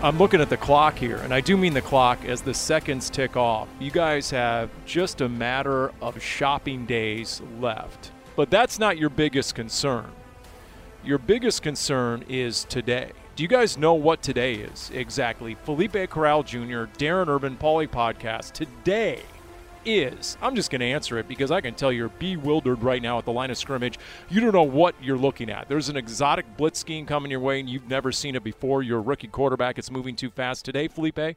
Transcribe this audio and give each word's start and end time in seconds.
I'm 0.00 0.16
looking 0.16 0.40
at 0.40 0.48
the 0.48 0.56
clock 0.56 0.96
here, 0.96 1.16
and 1.16 1.34
I 1.34 1.40
do 1.40 1.56
mean 1.56 1.74
the 1.74 1.82
clock 1.82 2.24
as 2.24 2.40
the 2.40 2.54
seconds 2.54 3.10
tick 3.10 3.36
off. 3.36 3.66
You 3.80 3.90
guys 3.90 4.30
have 4.30 4.70
just 4.86 5.20
a 5.22 5.28
matter 5.28 5.90
of 6.00 6.22
shopping 6.22 6.86
days 6.86 7.42
left. 7.58 8.12
But 8.36 8.48
that's 8.48 8.78
not 8.78 8.96
your 8.96 9.10
biggest 9.10 9.56
concern. 9.56 10.12
Your 11.02 11.18
biggest 11.18 11.62
concern 11.62 12.24
is 12.28 12.62
today. 12.62 13.10
Do 13.34 13.42
you 13.42 13.48
guys 13.48 13.76
know 13.76 13.94
what 13.94 14.22
today 14.22 14.54
is 14.54 14.88
exactly? 14.94 15.56
Felipe 15.56 16.08
Corral 16.08 16.44
Jr., 16.44 16.86
Darren 16.96 17.26
Urban, 17.26 17.56
Paulie 17.56 17.90
Podcast. 17.90 18.52
Today 18.52 19.22
is, 19.84 20.36
I'm 20.40 20.54
just 20.54 20.70
going 20.70 20.80
to 20.80 20.86
answer 20.86 21.18
it 21.18 21.28
because 21.28 21.50
I 21.50 21.60
can 21.60 21.74
tell 21.74 21.92
you're 21.92 22.08
bewildered 22.08 22.82
right 22.82 23.02
now 23.02 23.18
at 23.18 23.24
the 23.24 23.32
line 23.32 23.50
of 23.50 23.58
scrimmage. 23.58 23.98
You 24.28 24.40
don't 24.40 24.52
know 24.52 24.62
what 24.62 24.94
you're 25.02 25.18
looking 25.18 25.50
at. 25.50 25.68
There's 25.68 25.88
an 25.88 25.96
exotic 25.96 26.56
blitz 26.56 26.78
scheme 26.78 27.06
coming 27.06 27.30
your 27.30 27.40
way 27.40 27.60
and 27.60 27.68
you've 27.68 27.88
never 27.88 28.12
seen 28.12 28.34
it 28.34 28.44
before. 28.44 28.82
You're 28.82 28.98
a 28.98 29.02
rookie 29.02 29.28
quarterback. 29.28 29.78
It's 29.78 29.90
moving 29.90 30.16
too 30.16 30.30
fast. 30.30 30.64
Today, 30.64 30.88
Felipe, 30.88 31.36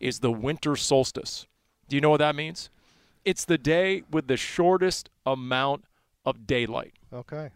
is 0.00 0.18
the 0.20 0.30
winter 0.30 0.76
solstice. 0.76 1.46
Do 1.88 1.96
you 1.96 2.00
know 2.00 2.10
what 2.10 2.18
that 2.18 2.34
means? 2.34 2.70
It's 3.24 3.44
the 3.44 3.58
day 3.58 4.02
with 4.10 4.26
the 4.28 4.36
shortest 4.36 5.10
amount 5.26 5.84
of 6.24 6.46
daylight. 6.46 6.94
Okay. 7.12 7.50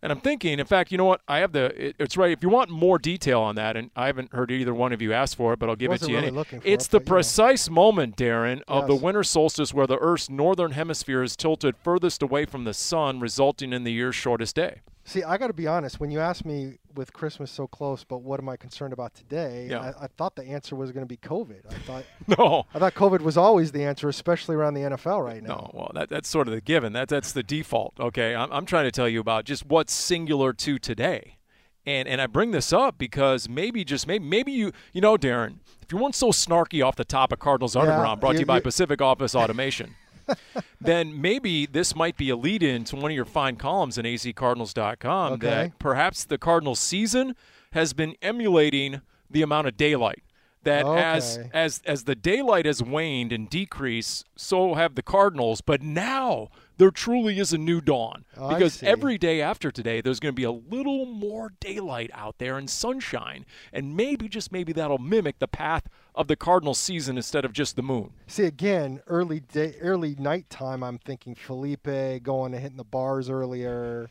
And 0.00 0.12
I'm 0.12 0.20
thinking, 0.20 0.60
in 0.60 0.66
fact, 0.66 0.92
you 0.92 0.98
know 0.98 1.04
what? 1.04 1.20
I 1.26 1.38
have 1.38 1.52
the. 1.52 1.88
It, 1.88 1.96
it's 1.98 2.16
right. 2.16 2.30
If 2.30 2.42
you 2.42 2.48
want 2.48 2.70
more 2.70 2.98
detail 2.98 3.40
on 3.40 3.56
that, 3.56 3.76
and 3.76 3.90
I 3.96 4.06
haven't 4.06 4.32
heard 4.32 4.50
either 4.50 4.72
one 4.72 4.92
of 4.92 5.02
you 5.02 5.12
ask 5.12 5.36
for 5.36 5.52
it, 5.52 5.58
but 5.58 5.68
I'll 5.68 5.76
give 5.76 5.90
it 5.90 6.00
to 6.02 6.10
you. 6.10 6.18
really 6.18 6.30
for 6.60 6.66
it's 6.68 6.86
it, 6.86 6.90
the 6.92 7.00
you 7.00 7.04
precise 7.04 7.68
moment, 7.68 8.16
Darren, 8.16 8.62
of 8.68 8.86
the 8.86 8.94
winter 8.94 9.24
solstice 9.24 9.74
where 9.74 9.88
the 9.88 9.98
Earth's 9.98 10.30
northern 10.30 10.72
hemisphere 10.72 11.22
is 11.22 11.36
tilted 11.36 11.76
furthest 11.76 12.22
away 12.22 12.44
from 12.44 12.64
the 12.64 12.74
sun, 12.74 13.18
resulting 13.18 13.72
in 13.72 13.82
the 13.82 13.92
year's 13.92 14.14
shortest 14.14 14.54
day. 14.54 14.82
See, 15.08 15.22
I 15.22 15.38
got 15.38 15.46
to 15.46 15.54
be 15.54 15.66
honest. 15.66 15.98
When 16.00 16.10
you 16.10 16.20
asked 16.20 16.44
me 16.44 16.74
with 16.94 17.14
Christmas 17.14 17.50
so 17.50 17.66
close, 17.66 18.04
but 18.04 18.18
what 18.18 18.38
am 18.40 18.48
I 18.50 18.56
concerned 18.58 18.92
about 18.92 19.14
today? 19.14 19.68
Yeah. 19.70 19.80
I, 19.98 20.04
I 20.04 20.06
thought 20.18 20.36
the 20.36 20.44
answer 20.44 20.76
was 20.76 20.92
going 20.92 21.02
to 21.02 21.08
be 21.08 21.16
COVID. 21.16 21.62
I 21.70 21.74
thought 21.78 22.04
No. 22.38 22.66
I 22.74 22.78
thought 22.78 22.94
COVID 22.94 23.20
was 23.20 23.38
always 23.38 23.72
the 23.72 23.84
answer, 23.84 24.10
especially 24.10 24.54
around 24.54 24.74
the 24.74 24.82
NFL 24.82 25.24
right 25.24 25.42
now. 25.42 25.48
No, 25.48 25.70
well, 25.72 25.90
that, 25.94 26.10
that's 26.10 26.28
sort 26.28 26.46
of 26.46 26.52
the 26.52 26.60
given. 26.60 26.92
That 26.92 27.08
that's 27.08 27.32
the 27.32 27.42
default. 27.42 27.94
Okay, 27.98 28.34
I'm, 28.34 28.52
I'm 28.52 28.66
trying 28.66 28.84
to 28.84 28.90
tell 28.90 29.08
you 29.08 29.18
about 29.20 29.46
just 29.46 29.64
what's 29.64 29.94
singular 29.94 30.52
to 30.52 30.78
today, 30.78 31.38
and 31.86 32.06
and 32.06 32.20
I 32.20 32.26
bring 32.26 32.50
this 32.50 32.70
up 32.70 32.98
because 32.98 33.48
maybe 33.48 33.84
just 33.84 34.06
maybe 34.06 34.24
maybe 34.26 34.52
you 34.52 34.72
you 34.92 35.00
know 35.00 35.16
Darren, 35.16 35.60
if 35.80 35.90
you 35.90 35.96
weren't 35.96 36.16
so 36.16 36.28
snarky 36.32 36.84
off 36.84 36.96
the 36.96 37.04
top 37.06 37.32
of 37.32 37.38
Cardinals 37.38 37.76
Underground, 37.76 38.20
brought 38.20 38.32
to 38.32 38.36
you- 38.36 38.40
you 38.40 38.46
by 38.46 38.56
you- 38.56 38.62
Pacific 38.62 39.00
Office 39.00 39.34
Automation. 39.34 39.94
then 40.80 41.20
maybe 41.20 41.66
this 41.66 41.94
might 41.96 42.16
be 42.16 42.30
a 42.30 42.36
lead 42.36 42.62
in 42.62 42.84
to 42.84 42.96
one 42.96 43.10
of 43.10 43.14
your 43.14 43.24
fine 43.24 43.56
columns 43.56 43.98
in 43.98 44.04
azcardinals.com 44.04 45.32
Okay. 45.34 45.46
that 45.46 45.78
perhaps 45.78 46.24
the 46.24 46.38
Cardinals 46.38 46.80
season 46.80 47.34
has 47.72 47.92
been 47.92 48.14
emulating 48.22 49.00
the 49.30 49.42
amount 49.42 49.66
of 49.66 49.76
daylight 49.76 50.22
that 50.64 50.86
as 50.86 51.38
Okay. 51.38 51.50
as 51.54 51.80
as 51.86 52.04
the 52.04 52.14
daylight 52.16 52.66
has 52.66 52.82
waned 52.82 53.32
and 53.32 53.48
decreased, 53.48 54.26
so 54.36 54.74
have 54.74 54.96
the 54.96 55.02
Cardinals. 55.02 55.60
But 55.60 55.82
now 55.82 56.48
there 56.78 56.90
truly 56.90 57.38
is 57.38 57.52
a 57.52 57.58
new 57.58 57.80
dawn 57.80 58.24
Oh, 58.36 58.48
because 58.48 58.82
every 58.82 59.18
day 59.18 59.40
after 59.40 59.70
today, 59.70 60.00
there's 60.00 60.18
going 60.20 60.32
to 60.32 60.36
be 60.36 60.44
a 60.44 60.50
little 60.50 61.06
more 61.06 61.52
daylight 61.60 62.10
out 62.12 62.38
there 62.38 62.58
and 62.58 62.68
sunshine, 62.68 63.46
and 63.72 63.96
maybe 63.96 64.28
just 64.28 64.50
maybe 64.52 64.72
that'll 64.72 64.98
mimic 64.98 65.38
the 65.38 65.48
path 65.48 65.88
of 66.18 66.26
the 66.28 66.36
Cardinal 66.36 66.74
season 66.74 67.16
instead 67.16 67.44
of 67.44 67.52
just 67.52 67.76
the 67.76 67.82
moon. 67.82 68.10
See, 68.26 68.44
again, 68.44 69.00
early 69.06 69.40
day, 69.40 69.76
early 69.80 70.16
nighttime. 70.18 70.82
I'm 70.82 70.98
thinking 70.98 71.34
Felipe 71.34 71.88
going 72.22 72.52
and 72.52 72.60
hitting 72.60 72.76
the 72.76 72.84
bars 72.84 73.30
earlier. 73.30 74.10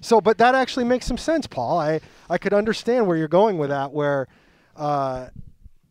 So, 0.00 0.20
but 0.20 0.38
that 0.38 0.54
actually 0.54 0.84
makes 0.84 1.06
some 1.06 1.16
sense, 1.18 1.46
Paul. 1.46 1.80
I 1.80 2.00
I 2.30 2.38
could 2.38 2.52
understand 2.52 3.06
where 3.06 3.16
you're 3.16 3.26
going 3.28 3.58
with 3.58 3.70
that. 3.70 3.92
Where 3.92 4.28
uh, 4.76 5.28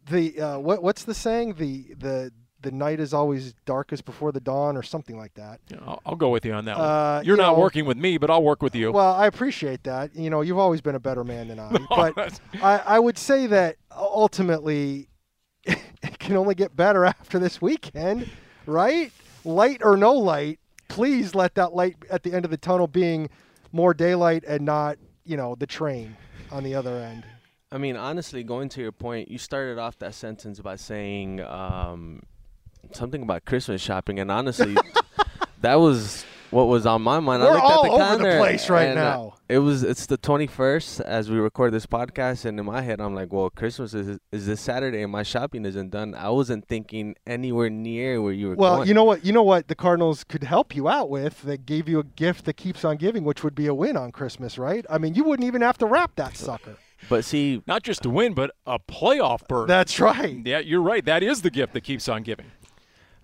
the 0.10 0.40
uh, 0.40 0.60
what 0.60 0.82
what's 0.84 1.04
the 1.04 1.14
saying? 1.16 1.56
The 1.56 1.94
the 2.00 2.32
the 2.62 2.72
night 2.72 3.00
is 3.00 3.14
always 3.14 3.54
darkest 3.66 4.06
before 4.06 4.32
the 4.32 4.40
dawn, 4.40 4.78
or 4.78 4.84
something 4.84 5.18
like 5.18 5.34
that. 5.36 5.60
Know, 5.72 5.84
I'll, 5.86 6.02
I'll 6.06 6.16
go 6.16 6.30
with 6.30 6.46
you 6.46 6.54
on 6.54 6.66
that 6.66 6.78
Uh, 6.78 7.16
one. 7.18 7.26
You're 7.26 7.36
you 7.36 7.42
not 7.42 7.54
know- 7.56 7.60
working 7.60 7.86
with 7.86 7.98
me, 7.98 8.18
but 8.18 8.30
I'll 8.30 8.44
work 8.44 8.62
with 8.62 8.76
you. 8.76 8.92
Well, 8.92 9.14
I 9.14 9.26
appreciate 9.28 9.84
that. 9.84 10.16
You 10.16 10.30
know, 10.30 10.42
you've 10.42 10.58
always 10.60 10.82
been 10.82 10.96
a 10.96 11.00
better 11.00 11.24
man 11.24 11.48
than 11.50 11.60
I. 11.60 11.72
but 11.90 12.40
I, 12.62 12.78
I 12.86 13.00
would 13.00 13.18
say 13.18 13.48
that 13.48 13.76
ultimately, 13.96 15.08
it 16.04 16.20
can 16.20 16.36
only 16.36 16.56
get 16.56 16.76
better 16.76 17.06
after 17.06 17.40
this 17.40 17.62
weekend, 17.62 18.30
right? 18.66 19.12
Light 19.44 19.82
or 19.84 19.98
no 19.98 20.14
light, 20.14 20.60
please 20.88 21.36
let 21.36 21.56
that 21.56 21.74
light 21.74 21.96
at 22.10 22.24
the 22.24 22.34
end 22.34 22.46
of 22.46 22.52
the 22.52 22.58
tunnel 22.58 22.88
being 22.88 23.30
more 23.72 23.94
daylight 23.94 24.44
and 24.48 24.66
not, 24.66 24.98
you 25.26 25.38
know, 25.38 25.56
the 25.56 25.68
train 25.68 26.16
on 26.52 26.64
the 26.64 26.76
other 26.76 26.98
end. 26.98 27.26
I 27.72 27.78
mean, 27.78 27.98
honestly, 27.98 28.44
going 28.44 28.70
to 28.70 28.82
your 28.82 28.94
point, 28.94 29.30
you 29.30 29.38
started 29.38 29.78
off 29.78 30.00
that 30.00 30.14
sentence 30.16 30.60
by 30.60 30.78
saying 30.78 31.42
um, 31.42 32.24
something 32.94 33.22
about 33.22 33.44
Christmas 33.44 33.82
shopping, 33.82 34.20
and 34.20 34.32
honestly, 34.32 34.76
that 35.62 35.76
was 35.76 36.26
what 36.52 36.66
was 36.68 36.86
on 36.86 37.02
my 37.02 37.20
mind. 37.20 37.44
I 37.44 37.48
We're 37.48 37.54
looked 37.54 37.66
all 37.66 37.86
at 37.86 37.90
the 38.18 38.24
over 38.24 38.32
the 38.32 38.38
place 38.38 38.70
right 38.70 38.88
and, 38.90 39.00
uh, 39.00 39.04
now. 39.04 39.34
it 39.50 39.60
was 39.60 39.84
it's 39.84 40.06
the 40.06 40.18
21st 40.18 41.02
as 41.02 41.30
we 41.30 41.38
record 41.40 41.74
this 41.74 41.86
podcast, 41.86 42.46
and 42.46 42.60
in 42.60 42.66
my 42.66 42.82
head, 42.82 43.02
I'm 43.02 43.14
like, 43.16 43.34
well, 43.34 43.50
Christmas 43.50 43.94
is 43.94 44.18
is 44.32 44.46
this 44.48 44.62
Saturday, 44.62 45.02
and 45.02 45.12
my 45.12 45.24
shopping 45.24 45.66
isn't 45.66 45.90
done. 45.92 46.16
I 46.16 46.30
wasn't 46.30 46.68
thinking 46.68 47.16
anywhere 47.26 47.70
near 47.70 48.22
where 48.22 48.34
you 48.34 48.50
were 48.50 48.56
Well, 48.56 48.76
going. 48.78 48.88
you 48.88 48.94
know 48.94 49.04
what? 49.04 49.26
You 49.26 49.34
know 49.34 49.44
what 49.44 49.68
the 49.68 49.76
Cardinals 49.76 50.24
could 50.24 50.44
help 50.44 50.76
you 50.76 50.88
out 50.88 51.10
with. 51.10 51.42
They 51.44 51.58
gave 51.58 51.90
you 51.90 52.00
a 52.00 52.04
gift 52.04 52.46
that 52.46 52.54
keeps 52.54 52.86
on 52.86 52.98
giving, 52.98 53.24
which 53.24 53.44
would 53.44 53.56
be 53.56 53.68
a 53.68 53.74
win 53.74 53.98
on 53.98 54.12
Christmas, 54.12 54.58
right? 54.58 54.86
I 54.90 54.98
mean, 54.98 55.16
you 55.16 55.24
wouldn't 55.24 55.46
even 55.48 55.62
have 55.62 55.78
to 55.80 55.86
wrap 55.86 56.16
that 56.16 56.38
sucker. 56.38 56.78
but 57.10 57.26
see, 57.26 57.62
not 57.68 57.84
just 57.84 58.06
a 58.06 58.10
win, 58.10 58.34
but 58.34 58.52
a 58.66 58.80
playoff 58.80 59.48
berth. 59.48 59.68
That's 59.68 60.00
right. 60.00 60.40
yeah, 60.46 60.60
you're 60.60 60.82
right. 60.82 61.04
That 61.06 61.24
is 61.24 61.42
the 61.42 61.50
gift 61.52 61.74
that 61.74 61.82
keeps 61.82 62.08
on 62.10 62.24
giving. 62.24 62.48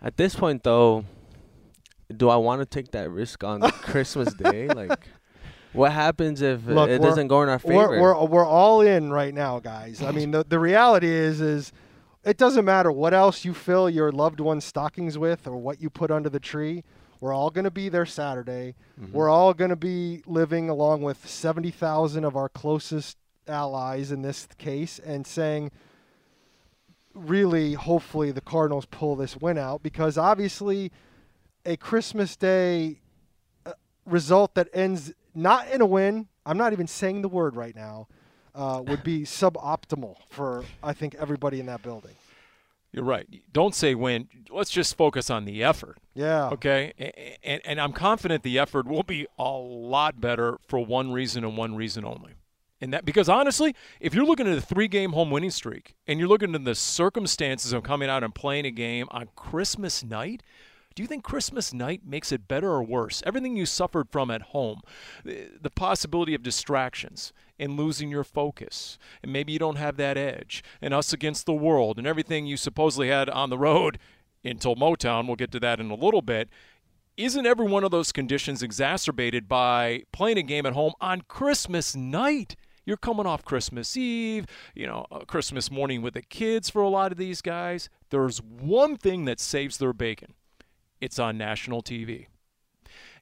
At 0.01 0.17
this 0.17 0.35
point, 0.35 0.63
though, 0.63 1.05
do 2.17 2.29
I 2.29 2.35
want 2.35 2.61
to 2.61 2.65
take 2.65 2.91
that 2.91 3.09
risk 3.09 3.43
on 3.43 3.61
Christmas 3.71 4.33
Day? 4.33 4.67
Like, 4.67 5.07
what 5.73 5.91
happens 5.91 6.41
if 6.41 6.67
uh, 6.67 6.71
Look, 6.71 6.89
it 6.89 7.01
doesn't 7.01 7.27
go 7.27 7.43
in 7.43 7.49
our 7.49 7.59
favor? 7.59 7.75
We're, 7.75 8.01
we're, 8.01 8.25
we're 8.25 8.45
all 8.45 8.81
in 8.81 9.11
right 9.11 9.33
now, 9.33 9.59
guys. 9.59 10.01
I 10.01 10.11
mean, 10.11 10.31
the, 10.31 10.43
the 10.43 10.59
reality 10.59 11.09
is, 11.09 11.41
is 11.41 11.71
it 12.23 12.37
doesn't 12.37 12.65
matter 12.65 12.91
what 12.91 13.13
else 13.13 13.43
you 13.43 13.53
fill 13.53 13.89
your 13.89 14.11
loved 14.11 14.39
one's 14.39 14.65
stockings 14.65 15.17
with 15.17 15.47
or 15.47 15.57
what 15.57 15.81
you 15.81 15.89
put 15.89 16.11
under 16.11 16.29
the 16.29 16.39
tree. 16.39 16.83
We're 17.19 17.33
all 17.33 17.49
going 17.49 17.63
to 17.63 17.71
be 17.71 17.89
there 17.89 18.05
Saturday. 18.05 18.75
Mm-hmm. 18.99 19.13
We're 19.13 19.29
all 19.29 19.53
going 19.53 19.69
to 19.69 19.75
be 19.75 20.23
living 20.25 20.69
along 20.69 21.01
with 21.01 21.27
70,000 21.27 22.23
of 22.23 22.35
our 22.35 22.49
closest 22.49 23.17
allies 23.47 24.11
in 24.11 24.21
this 24.21 24.47
case 24.57 24.99
and 24.99 25.25
saying, 25.25 25.71
really, 27.13 27.73
hopefully, 27.73 28.31
the 28.31 28.41
Cardinals 28.41 28.85
pull 28.85 29.15
this 29.15 29.37
win 29.37 29.57
out 29.57 29.83
because 29.83 30.17
obviously 30.17 30.91
a 31.65 31.77
Christmas 31.77 32.35
Day 32.35 32.99
uh, 33.65 33.73
result 34.05 34.55
that 34.55 34.69
ends 34.73 35.13
not 35.35 35.67
in 35.69 35.81
a 35.81 35.85
win. 35.85 36.27
I'm 36.45 36.57
not 36.57 36.73
even 36.73 36.87
saying 36.87 37.21
the 37.21 37.29
word 37.29 37.55
right 37.55 37.75
now. 37.75 38.07
Uh, 38.55 38.83
would 38.85 39.03
be 39.03 39.21
suboptimal 39.23 40.15
for 40.29 40.63
I 40.83 40.93
think 40.93 41.15
everybody 41.15 41.59
in 41.59 41.65
that 41.67 41.81
building. 41.81 42.11
You're 42.91 43.03
right. 43.03 43.27
Don't 43.51 43.73
say 43.73 43.95
win. 43.95 44.27
Let's 44.51 44.69
just 44.69 44.95
focus 44.95 45.31
on 45.31 45.45
the 45.45 45.63
effort. 45.63 45.97
Yeah. 46.13 46.49
Okay. 46.49 46.93
A- 46.99 47.39
And, 47.43 47.61
and 47.65 47.81
I'm 47.81 47.91
confident 47.93 48.43
the 48.43 48.59
effort 48.59 48.85
will 48.85 49.01
be 49.01 49.25
a 49.39 49.49
lot 49.49 50.21
better 50.21 50.59
for 50.67 50.85
one 50.85 51.11
reason 51.11 51.43
and 51.43 51.57
one 51.57 51.75
reason 51.75 52.05
only. 52.05 52.33
And 52.79 52.93
that 52.93 53.03
because 53.05 53.27
honestly, 53.29 53.73
if 53.99 54.13
you're 54.13 54.25
looking 54.25 54.45
at 54.47 54.55
a 54.55 54.61
three-game 54.61 55.13
home 55.13 55.31
winning 55.31 55.49
streak 55.49 55.95
and 56.05 56.19
you're 56.19 56.27
looking 56.27 56.53
at 56.53 56.63
the 56.65 56.75
circumstances 56.75 57.73
of 57.73 57.81
coming 57.81 58.09
out 58.09 58.23
and 58.23 58.35
playing 58.35 58.65
a 58.67 58.71
game 58.71 59.07
on 59.09 59.29
Christmas 59.35 60.03
night, 60.03 60.43
do 60.95 61.01
you 61.01 61.07
think 61.07 61.23
Christmas 61.23 61.73
night 61.73 62.01
makes 62.05 62.31
it 62.31 62.47
better 62.47 62.69
or 62.69 62.83
worse? 62.83 63.23
Everything 63.25 63.55
you 63.55 63.65
suffered 63.65 64.09
from 64.11 64.29
at 64.29 64.41
home, 64.41 64.81
the 65.23 65.71
possibility 65.75 66.35
of 66.35 66.43
distractions 66.43 67.33
and 67.59 67.77
losing 67.77 68.09
your 68.09 68.23
focus, 68.23 68.97
and 69.21 69.33
maybe 69.33 69.53
you 69.53 69.59
don't 69.59 69.77
have 69.77 69.97
that 69.97 70.17
edge, 70.17 70.63
and 70.81 70.93
us 70.93 71.13
against 71.13 71.45
the 71.45 71.53
world, 71.53 71.97
and 71.97 72.05
everything 72.05 72.45
you 72.45 72.57
supposedly 72.57 73.07
had 73.07 73.29
on 73.29 73.49
the 73.49 73.57
road 73.57 73.97
until 74.43 74.75
Motown, 74.75 75.25
we'll 75.25 75.35
get 75.35 75.51
to 75.51 75.59
that 75.59 75.79
in 75.79 75.89
a 75.89 75.95
little 75.95 76.21
bit. 76.21 76.49
Isn't 77.15 77.45
every 77.45 77.67
one 77.67 77.83
of 77.83 77.91
those 77.91 78.11
conditions 78.11 78.63
exacerbated 78.63 79.47
by 79.47 80.03
playing 80.11 80.37
a 80.39 80.43
game 80.43 80.65
at 80.65 80.73
home 80.73 80.93
on 80.99 81.21
Christmas 81.21 81.95
night? 81.95 82.55
You're 82.85 82.97
coming 82.97 83.25
off 83.25 83.45
Christmas 83.45 83.95
Eve, 83.95 84.45
you 84.75 84.87
know, 84.87 85.05
Christmas 85.27 85.71
morning 85.71 86.01
with 86.01 86.15
the 86.15 86.21
kids 86.21 86.69
for 86.69 86.81
a 86.81 86.89
lot 86.89 87.11
of 87.11 87.17
these 87.17 87.41
guys. 87.41 87.87
There's 88.09 88.41
one 88.41 88.97
thing 88.97 89.25
that 89.25 89.39
saves 89.39 89.77
their 89.77 89.93
bacon 89.93 90.33
it's 91.03 91.19
on 91.19 91.37
national 91.37 91.83
TV. 91.83 92.27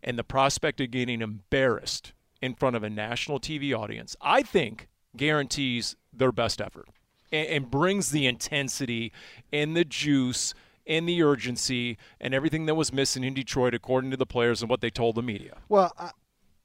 And 0.03 0.17
the 0.17 0.23
prospect 0.23 0.79
of 0.79 0.91
getting 0.91 1.21
embarrassed 1.21 2.13
in 2.41 2.53
front 2.53 2.75
of 2.75 2.83
a 2.83 2.89
national 2.89 3.39
TV 3.39 3.77
audience, 3.77 4.15
I 4.21 4.43
think, 4.43 4.87
guarantees 5.17 5.95
their 6.13 6.31
best 6.31 6.61
effort 6.61 6.87
and, 7.31 7.47
and 7.47 7.71
brings 7.71 8.11
the 8.11 8.27
intensity 8.27 9.11
and 9.51 9.75
the 9.75 9.83
juice 9.83 10.53
and 10.85 11.09
the 11.09 11.23
urgency 11.23 11.97
and 12.19 12.33
everything 12.33 12.67
that 12.67 12.75
was 12.75 12.93
missing 12.93 13.23
in 13.23 13.33
Detroit, 13.33 13.73
according 13.73 14.11
to 14.11 14.17
the 14.17 14.25
players 14.25 14.61
and 14.61 14.69
what 14.69 14.81
they 14.81 14.89
told 14.91 15.15
the 15.15 15.23
media. 15.23 15.57
Well, 15.67 15.91
I, 15.97 16.11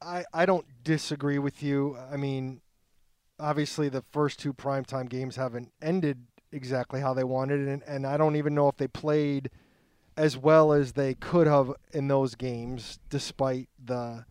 I, 0.01 0.25
I 0.33 0.45
don't 0.45 0.65
disagree 0.83 1.39
with 1.39 1.63
you. 1.63 1.97
I 2.11 2.17
mean, 2.17 2.61
obviously 3.39 3.89
the 3.89 4.03
first 4.11 4.39
two 4.39 4.53
primetime 4.53 5.09
games 5.09 5.35
haven't 5.35 5.71
ended 5.81 6.25
exactly 6.51 7.01
how 7.01 7.13
they 7.15 7.23
wanted, 7.23 7.67
and, 7.67 7.83
and 7.87 8.05
I 8.05 8.17
don't 8.17 8.35
even 8.35 8.53
know 8.53 8.67
if 8.67 8.77
they 8.77 8.87
played 8.87 9.49
as 10.17 10.35
well 10.35 10.73
as 10.73 10.93
they 10.93 11.13
could 11.13 11.47
have 11.47 11.71
in 11.93 12.07
those 12.07 12.35
games, 12.35 12.99
despite 13.09 13.69
the, 13.83 14.25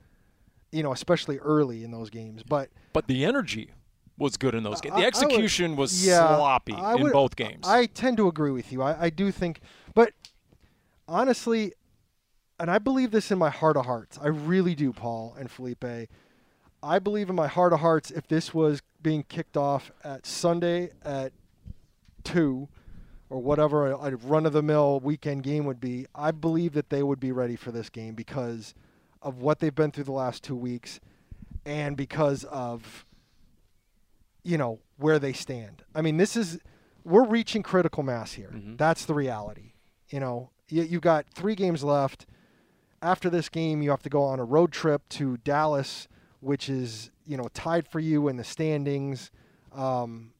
you 0.72 0.82
know, 0.82 0.92
especially 0.92 1.38
early 1.38 1.84
in 1.84 1.92
those 1.92 2.10
games. 2.10 2.42
But 2.42 2.68
but 2.92 3.06
the 3.06 3.24
energy 3.24 3.70
was 4.18 4.36
good 4.36 4.54
in 4.54 4.62
those 4.64 4.80
games. 4.80 4.94
The 4.94 5.02
I 5.02 5.04
would- 5.04 5.06
execution 5.06 5.76
was 5.76 6.06
yeah, 6.06 6.36
sloppy 6.36 6.74
I 6.74 6.94
in 6.94 7.10
both 7.10 7.36
games. 7.36 7.66
I 7.66 7.86
tend 7.86 8.16
to 8.16 8.28
agree 8.28 8.50
with 8.50 8.72
you. 8.72 8.82
I, 8.82 9.04
I 9.04 9.10
do 9.10 9.30
think, 9.30 9.60
but 9.94 10.12
honestly, 11.06 11.72
and 12.58 12.70
I 12.70 12.78
believe 12.78 13.10
this 13.10 13.30
in 13.30 13.38
my 13.38 13.50
heart 13.50 13.76
of 13.76 13.86
hearts. 13.86 14.18
I 14.20 14.28
really 14.28 14.74
do, 14.74 14.92
Paul 14.92 15.36
and 15.38 15.50
Felipe. 15.50 15.84
I 16.82 16.98
believe 16.98 17.28
in 17.28 17.36
my 17.36 17.46
heart 17.48 17.72
of 17.72 17.80
hearts 17.80 18.10
if 18.10 18.26
this 18.28 18.54
was 18.54 18.80
being 19.02 19.22
kicked 19.22 19.56
off 19.56 19.92
at 20.02 20.26
Sunday 20.26 20.90
at 21.04 21.32
two 22.24 22.68
or 23.28 23.40
whatever 23.40 23.90
a, 23.90 23.96
a 23.96 24.16
run 24.16 24.46
of 24.46 24.52
the 24.52 24.62
mill 24.62 25.00
weekend 25.00 25.42
game 25.42 25.64
would 25.64 25.80
be, 25.80 26.06
I 26.14 26.30
believe 26.30 26.72
that 26.74 26.90
they 26.90 27.02
would 27.02 27.20
be 27.20 27.32
ready 27.32 27.56
for 27.56 27.72
this 27.72 27.90
game 27.90 28.14
because 28.14 28.74
of 29.22 29.38
what 29.38 29.58
they've 29.58 29.74
been 29.74 29.90
through 29.90 30.04
the 30.04 30.12
last 30.12 30.44
two 30.44 30.54
weeks 30.54 31.00
and 31.64 31.96
because 31.96 32.44
of 32.44 33.04
you 34.44 34.56
know 34.56 34.78
where 34.96 35.18
they 35.18 35.32
stand. 35.32 35.82
I 35.94 36.02
mean, 36.02 36.16
this 36.16 36.36
is 36.36 36.60
we're 37.04 37.26
reaching 37.26 37.62
critical 37.62 38.02
mass 38.02 38.32
here. 38.32 38.50
That's 38.76 39.04
the 39.04 39.14
reality. 39.14 39.72
You 40.08 40.20
know, 40.20 40.50
you, 40.68 40.82
you 40.82 41.00
got 41.00 41.26
three 41.34 41.54
games 41.54 41.82
left. 41.82 42.26
After 43.02 43.28
this 43.28 43.48
game, 43.48 43.82
you 43.82 43.90
have 43.90 44.02
to 44.02 44.08
go 44.08 44.22
on 44.22 44.38
a 44.38 44.44
road 44.44 44.72
trip 44.72 45.08
to 45.10 45.36
Dallas, 45.38 46.08
which 46.40 46.68
is 46.68 47.10
you 47.26 47.36
know 47.36 47.48
tied 47.52 47.88
for 47.88 47.98
you 47.98 48.28
in 48.28 48.36
the 48.36 48.44
standings. 48.44 49.32
Um, 49.74 50.32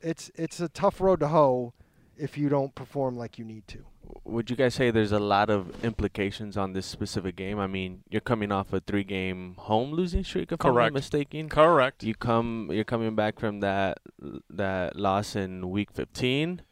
it's 0.00 0.30
it's 0.34 0.60
a 0.60 0.68
tough 0.68 1.00
road 1.00 1.20
to 1.20 1.28
hoe 1.28 1.72
if 2.18 2.36
you 2.36 2.48
don't 2.48 2.74
perform 2.74 3.16
like 3.16 3.38
you 3.38 3.44
need 3.44 3.66
to. 3.68 3.84
Would 4.24 4.48
you 4.50 4.56
guys 4.56 4.74
say 4.74 4.90
there's 4.90 5.12
a 5.12 5.18
lot 5.18 5.50
of 5.50 5.84
implications 5.84 6.56
on 6.56 6.72
this 6.72 6.86
specific 6.86 7.36
game? 7.36 7.58
I 7.58 7.66
mean, 7.66 8.02
you're 8.08 8.22
coming 8.22 8.50
off 8.50 8.72
a 8.72 8.80
three-game 8.80 9.54
home 9.58 9.92
losing 9.92 10.24
streak, 10.24 10.50
if 10.50 10.64
I'm 10.64 10.72
Correct. 10.72 10.92
not 10.92 10.98
mistaken. 10.98 11.48
Correct. 11.48 12.02
You 12.02 12.14
come, 12.14 12.70
you're 12.72 12.84
coming 12.84 13.14
back 13.14 13.38
from 13.38 13.60
that 13.60 13.98
that 14.50 14.96
loss 14.96 15.36
in 15.36 15.70
week 15.70 15.92
15. 15.92 16.62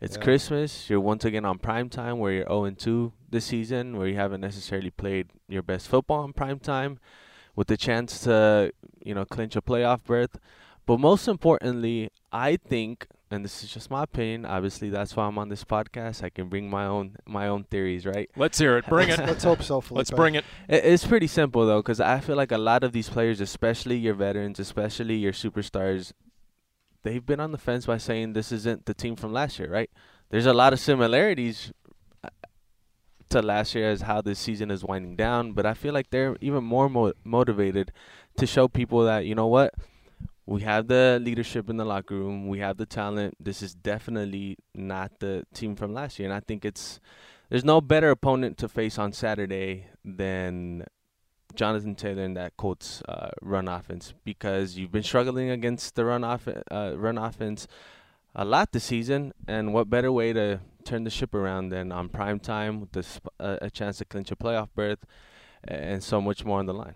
It's 0.00 0.16
Yeah. 0.16 0.22
Christmas. 0.22 0.88
You're 0.90 1.00
once 1.00 1.24
again 1.24 1.44
on 1.44 1.58
prime 1.58 1.88
time, 1.88 2.18
where 2.18 2.32
you're 2.32 2.48
0 2.48 2.70
2 2.70 3.12
this 3.30 3.46
season, 3.46 3.96
where 3.96 4.08
you 4.08 4.16
haven't 4.16 4.40
necessarily 4.40 4.90
played 4.90 5.28
your 5.48 5.62
best 5.62 5.88
football 5.88 6.22
on 6.24 6.32
prime 6.32 6.58
time, 6.58 6.98
with 7.54 7.66
the 7.68 7.76
chance 7.76 8.20
to, 8.20 8.72
you 9.02 9.14
know, 9.14 9.24
clinch 9.24 9.54
a 9.56 9.62
playoff 9.62 10.04
berth. 10.04 10.38
But 10.86 11.00
most 11.00 11.26
importantly, 11.28 12.10
I 12.30 12.56
think, 12.56 13.06
and 13.30 13.44
this 13.44 13.64
is 13.64 13.72
just 13.72 13.90
my 13.90 14.02
opinion. 14.04 14.44
Obviously, 14.44 14.88
that's 14.90 15.16
why 15.16 15.24
I'm 15.26 15.38
on 15.38 15.48
this 15.48 15.64
podcast. 15.64 16.22
I 16.22 16.30
can 16.30 16.48
bring 16.48 16.70
my 16.70 16.86
own 16.86 17.16
my 17.26 17.48
own 17.48 17.64
theories, 17.64 18.06
right? 18.06 18.30
Let's 18.36 18.58
hear 18.58 18.76
it. 18.78 18.86
Bring 18.86 19.08
it. 19.08 19.18
Let's 19.26 19.44
hope 19.44 19.62
so, 19.62 19.80
Felipe. 19.80 19.98
Let's 19.98 20.10
bring 20.10 20.34
it. 20.36 20.44
It- 20.68 20.84
It's 20.84 21.06
pretty 21.06 21.26
simple 21.26 21.66
though, 21.66 21.80
because 21.80 22.00
I 22.00 22.20
feel 22.20 22.36
like 22.36 22.52
a 22.52 22.58
lot 22.58 22.84
of 22.84 22.92
these 22.92 23.08
players, 23.08 23.40
especially 23.40 23.96
your 23.96 24.14
veterans, 24.14 24.58
especially 24.60 25.16
your 25.16 25.32
superstars, 25.32 26.12
they've 27.02 27.24
been 27.24 27.40
on 27.40 27.52
the 27.52 27.58
fence 27.58 27.86
by 27.86 27.98
saying 27.98 28.32
this 28.32 28.52
isn't 28.52 28.86
the 28.86 28.94
team 28.94 29.16
from 29.16 29.32
last 29.32 29.58
year, 29.58 29.70
right? 29.70 29.90
There's 30.30 30.46
a 30.46 30.54
lot 30.54 30.72
of 30.72 30.80
similarities 30.80 31.72
uh, 32.24 32.28
to 33.30 33.42
last 33.42 33.74
year 33.74 33.90
as 33.90 34.02
how 34.02 34.20
this 34.22 34.38
season 34.38 34.70
is 34.70 34.84
winding 34.84 35.16
down, 35.16 35.52
but 35.52 35.66
I 35.66 35.74
feel 35.74 35.92
like 35.94 36.10
they're 36.10 36.36
even 36.40 36.62
more 36.64 36.88
mo- 36.88 37.12
motivated 37.24 37.92
to 38.38 38.46
show 38.46 38.68
people 38.68 39.04
that 39.04 39.24
you 39.26 39.34
know 39.34 39.46
what, 39.46 39.74
we 40.46 40.62
have 40.62 40.86
the 40.86 41.20
leadership 41.22 41.68
in 41.68 41.76
the 41.76 41.84
locker 41.84 42.14
room, 42.14 42.48
we 42.48 42.60
have 42.60 42.76
the 42.76 42.86
talent. 42.86 43.34
This 43.40 43.62
is 43.62 43.74
definitely 43.74 44.58
not 44.74 45.18
the 45.18 45.44
team 45.52 45.74
from 45.74 45.92
last 45.92 46.18
year, 46.18 46.28
and 46.28 46.34
I 46.34 46.40
think 46.40 46.64
it's 46.64 47.00
there's 47.48 47.64
no 47.64 47.80
better 47.80 48.10
opponent 48.10 48.58
to 48.58 48.68
face 48.68 48.98
on 48.98 49.12
Saturday 49.12 49.86
than 50.04 50.84
Jonathan 51.54 51.94
Taylor 51.94 52.22
in 52.22 52.34
that 52.34 52.56
Colts 52.56 53.02
uh, 53.08 53.30
run 53.42 53.68
offense 53.68 54.14
because 54.24 54.76
you've 54.76 54.92
been 54.92 55.02
struggling 55.02 55.50
against 55.50 55.94
the 55.94 56.04
run 56.04 56.22
off 56.22 56.48
uh, 56.48 56.92
run 56.96 57.18
offense 57.18 57.66
a 58.34 58.44
lot 58.44 58.72
this 58.72 58.84
season, 58.84 59.32
and 59.48 59.72
what 59.72 59.90
better 59.90 60.12
way 60.12 60.32
to 60.32 60.60
turn 60.84 61.04
the 61.04 61.10
ship 61.10 61.34
around 61.34 61.70
than 61.70 61.90
on 61.90 62.08
prime 62.08 62.38
time 62.38 62.80
with 62.80 62.92
this, 62.92 63.18
uh, 63.40 63.56
a 63.60 63.70
chance 63.70 63.98
to 63.98 64.04
clinch 64.04 64.30
a 64.30 64.36
playoff 64.36 64.68
berth 64.76 65.04
and 65.64 66.04
so 66.04 66.20
much 66.20 66.44
more 66.44 66.60
on 66.60 66.66
the 66.66 66.74
line. 66.74 66.94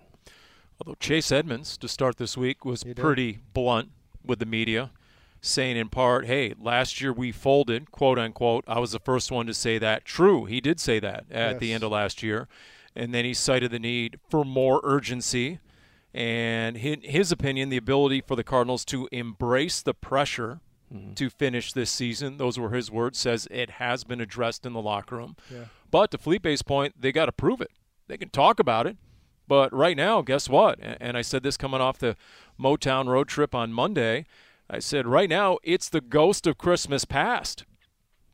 Although 0.81 0.97
Chase 0.99 1.31
Edmonds 1.31 1.77
to 1.79 1.89
start 1.89 2.17
this 2.17 2.37
week 2.37 2.65
was 2.65 2.83
He 2.83 2.95
did. 2.95 3.03
pretty 3.03 3.41
blunt 3.53 3.91
with 4.25 4.39
the 4.39 4.47
media, 4.47 4.91
saying 5.43 5.77
in 5.77 5.89
part, 5.89 6.27
"Hey, 6.27 6.55
last 6.59 7.01
year 7.01 7.13
we 7.13 7.33
folded, 7.33 7.91
quote 7.91 8.19
unquote. 8.19 8.65
I 8.67 8.79
was 8.79 8.93
the 8.93 8.99
first 8.99 9.31
one 9.31 9.47
to 9.47 9.55
say 9.55 9.79
that. 9.79 10.05
True, 10.05 10.47
he 10.47 10.61
did 10.61 10.81
say 10.81 10.99
that 11.01 11.25
at 11.31 11.59
the 11.59 11.73
end 11.73 11.85
of 11.85 11.91
last 11.93 12.23
year, 12.23 12.49
and 12.97 13.13
then 13.13 13.25
he 13.25 13.35
cited 13.35 13.71
the 13.71 13.79
need 13.79 14.19
for 14.29 14.45
more 14.45 14.81
urgency." 14.83 15.61
And 16.13 16.77
in 16.77 17.03
his 17.03 17.31
opinion, 17.31 17.69
the 17.69 17.77
ability 17.77 18.23
for 18.23 18.35
the 18.35 18.43
Cardinals 18.43 18.85
to 18.87 19.09
embrace 19.13 19.81
the 19.81 19.95
pressure 19.95 20.61
mm-hmm. 20.93 21.15
to 21.15 21.31
finish 21.31 21.73
this 21.73 21.91
season, 21.91 22.37
those 22.37 22.59
were 22.59 22.71
his 22.71 22.91
words, 22.91 23.17
says 23.17 23.47
it 23.51 23.71
has 23.73 24.03
been 24.03 24.21
addressed 24.21 24.67
in 24.67 24.73
the 24.73 24.83
locker 24.83 25.17
room. 25.17 25.37
Yeah. 25.49 25.67
But 25.89 26.11
to 26.11 26.19
Felipe's 26.19 26.63
point, 26.63 27.01
they 27.01 27.13
got 27.13 27.27
to 27.27 27.33
prove 27.33 27.61
it. 27.61 27.71
They 28.09 28.17
can 28.17 28.31
talk 28.31 28.59
about 28.59 28.89
it, 28.89 28.97
but 29.51 29.73
right 29.75 29.97
now, 29.97 30.23
guess 30.23 30.49
what? 30.49 30.79
And 30.81 31.17
I 31.17 31.23
said 31.23 31.43
this 31.43 31.57
coming 31.57 31.81
off 31.81 31.99
the 31.99 32.15
Motown 32.57 33.09
road 33.09 33.27
trip 33.27 33.53
on 33.53 33.73
Monday. 33.73 34.25
I 34.71 34.79
said, 34.79 35.09
right 35.09 35.29
now, 35.29 35.59
it's 35.65 35.89
the 35.89 36.01
ghost 36.01 36.47
of 36.47 36.57
Christmas 36.57 37.05
past. 37.05 37.65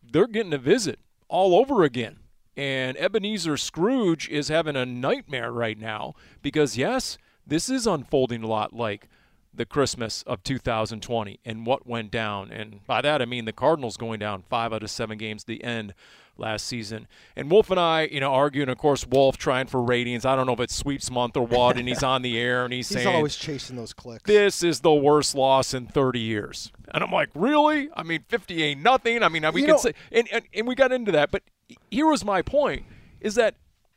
They're 0.02 0.26
getting 0.26 0.52
a 0.52 0.58
visit 0.58 0.98
all 1.28 1.54
over 1.54 1.84
again. 1.84 2.18
And 2.54 2.98
Ebenezer 2.98 3.56
Scrooge 3.56 4.28
is 4.28 4.48
having 4.48 4.76
a 4.76 4.84
nightmare 4.84 5.50
right 5.50 5.78
now 5.78 6.12
because, 6.42 6.76
yes, 6.76 7.16
this 7.46 7.70
is 7.70 7.86
unfolding 7.86 8.42
a 8.42 8.46
lot 8.46 8.74
like 8.74 9.08
the 9.56 9.66
Christmas 9.66 10.22
of 10.22 10.42
2020 10.42 11.40
and 11.44 11.66
what 11.66 11.86
went 11.86 12.10
down. 12.10 12.50
And 12.52 12.86
by 12.86 13.00
that, 13.02 13.20
I 13.22 13.24
mean 13.24 13.44
the 13.44 13.52
Cardinals 13.52 13.96
going 13.96 14.18
down 14.20 14.44
five 14.48 14.72
out 14.72 14.82
of 14.82 14.90
seven 14.90 15.18
games 15.18 15.42
at 15.44 15.46
the 15.46 15.64
end 15.64 15.94
last 16.38 16.66
season. 16.66 17.08
And 17.34 17.50
Wolf 17.50 17.70
and 17.70 17.80
I, 17.80 18.02
you 18.12 18.20
know, 18.20 18.30
arguing, 18.32 18.68
of 18.68 18.76
course, 18.76 19.06
Wolf 19.06 19.38
trying 19.38 19.66
for 19.68 19.82
ratings. 19.82 20.26
I 20.26 20.36
don't 20.36 20.46
know 20.46 20.52
if 20.52 20.60
it's 20.60 20.74
sweeps 20.74 21.10
month 21.10 21.34
or 21.36 21.46
what, 21.46 21.78
and 21.78 21.88
he's 21.88 22.02
on 22.02 22.20
the 22.20 22.38
air 22.40 22.64
and 22.64 22.72
he's, 22.74 22.88
He's 22.90 23.02
saying 23.02 23.14
always 23.16 23.36
chasing 23.36 23.76
those 23.76 23.94
clicks. 23.94 24.24
this 24.24 24.62
is 24.62 24.80
the 24.80 24.92
worst 24.92 25.34
loss 25.34 25.72
in 25.72 25.86
30 25.86 26.20
years. 26.20 26.70
And 26.92 27.02
I'm 27.02 27.10
like, 27.10 27.30
really? 27.34 27.88
I 27.96 28.02
mean, 28.02 28.24
50 28.28 28.62
ain't 28.62 28.82
nothing. 28.82 29.22
I 29.22 29.28
mean, 29.30 29.44
we 29.54 29.62
You 29.62 29.66
could 29.66 29.72
know- 29.72 29.78
say, 29.78 29.94
and, 30.12 30.28
and, 30.30 30.44
and 30.52 30.66
we 30.66 30.74
got 30.74 30.92
into 30.92 31.10
that. 31.12 31.30
But 31.30 31.42
here 31.90 32.06
was 32.06 32.24
my 32.24 32.42
point 32.42 32.84
is 33.20 33.34
that 33.36 33.54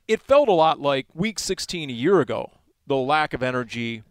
it 0.07 0.21
felt 0.21 0.47
a 0.47 0.53
lot 0.53 0.79
like 0.79 1.07
week 1.13 1.37
16 1.39 1.89
a 1.89 1.93
year 1.93 2.21
ago, 2.21 2.51
the 2.87 2.95
lack 2.95 3.33
of 3.33 3.43
energy 3.43 4.01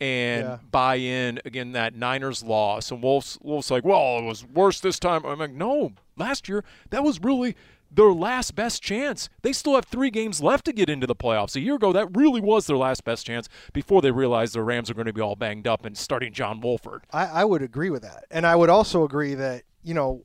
and 0.00 0.44
Yeah. 0.44 0.58
buy-in 0.70 1.40
again 1.44 1.72
that 1.72 1.94
Niners 1.94 2.42
loss 2.42 2.90
and 2.90 3.02
Wolf's 3.02 3.38
Wolf's 3.42 3.70
like, 3.70 3.84
well, 3.84 4.18
it 4.18 4.24
was 4.24 4.44
worse 4.44 4.80
this 4.80 4.98
time. 4.98 5.24
I'm 5.24 5.38
like, 5.38 5.52
no, 5.52 5.92
last 6.16 6.48
year, 6.48 6.64
that 6.90 7.02
was 7.02 7.20
really 7.22 7.56
their 7.90 8.12
last 8.12 8.54
best 8.54 8.82
chance. 8.82 9.28
They 9.42 9.52
still 9.52 9.74
have 9.76 9.84
three 9.86 10.10
games 10.10 10.42
left 10.42 10.64
to 10.66 10.72
get 10.72 10.90
into 10.90 11.06
the 11.06 11.14
playoffs. 11.14 11.54
A 11.56 11.60
year 11.60 11.76
ago, 11.76 11.92
that 11.92 12.08
really 12.16 12.40
was 12.40 12.66
their 12.66 12.76
last 12.76 13.04
best 13.04 13.24
chance 13.24 13.48
before 13.72 14.02
they 14.02 14.10
realized 14.10 14.54
the 14.54 14.62
Rams 14.62 14.90
are 14.90 14.94
going 14.94 15.06
to 15.06 15.12
be 15.12 15.20
all 15.20 15.36
banged 15.36 15.66
up 15.68 15.84
and 15.84 15.96
starting 15.96 16.32
John 16.32 16.60
Wolford. 16.60 17.04
I, 17.12 17.26
I 17.26 17.44
would 17.44 17.62
agree 17.62 17.90
with 17.90 18.02
that, 18.02 18.24
and 18.30 18.44
I 18.46 18.56
would 18.56 18.70
also 18.70 19.04
agree 19.04 19.34
that 19.34 19.62
you 19.84 19.94
know, 19.94 20.24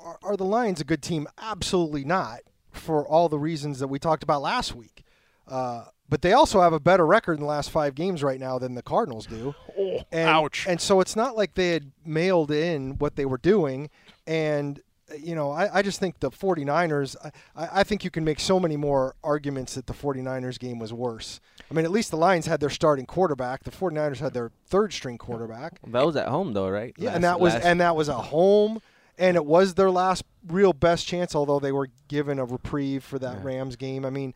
are, 0.00 0.18
are 0.22 0.36
the 0.36 0.44
Lions 0.44 0.80
a 0.80 0.84
good 0.84 1.02
team? 1.02 1.28
Absolutely 1.40 2.04
not, 2.04 2.40
for 2.72 3.06
all 3.06 3.28
the 3.28 3.38
reasons 3.38 3.78
that 3.78 3.88
we 3.88 3.98
talked 4.00 4.22
about 4.24 4.42
last 4.42 4.74
week. 4.74 5.04
Uh, 5.46 5.84
but 6.08 6.22
they 6.22 6.32
also 6.32 6.60
have 6.60 6.72
a 6.72 6.80
better 6.80 7.06
record 7.06 7.34
in 7.34 7.40
the 7.40 7.46
last 7.46 7.70
five 7.70 7.94
games 7.94 8.22
right 8.22 8.38
now 8.40 8.58
than 8.58 8.74
the 8.74 8.82
Cardinals 8.82 9.26
do. 9.26 9.54
Oh, 9.76 10.02
and, 10.12 10.28
ouch. 10.28 10.66
And 10.68 10.80
so 10.80 11.00
it's 11.00 11.16
not 11.16 11.36
like 11.36 11.54
they 11.54 11.70
had 11.70 11.90
mailed 12.06 12.52
in 12.52 12.96
what 12.98 13.16
they 13.16 13.24
were 13.26 13.38
doing. 13.38 13.90
And, 14.24 14.80
you 15.18 15.34
know, 15.34 15.50
I, 15.50 15.78
I 15.78 15.82
just 15.82 15.98
think 15.98 16.20
the 16.20 16.30
49ers, 16.30 17.16
I, 17.56 17.68
I 17.80 17.82
think 17.82 18.04
you 18.04 18.10
can 18.10 18.24
make 18.24 18.38
so 18.38 18.60
many 18.60 18.76
more 18.76 19.16
arguments 19.24 19.74
that 19.74 19.86
the 19.88 19.92
49ers 19.92 20.60
game 20.60 20.78
was 20.78 20.92
worse. 20.92 21.40
I 21.68 21.74
mean, 21.74 21.84
at 21.84 21.90
least 21.90 22.12
the 22.12 22.16
Lions 22.16 22.46
had 22.46 22.60
their 22.60 22.70
starting 22.70 23.04
quarterback. 23.04 23.64
The 23.64 23.72
49ers 23.72 24.18
had 24.18 24.32
their 24.32 24.52
third 24.66 24.92
string 24.92 25.18
quarterback. 25.18 25.80
That 25.88 26.06
was 26.06 26.14
at 26.14 26.28
home 26.28 26.52
though, 26.52 26.68
right? 26.68 26.94
Yeah, 26.96 27.06
Last- 27.08 27.14
and 27.16 27.24
that 27.24 27.40
was 27.40 27.54
last- 27.54 27.64
and 27.64 27.80
that 27.80 27.96
was 27.96 28.08
a 28.08 28.14
home, 28.14 28.80
and 29.18 29.36
it 29.36 29.44
was 29.44 29.74
their 29.74 29.90
last 29.90 30.22
real 30.46 30.72
best 30.72 31.04
chance. 31.08 31.34
Although 31.34 31.58
they 31.58 31.72
were 31.72 31.88
given 32.06 32.38
a 32.38 32.44
reprieve 32.44 33.02
for 33.02 33.18
that 33.18 33.42
Rams 33.42 33.74
game. 33.74 34.04
I 34.04 34.10
mean, 34.10 34.34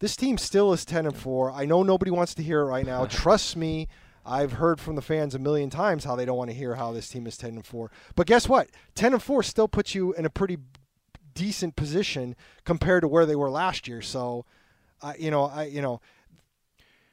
this 0.00 0.16
team 0.16 0.36
still 0.36 0.72
is 0.72 0.84
ten 0.84 1.06
and 1.06 1.16
four. 1.16 1.52
I 1.52 1.64
know 1.66 1.82
nobody 1.82 2.10
wants 2.10 2.34
to 2.34 2.42
hear 2.42 2.60
it 2.60 2.64
right 2.66 2.84
now. 2.84 3.06
Trust 3.10 3.56
me, 3.56 3.88
I've 4.26 4.52
heard 4.52 4.80
from 4.80 4.96
the 4.96 5.02
fans 5.02 5.34
a 5.34 5.38
million 5.38 5.70
times 5.70 6.04
how 6.04 6.16
they 6.16 6.24
don't 6.24 6.36
want 6.36 6.50
to 6.50 6.56
hear 6.56 6.74
how 6.74 6.92
this 6.92 7.08
team 7.08 7.26
is 7.26 7.36
ten 7.36 7.54
and 7.54 7.64
four. 7.64 7.90
But 8.16 8.26
guess 8.26 8.48
what? 8.48 8.68
Ten 8.94 9.12
and 9.12 9.22
four 9.22 9.42
still 9.42 9.68
puts 9.68 9.94
you 9.94 10.12
in 10.14 10.24
a 10.24 10.30
pretty 10.30 10.58
decent 11.34 11.76
position 11.76 12.34
compared 12.64 13.02
to 13.02 13.08
where 13.08 13.26
they 13.26 13.36
were 13.36 13.50
last 13.50 13.86
year. 13.86 14.02
So, 14.02 14.44
uh, 15.00 15.12
you 15.18 15.30
know, 15.30 15.44
I 15.44 15.64
you 15.64 15.82
know. 15.82 16.00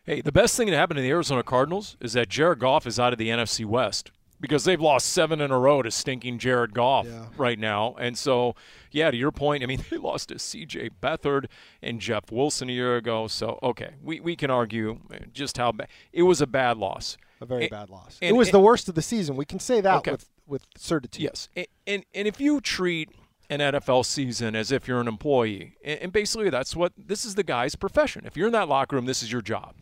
Hey, 0.04 0.22
the 0.22 0.32
best 0.32 0.56
thing 0.56 0.70
that 0.70 0.78
happened 0.78 0.96
to 0.98 1.02
the 1.02 1.10
Arizona 1.10 1.44
Cardinals 1.44 1.98
is 2.00 2.14
that 2.14 2.30
Jared 2.30 2.60
Goff 2.60 2.88
is 2.88 2.98
out 2.98 3.12
of 3.12 3.20
the 3.20 3.28
NFC 3.28 3.66
West 3.66 4.12
because 4.40 4.64
they've 4.66 4.80
lost 4.82 5.10
seven 5.10 5.42
in 5.42 5.52
a 5.52 5.58
row 5.60 5.82
to 5.82 5.90
stinking 5.92 6.38
Jared 6.40 6.74
Goff 6.74 7.06
Yeah. 7.08 7.26
right 7.38 7.58
now. 7.58 7.96
And 8.00 8.18
so, 8.18 8.56
yeah, 8.92 9.10
to 9.12 9.18
your 9.18 9.32
point, 9.32 9.64
I 9.64 9.66
mean, 9.66 9.84
they 9.90 9.98
lost 9.98 10.30
to 10.30 10.40
C.J. 10.40 10.92
Beathard 11.02 11.46
and 11.82 12.00
Jeff 12.00 12.32
Wilson 12.32 12.70
a 12.70 12.74
year 12.74 12.98
ago. 12.98 13.28
So, 13.28 13.58
okay, 13.64 13.96
we, 14.02 14.20
we 14.20 14.36
can 14.36 14.50
argue 14.52 15.00
just 15.34 15.58
how 15.58 15.72
bad 15.72 15.88
it 16.14 16.24
was 16.24 16.42
a 16.42 16.48
bad 16.48 16.78
loss. 16.78 17.18
A 17.42 17.46
very 17.46 17.64
And- 17.64 17.72
bad 17.72 17.90
loss. 17.90 18.18
and- 18.22 18.30
it 18.30 18.38
was 18.38 18.48
and- 18.50 18.54
the 18.56 18.60
worst 18.60 18.90
of 18.90 18.96
the 18.96 19.02
season. 19.02 19.36
We 19.36 19.46
can 19.46 19.60
say 19.60 19.82
that 19.82 19.98
Okay. 19.98 20.12
with 20.12 20.30
with 20.48 20.66
certitude. 20.78 21.24
Yes, 21.24 21.50
and, 21.58 21.68
and 21.86 22.06
and 22.16 22.28
if 22.28 22.40
you 22.40 22.62
treat 22.62 23.10
an 23.50 23.60
NFL 23.60 24.06
season 24.06 24.56
as 24.56 24.72
if 24.72 24.88
you're 24.88 25.02
an 25.02 25.08
employee, 25.08 25.76
and, 25.84 26.00
and 26.00 26.12
basically 26.14 26.50
that's 26.50 26.76
what 26.76 26.94
this 26.98 27.26
is 27.26 27.36
the 27.36 27.44
guy's 27.44 27.76
profession. 27.76 28.24
If 28.26 28.38
you're 28.38 28.48
in 28.48 28.54
that 28.54 28.70
locker 28.70 28.96
room, 28.96 29.06
this 29.06 29.22
is 29.22 29.32
your 29.32 29.42
job. 29.42 29.76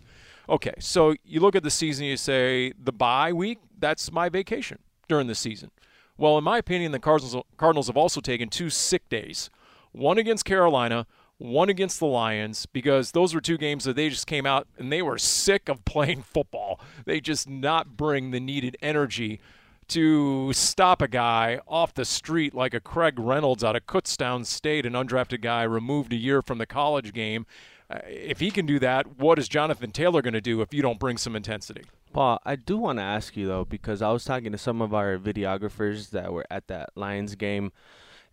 Okay, 0.48 0.74
so 0.80 1.16
you 1.24 1.40
look 1.40 1.56
at 1.56 1.64
the 1.64 1.72
season, 1.72 2.06
you 2.06 2.18
say 2.18 2.74
the 2.82 2.92
bye 2.92 3.34
week, 3.34 3.60
that's 3.80 4.12
my 4.12 4.30
vacation 4.30 4.80
during 5.08 5.28
the 5.28 5.36
season. 5.36 5.72
Well, 6.18 6.38
in 6.38 6.44
my 6.44 6.58
opinion, 6.58 6.92
the 6.92 7.00
Cardinals 7.00 7.44
Cardinals 7.58 7.88
have 7.88 7.98
also 7.98 8.22
taken 8.22 8.50
two 8.50 8.70
sick 8.70 9.10
days, 9.10 9.50
one 9.92 10.18
against 10.18 10.46
Carolina. 10.46 11.08
One 11.38 11.68
against 11.68 12.00
the 12.00 12.06
Lions 12.06 12.66
because 12.66 13.12
those 13.12 13.36
were 13.36 13.42
two 13.42 13.58
games 13.58 13.84
that 13.84 13.98
they 13.98 14.08
just 14.08 14.26
came 14.26 14.46
out 14.46 14.70
and 14.78 14.90
they 14.90 15.02
were 15.02 15.18
sick 15.18 15.68
of 15.68 15.84
playing 15.84 16.22
football. 16.34 16.80
They 17.04 17.20
just 17.20 17.50
not 17.50 17.98
bring 17.98 18.32
the 18.32 18.40
needed 18.40 18.78
energy 18.82 19.42
to 19.90 20.52
stop 20.54 21.02
a 21.02 21.08
guy 21.08 21.60
off 21.68 21.94
the 21.94 22.06
street 22.06 22.54
like 22.54 22.74
a 22.74 22.80
Craig 22.80 23.20
Reynolds 23.20 23.64
out 23.64 23.76
of 23.76 23.86
Kutztown 23.86 24.46
State, 24.46 24.86
an 24.86 24.94
undrafted 24.94 25.42
guy 25.42 25.64
removed 25.64 26.14
a 26.14 26.16
year 26.16 26.42
from 26.42 26.58
the 26.58 26.66
college 26.66 27.14
game. 27.14 27.46
Uh, 27.90 28.00
if 28.08 28.40
he 28.40 28.50
can 28.52 28.66
do 28.66 28.80
that, 28.80 29.18
what 29.20 29.38
is 29.38 29.48
Jonathan 29.48 29.92
Taylor 29.92 30.22
going 30.22 30.34
to 30.34 30.42
do 30.42 30.62
if 30.62 30.74
you 30.74 30.82
don't 30.82 31.00
bring 31.00 31.18
some 31.18 31.36
intensity? 31.36 31.84
Paul, 32.14 32.40
I 32.46 32.56
do 32.56 32.78
want 32.78 32.98
to 33.00 33.04
ask 33.04 33.36
you 33.38 33.48
though, 33.48 33.66
because 33.66 34.02
I 34.02 34.12
was 34.12 34.24
talking 34.24 34.52
to 34.52 34.58
some 34.58 34.82
of 34.82 34.94
our 34.94 35.18
videographers 35.18 36.10
that 36.12 36.32
were 36.34 36.46
at 36.50 36.68
that 36.68 36.90
Lions 36.96 37.36
game, 37.36 37.72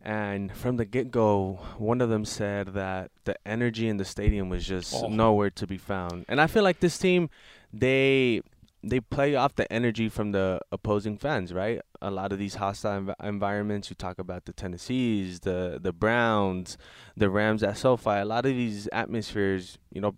and 0.00 0.52
from 0.56 0.76
the 0.78 0.84
get 0.84 1.10
go, 1.10 1.60
one 1.78 2.00
of 2.00 2.08
them 2.08 2.24
said 2.24 2.68
that 2.68 3.10
the 3.24 3.36
energy 3.46 3.88
in 3.88 3.98
the 3.98 4.04
stadium 4.04 4.48
was 4.48 4.66
just 4.66 4.94
Oh. 4.94 5.08
nowhere 5.08 5.50
to 5.50 5.66
be 5.66 5.78
found. 5.78 6.24
And 6.28 6.40
I 6.40 6.46
feel 6.46 6.62
like 6.62 6.80
this 6.80 6.96
team, 6.98 7.28
they 7.72 8.40
they 8.84 8.98
play 8.98 9.36
off 9.36 9.54
the 9.54 9.70
energy 9.72 10.08
from 10.08 10.32
the 10.32 10.60
opposing 10.72 11.16
fans, 11.16 11.52
right? 11.52 11.80
A 12.04 12.10
lot 12.10 12.32
of 12.32 12.38
these 12.38 12.56
hostile 12.56 13.00
env- 13.00 13.14
environments. 13.22 13.88
You 13.88 13.96
talk 13.96 14.18
about 14.18 14.44
the 14.44 14.52
Tennessees, 14.52 15.40
the 15.40 15.78
the 15.80 15.92
Browns, 15.92 16.76
the 17.16 17.30
Rams 17.30 17.62
at 17.62 17.76
SoFi. 17.78 18.10
A 18.10 18.24
lot 18.24 18.44
of 18.44 18.52
these 18.52 18.88
atmospheres, 18.92 19.78
you 19.92 20.00
know, 20.00 20.14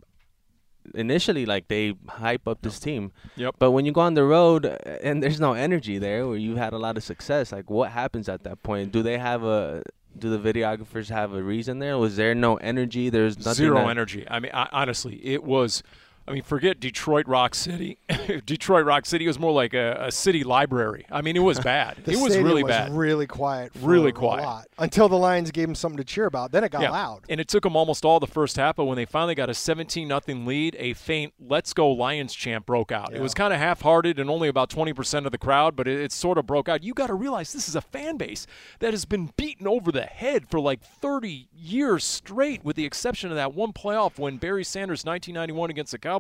initially 0.95 1.47
like 1.47 1.69
they 1.69 1.95
hype 2.09 2.47
up 2.47 2.63
this 2.63 2.79
team. 2.79 3.13
Yep. 3.37 3.57
But 3.59 3.71
when 3.73 3.85
you 3.85 3.93
go 3.93 4.01
on 4.03 4.15
the 4.15 4.25
road 4.25 4.65
and 5.03 5.23
there's 5.23 5.41
no 5.41 5.53
energy 5.55 5.99
there, 5.99 6.27
where 6.27 6.37
you 6.37 6.57
had 6.57 6.73
a 6.73 6.79
lot 6.79 6.97
of 6.97 7.03
success, 7.05 7.53
like 7.53 7.71
what 7.71 7.91
happens 7.91 8.29
at 8.29 8.45
that 8.45 8.63
point? 8.63 8.93
Do 8.93 9.03
they 9.03 9.19
have 9.19 9.43
a 9.45 9.83
do 10.17 10.31
the 10.37 10.39
videographers 10.53 11.09
have 11.09 11.33
a 11.35 11.43
reason 11.43 11.81
there? 11.81 11.99
Was 11.99 12.17
there 12.17 12.35
no 12.35 12.57
energy? 12.57 13.11
There's 13.11 13.37
nothing 13.39 13.55
Zero 13.55 13.77
that- 13.77 13.89
energy. 13.91 14.27
I 14.31 14.41
mean, 14.41 14.53
I, 14.55 14.69
honestly, 14.73 15.17
it 15.25 15.43
was. 15.45 15.83
I 16.27 16.33
mean, 16.33 16.43
forget 16.43 16.81
Detroit 16.81 17.27
Rock 17.29 17.55
City. 17.55 17.99
Detroit 18.47 18.87
Rock 18.87 19.05
City 19.05 19.27
was 19.27 19.39
more 19.39 19.53
like 19.53 19.75
a, 19.75 20.07
a 20.07 20.13
city 20.13 20.43
library. 20.43 21.05
I 21.11 21.21
mean, 21.21 21.37
it 21.37 21.41
was 21.41 21.61
bad. 21.75 21.99
It 22.07 22.19
was 22.19 22.37
really 22.39 22.63
was 22.63 22.71
bad. 22.71 22.97
really 22.97 23.27
quiet. 23.27 23.75
For 23.75 23.87
Really 23.87 24.13
quiet. 24.13 24.67
until 24.79 25.09
the 25.09 25.19
Lions 25.19 25.51
gave 25.51 25.69
them 25.69 25.75
something 25.75 25.99
to 25.99 26.05
cheer 26.05 26.25
about. 26.25 26.51
Then 26.53 26.65
it 26.65 26.71
got 26.73 26.83
loud. 26.91 27.25
And 27.29 27.41
it 27.41 27.49
took 27.49 27.63
them 27.63 27.77
almost 27.77 28.05
all 28.07 28.21
the 28.21 28.27
first 28.27 28.57
half, 28.57 28.77
but 28.77 28.87
when 28.87 28.97
they 28.97 29.05
finally 29.05 29.35
got 29.35 29.51
a 29.51 29.55
17 29.55 30.09
nothing 30.09 30.47
lead, 30.47 30.77
a 30.79 30.95
faint 30.95 31.35
"Let's 31.39 31.75
go 31.75 31.91
Lions" 31.91 32.35
chant 32.35 32.65
broke 32.65 32.91
out. 32.91 33.13
It 33.15 33.21
was 33.21 33.35
kind 33.35 33.53
of 33.53 33.59
half-hearted 33.59 34.19
and 34.19 34.31
only 34.31 34.49
about 34.49 34.71
20% 34.71 35.27
of 35.27 35.33
the 35.33 35.39
crowd, 35.39 35.77
but 35.77 35.87
it, 35.87 36.01
it 36.01 36.13
sort 36.13 36.39
of 36.39 36.47
broke 36.47 36.69
out. 36.69 36.83
You 36.83 36.95
got 36.95 37.09
to 37.09 37.15
realize 37.15 37.53
this 37.53 37.69
is 37.69 37.77
a 37.77 37.81
fan 37.83 38.17
base 38.17 38.47
that 38.79 38.93
has 38.95 39.05
been 39.05 39.31
beaten 39.37 39.67
over 39.69 39.93
the 39.93 40.03
head 40.03 40.49
for 40.49 40.59
like 40.59 40.83
30 40.83 41.49
years 41.53 42.03
straight, 42.05 42.65
with 42.65 42.77
the 42.77 42.87
exception 42.87 43.29
of 43.31 43.37
that 43.37 43.53
one 43.55 43.73
playoff 43.75 44.19
when 44.19 44.39
Barry 44.39 44.65
Sanders 44.65 45.05
1991 45.05 45.69
against 45.71 45.93
the 45.93 45.99
Cowboys. 45.99 46.14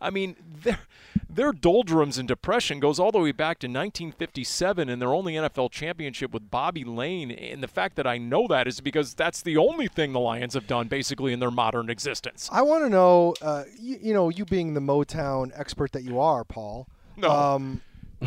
I 0.00 0.10
mean, 0.10 0.36
their 0.62 0.80
their 1.28 1.52
doldrums 1.52 2.18
and 2.18 2.26
depression 2.26 2.80
goes 2.80 2.98
all 2.98 3.12
the 3.12 3.18
way 3.18 3.32
back 3.32 3.58
to 3.60 3.66
1957 3.66 4.88
and 4.88 5.00
their 5.00 5.12
only 5.12 5.34
NFL 5.34 5.70
championship 5.70 6.32
with 6.32 6.50
Bobby 6.50 6.84
Layne. 6.84 7.30
And 7.30 7.62
the 7.62 7.68
fact 7.68 7.96
that 7.96 8.06
I 8.06 8.18
know 8.18 8.46
that 8.48 8.66
is 8.66 8.80
because 8.80 9.14
that's 9.14 9.42
the 9.42 9.56
only 9.56 9.88
thing 9.88 10.12
the 10.12 10.20
Lions 10.20 10.54
have 10.54 10.66
done 10.66 10.88
basically 10.88 11.32
in 11.32 11.40
their 11.40 11.50
modern 11.50 11.90
existence. 11.90 12.48
I 12.52 12.62
want 12.62 12.84
to 12.84 12.90
know, 12.90 13.34
uh, 13.40 13.64
you, 13.78 13.98
you 14.00 14.14
know, 14.14 14.28
you 14.28 14.44
being 14.44 14.74
the 14.74 14.80
Motown 14.80 15.50
expert 15.54 15.92
that 15.92 16.02
you 16.02 16.18
are, 16.18 16.44
Paul. 16.44 16.88
No. 17.16 17.30
Um, 17.30 17.82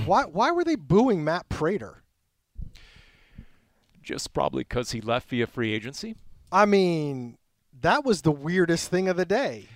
why 0.05 0.23
why 0.23 0.51
were 0.51 0.63
they 0.63 0.75
booing 0.75 1.23
Matt 1.23 1.49
Prater? 1.49 2.03
Just 4.01 4.33
probably 4.33 4.63
because 4.63 4.91
he 4.91 5.01
left 5.01 5.29
via 5.29 5.47
free 5.47 5.73
agency. 5.73 6.15
I 6.51 6.65
mean, 6.65 7.37
that 7.81 8.03
was 8.03 8.21
the 8.21 8.31
weirdest 8.31 8.89
thing 8.89 9.07
of 9.07 9.17
the 9.17 9.25
day. 9.25 9.67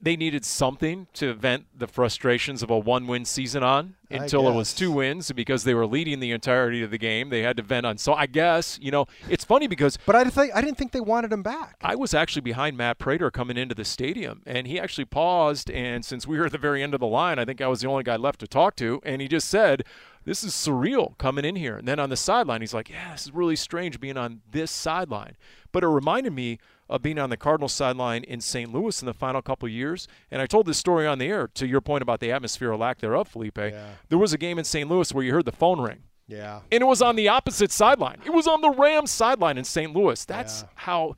They 0.00 0.16
needed 0.16 0.44
something 0.44 1.06
to 1.14 1.34
vent 1.34 1.66
the 1.76 1.86
frustrations 1.86 2.62
of 2.62 2.70
a 2.70 2.78
one 2.78 3.06
win 3.06 3.24
season 3.24 3.62
on 3.62 3.94
until 4.10 4.48
it 4.48 4.54
was 4.54 4.72
two 4.72 4.92
wins 4.92 5.32
because 5.32 5.64
they 5.64 5.74
were 5.74 5.86
leading 5.86 6.20
the 6.20 6.30
entirety 6.30 6.82
of 6.82 6.90
the 6.90 6.98
game. 6.98 7.30
They 7.30 7.42
had 7.42 7.56
to 7.56 7.62
vent 7.62 7.86
on. 7.86 7.98
So 7.98 8.14
I 8.14 8.26
guess, 8.26 8.78
you 8.80 8.90
know, 8.90 9.06
it's 9.28 9.44
funny 9.44 9.66
because 9.66 9.98
But 10.06 10.16
I 10.16 10.24
think 10.24 10.54
I 10.54 10.60
didn't 10.60 10.78
think 10.78 10.92
they 10.92 11.00
wanted 11.00 11.32
him 11.32 11.42
back. 11.42 11.76
I 11.82 11.94
was 11.96 12.14
actually 12.14 12.42
behind 12.42 12.76
Matt 12.76 12.98
Prater 12.98 13.30
coming 13.30 13.56
into 13.56 13.74
the 13.74 13.84
stadium, 13.84 14.42
and 14.46 14.66
he 14.66 14.78
actually 14.78 15.06
paused. 15.06 15.70
And 15.70 16.04
since 16.04 16.26
we 16.26 16.38
were 16.38 16.46
at 16.46 16.52
the 16.52 16.58
very 16.58 16.82
end 16.82 16.94
of 16.94 17.00
the 17.00 17.06
line, 17.06 17.38
I 17.38 17.44
think 17.44 17.60
I 17.60 17.68
was 17.68 17.80
the 17.80 17.88
only 17.88 18.04
guy 18.04 18.16
left 18.16 18.40
to 18.40 18.46
talk 18.46 18.76
to. 18.76 19.00
And 19.04 19.20
he 19.20 19.28
just 19.28 19.48
said, 19.48 19.84
This 20.24 20.44
is 20.44 20.52
surreal 20.52 21.16
coming 21.18 21.44
in 21.44 21.56
here. 21.56 21.76
And 21.76 21.88
then 21.88 21.98
on 21.98 22.10
the 22.10 22.16
sideline, 22.16 22.60
he's 22.60 22.74
like, 22.74 22.90
Yeah, 22.90 23.12
this 23.12 23.26
is 23.26 23.32
really 23.32 23.56
strange 23.56 24.00
being 24.00 24.16
on 24.16 24.42
this 24.50 24.70
sideline. 24.70 25.36
But 25.72 25.82
it 25.82 25.88
reminded 25.88 26.32
me 26.32 26.58
of 26.88 27.02
being 27.02 27.18
on 27.18 27.30
the 27.30 27.36
Cardinals 27.36 27.72
sideline 27.72 28.24
in 28.24 28.40
St. 28.40 28.72
Louis 28.72 29.00
in 29.00 29.06
the 29.06 29.14
final 29.14 29.40
couple 29.40 29.68
years. 29.68 30.06
And 30.30 30.42
I 30.42 30.46
told 30.46 30.66
this 30.66 30.78
story 30.78 31.06
on 31.06 31.18
the 31.18 31.26
air 31.26 31.48
to 31.54 31.66
your 31.66 31.80
point 31.80 32.02
about 32.02 32.20
the 32.20 32.30
atmosphere 32.30 32.70
or 32.72 32.76
lack 32.76 32.98
thereof, 32.98 33.28
Felipe. 33.28 33.54
There 33.54 34.18
was 34.18 34.32
a 34.32 34.38
game 34.38 34.58
in 34.58 34.64
St. 34.64 34.88
Louis 34.88 35.12
where 35.12 35.24
you 35.24 35.32
heard 35.32 35.46
the 35.46 35.52
phone 35.52 35.80
ring 35.80 36.02
yeah. 36.26 36.60
and 36.70 36.82
it 36.82 36.86
was 36.86 37.00
on 37.02 37.16
the 37.16 37.28
opposite 37.28 37.70
sideline. 37.72 38.20
It 38.24 38.32
was 38.32 38.46
on 38.46 38.60
the 38.60 38.70
Rams 38.70 39.10
sideline 39.10 39.58
in 39.58 39.64
St. 39.64 39.94
Louis. 39.94 40.24
That's 40.24 40.62
Yeah. 40.62 40.68
how 40.74 41.16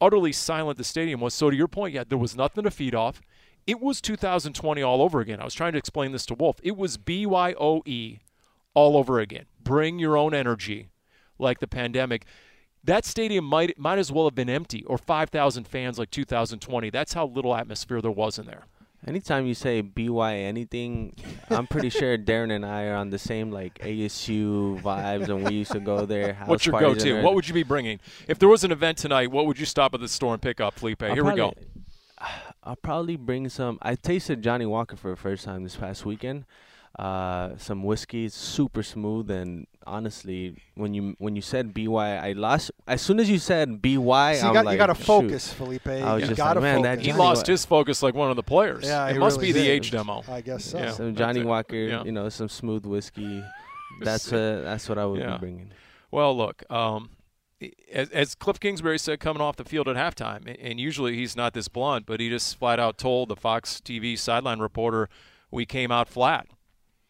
utterly 0.00 0.32
silent 0.32 0.76
the 0.78 0.84
stadium 0.84 1.20
was. 1.20 1.32
So 1.34 1.50
to 1.50 1.56
your 1.56 1.68
point, 1.68 1.94
yeah, 1.94 2.04
there 2.06 2.18
was 2.18 2.36
nothing 2.36 2.64
to 2.64 2.70
feed 2.70 2.94
off. 2.94 3.22
It 3.66 3.80
was 3.80 4.00
2020 4.00 4.82
all 4.82 5.02
over 5.02 5.20
again. 5.20 5.40
I 5.40 5.44
was 5.44 5.54
trying 5.54 5.72
to 5.72 5.78
explain 5.78 6.12
this 6.12 6.26
to 6.26 6.34
Wolf. 6.34 6.60
It 6.62 6.76
was 6.76 6.98
BYOE 6.98 8.20
all 8.74 8.96
over 8.96 9.18
again. 9.20 9.46
Bring 9.62 9.98
your 9.98 10.16
own 10.16 10.34
energy, 10.34 10.88
like 11.38 11.58
the 11.60 11.66
pandemic. 11.66 12.26
That 12.86 13.04
stadium 13.04 13.44
might 13.44 13.76
might 13.78 13.98
as 13.98 14.12
well 14.12 14.26
have 14.26 14.34
been 14.34 14.48
empty 14.48 14.84
or 14.84 14.96
5,000 14.96 15.66
fans 15.66 15.98
like 15.98 16.10
2020. 16.10 16.90
That's 16.90 17.12
how 17.14 17.26
little 17.26 17.54
atmosphere 17.54 18.00
there 18.00 18.12
was 18.12 18.38
in 18.38 18.46
there. 18.46 18.64
Anytime 19.06 19.46
you 19.46 19.54
say 19.54 19.80
BY 19.82 20.36
anything, 20.36 21.14
I'm 21.50 21.66
pretty 21.66 21.90
sure 21.90 22.16
Darren 22.30 22.52
and 22.54 22.64
I 22.64 22.84
are 22.84 22.94
on 22.94 23.10
the 23.10 23.18
same 23.18 23.50
like 23.50 23.78
ASU 23.80 24.80
vibes, 24.80 25.28
and 25.28 25.44
we 25.44 25.54
used 25.54 25.72
to 25.72 25.80
go 25.80 26.06
there. 26.06 26.34
What's 26.46 26.64
your 26.66 26.78
go-to? 26.78 27.22
What 27.22 27.34
would 27.34 27.46
you 27.46 27.54
be 27.54 27.62
bringing 27.62 28.00
if 28.26 28.38
there 28.38 28.48
was 28.48 28.64
an 28.64 28.72
event 28.72 28.98
tonight? 28.98 29.30
What 29.30 29.46
would 29.46 29.58
you 29.58 29.66
stop 29.66 29.92
at 29.94 30.00
the 30.00 30.08
store 30.08 30.32
and 30.32 30.42
pick 30.42 30.60
up, 30.60 30.74
Felipe? 30.74 31.02
I'll 31.02 31.12
Here 31.14 31.24
we 31.24 31.34
go. 31.34 31.52
probably- 31.52 31.66
I'll 32.64 32.76
probably 32.76 33.16
bring 33.16 33.48
some. 33.48 33.78
I 33.82 33.94
tasted 33.94 34.42
Johnnie 34.42 34.66
Walker 34.66 34.96
for 34.96 35.10
the 35.10 35.16
first 35.16 35.44
time 35.44 35.62
this 35.62 35.76
past 35.76 36.04
weekend. 36.04 36.44
Uh, 36.98 37.56
some 37.58 37.84
whiskey, 37.84 38.28
super 38.28 38.82
smooth, 38.82 39.30
and 39.30 39.66
honestly, 39.86 40.56
when 40.74 40.92
you 40.94 41.14
when 41.18 41.36
you 41.36 41.42
said 41.42 41.72
BY, 41.72 42.16
I 42.18 42.32
lost 42.32 42.70
as 42.86 43.00
soon 43.02 43.20
as 43.20 43.30
you 43.30 43.38
said 43.38 43.80
BY. 43.80 43.88
So 44.34 44.42
you 44.42 44.48
I'm 44.48 44.54
got 44.54 44.64
like, 44.64 44.72
you 44.72 44.78
got 44.78 44.86
to 44.86 44.94
shoot. 44.94 45.04
focus, 45.04 45.52
Felipe. 45.52 45.86
I 45.88 46.14
was 46.14 46.22
you 46.22 46.28
just 46.28 46.36
got 46.36 46.54
to 46.54 46.60
like, 46.60 46.62
man, 46.74 46.82
that 46.82 46.90
focus. 46.96 47.04
He 47.06 47.10
Johnnie 47.12 47.18
lost 47.22 47.46
Wa- 47.48 47.52
his 47.52 47.64
focus 47.64 48.02
like 48.02 48.14
one 48.14 48.30
of 48.30 48.36
the 48.36 48.42
players. 48.42 48.84
Yeah, 48.84 49.06
it 49.08 49.12
he 49.14 49.18
must 49.18 49.36
really 49.40 49.48
be 49.52 49.58
the 49.60 49.64
did. 49.66 49.70
age 49.70 49.90
demo. 49.90 50.22
I 50.28 50.40
guess 50.40 50.64
so. 50.64 50.78
Yeah. 50.78 50.90
Some 50.92 51.14
Johnnie. 51.14 51.44
Walker, 51.44 51.76
Yeah. 51.76 52.04
you 52.04 52.12
know, 52.12 52.28
some 52.28 52.48
smooth 52.48 52.84
whiskey. 52.86 53.42
That's 54.02 54.30
uh, 54.32 54.60
that's 54.62 54.88
what 54.90 54.98
I 54.98 55.06
would 55.06 55.20
Yeah. 55.20 55.32
be 55.34 55.38
bringing. 55.38 55.70
Well, 56.10 56.36
look, 56.36 56.62
um, 56.70 57.08
as, 57.90 58.10
as 58.10 58.34
Cliff 58.34 58.60
Kingsbury 58.60 58.98
said 58.98 59.20
coming 59.20 59.40
off 59.40 59.56
the 59.56 59.64
field 59.64 59.88
at 59.88 59.96
halftime, 59.96 60.54
and 60.60 60.78
usually 60.78 61.14
he's 61.16 61.34
not 61.34 61.54
this 61.54 61.68
blunt, 61.68 62.04
but 62.04 62.20
he 62.20 62.28
just 62.28 62.58
flat 62.58 62.78
out 62.78 62.98
told 62.98 63.30
the 63.30 63.36
Fox 63.36 63.80
TV 63.82 64.18
sideline 64.18 64.58
reporter, 64.58 65.08
"We 65.50 65.64
came 65.64 65.90
out 65.90 66.08
flat." 66.10 66.46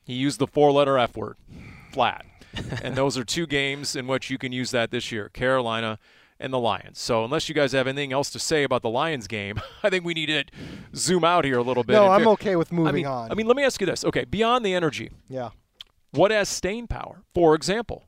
He 0.04 0.14
used 0.14 0.38
the 0.38 0.46
four-letter 0.46 0.96
F 0.96 1.16
word, 1.16 1.36
flat, 1.92 2.24
and 2.82 2.96
those 2.96 3.16
are 3.18 3.24
two 3.24 3.46
games 3.46 3.94
in 3.96 4.06
which 4.06 4.30
you 4.30 4.38
can 4.38 4.52
use 4.52 4.70
that 4.70 4.90
this 4.90 5.10
year: 5.12 5.28
Carolina 5.30 5.98
and 6.38 6.52
the 6.52 6.58
Lions. 6.58 6.98
So, 6.98 7.24
unless 7.24 7.48
you 7.48 7.54
guys 7.54 7.72
have 7.72 7.86
anything 7.86 8.12
else 8.12 8.30
to 8.30 8.38
say 8.38 8.62
about 8.62 8.82
the 8.82 8.90
Lions 8.90 9.26
game, 9.26 9.60
I 9.82 9.90
think 9.90 10.04
we 10.04 10.14
need 10.14 10.26
to 10.26 10.44
zoom 10.94 11.24
out 11.24 11.44
here 11.44 11.58
a 11.58 11.62
little 11.62 11.82
bit. 11.84 11.94
No, 11.94 12.08
I'm 12.08 12.28
okay 12.28 12.56
with 12.56 12.72
moving 12.72 12.88
I 12.88 12.92
mean, 12.92 13.06
on. 13.06 13.30
I 13.30 13.34
mean, 13.34 13.46
let 13.46 13.56
me 13.56 13.64
ask 13.64 13.80
you 13.80 13.86
this: 13.86 14.04
Okay, 14.04 14.24
beyond 14.24 14.64
the 14.64 14.74
energy, 14.74 15.10
yeah. 15.28 15.50
what 16.12 16.30
has 16.30 16.48
staying 16.48 16.88
power? 16.88 17.22
For 17.34 17.54
example, 17.54 18.04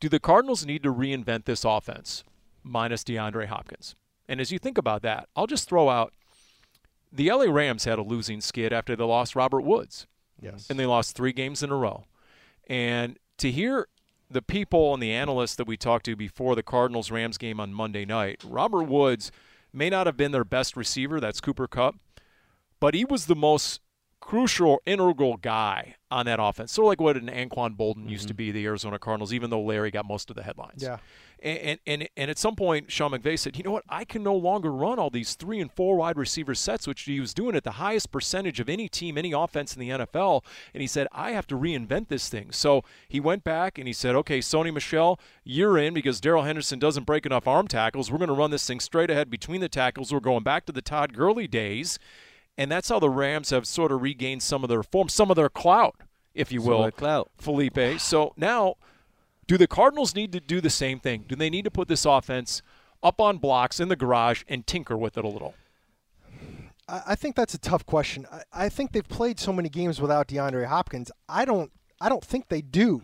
do 0.00 0.08
the 0.08 0.20
Cardinals 0.20 0.66
need 0.66 0.82
to 0.82 0.92
reinvent 0.92 1.44
this 1.44 1.64
offense 1.64 2.24
minus 2.62 3.04
DeAndre 3.04 3.46
Hopkins? 3.46 3.94
And 4.28 4.40
as 4.40 4.50
you 4.52 4.58
think 4.58 4.78
about 4.78 5.02
that, 5.02 5.28
I'll 5.36 5.46
just 5.46 5.68
throw 5.68 5.88
out 5.88 6.12
the 7.12 7.30
LA 7.30 7.44
Rams 7.52 7.84
had 7.84 7.98
a 7.98 8.02
losing 8.02 8.40
skid 8.40 8.72
after 8.72 8.96
they 8.96 9.04
lost 9.04 9.36
Robert 9.36 9.60
Woods, 9.62 10.06
Yes. 10.40 10.70
and 10.70 10.78
they 10.78 10.86
lost 10.86 11.14
three 11.14 11.32
games 11.32 11.62
in 11.62 11.70
a 11.70 11.76
row. 11.76 12.04
And 12.68 13.18
to 13.38 13.50
hear 13.50 13.88
the 14.30 14.42
people 14.42 14.94
and 14.94 15.02
the 15.02 15.12
analysts 15.12 15.56
that 15.56 15.66
we 15.66 15.76
talked 15.76 16.06
to 16.06 16.16
before 16.16 16.54
the 16.54 16.62
Cardinals 16.62 17.10
Rams 17.10 17.38
game 17.38 17.60
on 17.60 17.72
Monday 17.72 18.04
night, 18.04 18.42
Robert 18.44 18.84
Woods 18.84 19.30
may 19.72 19.90
not 19.90 20.06
have 20.06 20.16
been 20.16 20.32
their 20.32 20.44
best 20.44 20.76
receiver, 20.76 21.20
that's 21.20 21.40
Cooper 21.40 21.66
Kupp, 21.66 21.96
but 22.80 22.94
he 22.94 23.04
was 23.04 23.26
the 23.26 23.36
most 23.36 23.80
crucial, 24.20 24.80
integral 24.86 25.36
guy 25.36 25.96
on 26.10 26.26
that 26.26 26.38
offense. 26.40 26.72
Sort 26.72 26.86
of 26.86 26.88
like 26.88 27.00
what 27.00 27.16
an 27.16 27.28
Anquan 27.28 27.76
Boldin 27.76 28.08
used 28.08 28.28
to 28.28 28.34
mm-hmm. 28.34 28.38
be 28.38 28.52
the 28.52 28.64
Arizona 28.66 28.98
Cardinals, 28.98 29.32
even 29.32 29.50
though 29.50 29.60
Larry 29.60 29.90
got 29.90 30.06
most 30.06 30.30
of 30.30 30.36
the 30.36 30.42
headlines. 30.42 30.82
Yeah. 30.82 30.98
And, 31.42 31.58
and 31.58 31.80
and 31.86 32.08
and 32.16 32.30
at 32.30 32.38
some 32.38 32.54
point, 32.54 32.90
Sean 32.92 33.10
McVay 33.10 33.38
said, 33.38 33.56
"You 33.56 33.64
know 33.64 33.72
what? 33.72 33.84
I 33.88 34.04
can 34.04 34.22
no 34.22 34.34
longer 34.34 34.70
run 34.70 34.98
all 34.98 35.10
these 35.10 35.34
three 35.34 35.60
and 35.60 35.70
four 35.70 35.96
wide 35.96 36.16
receiver 36.16 36.54
sets, 36.54 36.86
which 36.86 37.02
he 37.02 37.18
was 37.18 37.34
doing 37.34 37.56
at 37.56 37.64
the 37.64 37.72
highest 37.72 38.12
percentage 38.12 38.60
of 38.60 38.68
any 38.68 38.88
team, 38.88 39.18
any 39.18 39.32
offense 39.32 39.74
in 39.74 39.80
the 39.80 39.90
NFL." 39.90 40.44
And 40.72 40.80
he 40.80 40.86
said, 40.86 41.08
"I 41.10 41.32
have 41.32 41.46
to 41.48 41.56
reinvent 41.56 42.08
this 42.08 42.28
thing." 42.28 42.52
So 42.52 42.84
he 43.08 43.18
went 43.18 43.42
back 43.42 43.76
and 43.76 43.88
he 43.88 43.92
said, 43.92 44.14
"Okay, 44.14 44.38
Sony 44.38 44.72
Michel, 44.72 45.18
you're 45.42 45.76
in 45.76 45.94
because 45.94 46.20
Darrell 46.20 46.44
Henderson 46.44 46.78
doesn't 46.78 47.04
break 47.04 47.26
enough 47.26 47.48
arm 47.48 47.66
tackles. 47.66 48.10
We're 48.10 48.18
going 48.18 48.28
to 48.28 48.34
run 48.34 48.52
this 48.52 48.66
thing 48.66 48.78
straight 48.78 49.10
ahead 49.10 49.28
between 49.28 49.60
the 49.60 49.68
tackles. 49.68 50.12
We're 50.12 50.20
going 50.20 50.44
back 50.44 50.64
to 50.66 50.72
the 50.72 50.82
Todd 50.82 51.12
Gurley 51.12 51.48
days." 51.48 51.98
And 52.58 52.70
that's 52.70 52.88
how 52.88 52.98
the 52.98 53.10
Rams 53.10 53.50
have 53.50 53.66
sort 53.66 53.92
of 53.92 54.02
regained 54.02 54.42
some 54.42 54.62
of 54.62 54.68
their 54.68 54.82
form, 54.82 55.08
some 55.08 55.30
of 55.30 55.36
their 55.36 55.48
clout, 55.48 55.96
if 56.34 56.52
you 56.52 56.60
will. 56.60 56.84
of 56.84 56.92
the 56.92 56.92
clout. 56.92 57.30
Felipe. 57.38 57.98
So 57.98 58.34
now, 58.36 58.76
do 59.52 59.58
the 59.58 59.66
Cardinals 59.66 60.14
need 60.14 60.32
to 60.32 60.40
do 60.40 60.62
the 60.62 60.70
same 60.70 60.98
thing? 60.98 61.26
Do 61.28 61.36
they 61.36 61.50
need 61.50 61.66
to 61.66 61.70
put 61.70 61.86
this 61.86 62.06
offense 62.06 62.62
up 63.02 63.20
on 63.20 63.36
blocks 63.36 63.80
in 63.80 63.88
the 63.88 63.96
garage 63.96 64.44
and 64.48 64.66
tinker 64.66 64.96
with 64.96 65.18
it 65.18 65.26
a 65.26 65.28
little? 65.28 65.54
I, 66.88 67.14
think 67.16 67.36
that's 67.36 67.52
a 67.52 67.58
tough 67.58 67.84
question. 67.84 68.26
I, 68.32 68.44
I 68.54 68.68
think 68.70 68.92
they've 68.92 69.06
played 69.06 69.38
so 69.38 69.52
many 69.52 69.68
games 69.68 70.00
without 70.00 70.26
DeAndre 70.26 70.64
Hopkins. 70.64 71.10
I 71.28 71.44
don't. 71.44 71.70
I 72.00 72.08
don't 72.08 72.24
think 72.24 72.48
they 72.48 72.62
do. 72.62 73.02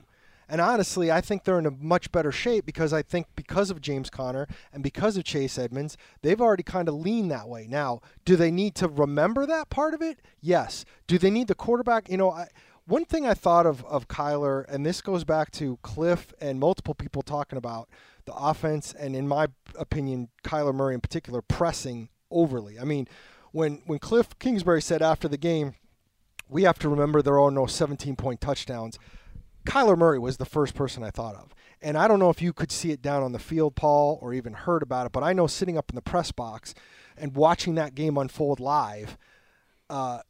And 0.48 0.62
honestly, 0.62 1.12
I 1.12 1.20
think 1.20 1.44
they're 1.44 1.58
in 1.58 1.66
a 1.66 1.70
much 1.70 2.10
better 2.10 2.32
shape 2.32 2.64
because 2.64 2.94
I 2.94 3.02
think 3.02 3.26
because 3.36 3.70
of 3.70 3.82
James 3.82 4.08
Conner 4.08 4.48
and 4.72 4.82
because 4.82 5.18
of 5.18 5.24
Chase 5.24 5.58
Edmonds, 5.58 5.98
they've 6.22 6.40
already 6.40 6.62
kind 6.62 6.88
of 6.88 6.94
leaned 6.94 7.30
that 7.30 7.46
way. 7.46 7.66
Now, 7.68 8.00
do 8.24 8.34
they 8.34 8.50
need 8.50 8.74
to 8.76 8.88
remember 8.88 9.44
that 9.44 9.68
part 9.68 9.92
of 9.92 10.00
it? 10.00 10.20
Yes. 10.40 10.86
Do 11.06 11.18
they 11.18 11.30
need 11.30 11.48
the 11.48 11.54
quarterback? 11.54 12.08
You 12.08 12.16
know, 12.16 12.30
I, 12.30 12.48
one 12.88 13.04
thing 13.04 13.26
I 13.26 13.34
thought 13.34 13.66
of 13.66 13.84
of 13.84 14.08
Kyler, 14.08 14.64
and 14.68 14.84
this 14.84 15.00
goes 15.00 15.24
back 15.24 15.50
to 15.52 15.78
Cliff 15.82 16.32
and 16.40 16.58
multiple 16.58 16.94
people 16.94 17.22
talking 17.22 17.58
about 17.58 17.88
the 18.24 18.34
offense, 18.34 18.94
and 18.98 19.14
in 19.14 19.28
my 19.28 19.48
opinion, 19.78 20.28
Kyler 20.42 20.74
Murray 20.74 20.94
in 20.94 21.00
particular, 21.00 21.42
pressing 21.42 22.08
overly. 22.30 22.78
I 22.78 22.84
mean, 22.84 23.06
when 23.52 23.82
when 23.86 23.98
Cliff 23.98 24.38
Kingsbury 24.38 24.82
said 24.82 25.02
after 25.02 25.28
the 25.28 25.36
game, 25.36 25.74
we 26.48 26.62
have 26.62 26.78
to 26.80 26.88
remember 26.88 27.20
there 27.20 27.38
are 27.38 27.50
no 27.50 27.66
17 27.66 28.16
point 28.16 28.40
touchdowns. 28.40 28.98
Kyler 29.66 29.98
Murray 29.98 30.18
was 30.18 30.38
the 30.38 30.46
first 30.46 30.74
person 30.74 31.04
I 31.04 31.10
thought 31.10 31.34
of. 31.34 31.54
And 31.82 31.98
I 31.98 32.08
don't 32.08 32.18
know 32.18 32.30
if 32.30 32.40
you 32.40 32.54
could 32.54 32.72
see 32.72 32.90
it 32.90 33.02
down 33.02 33.22
on 33.22 33.32
the 33.32 33.38
field, 33.38 33.76
Paul, 33.76 34.18
or 34.22 34.32
even 34.32 34.54
heard 34.54 34.82
about 34.82 35.06
it, 35.06 35.12
but 35.12 35.22
I 35.22 35.34
know 35.34 35.46
sitting 35.46 35.76
up 35.76 35.90
in 35.90 35.94
the 35.94 36.02
press 36.02 36.32
box 36.32 36.74
and 37.16 37.36
watching 37.36 37.74
that 37.74 37.94
game 37.94 38.16
unfold 38.16 38.60
live, 38.60 39.18
uh, 39.90 40.20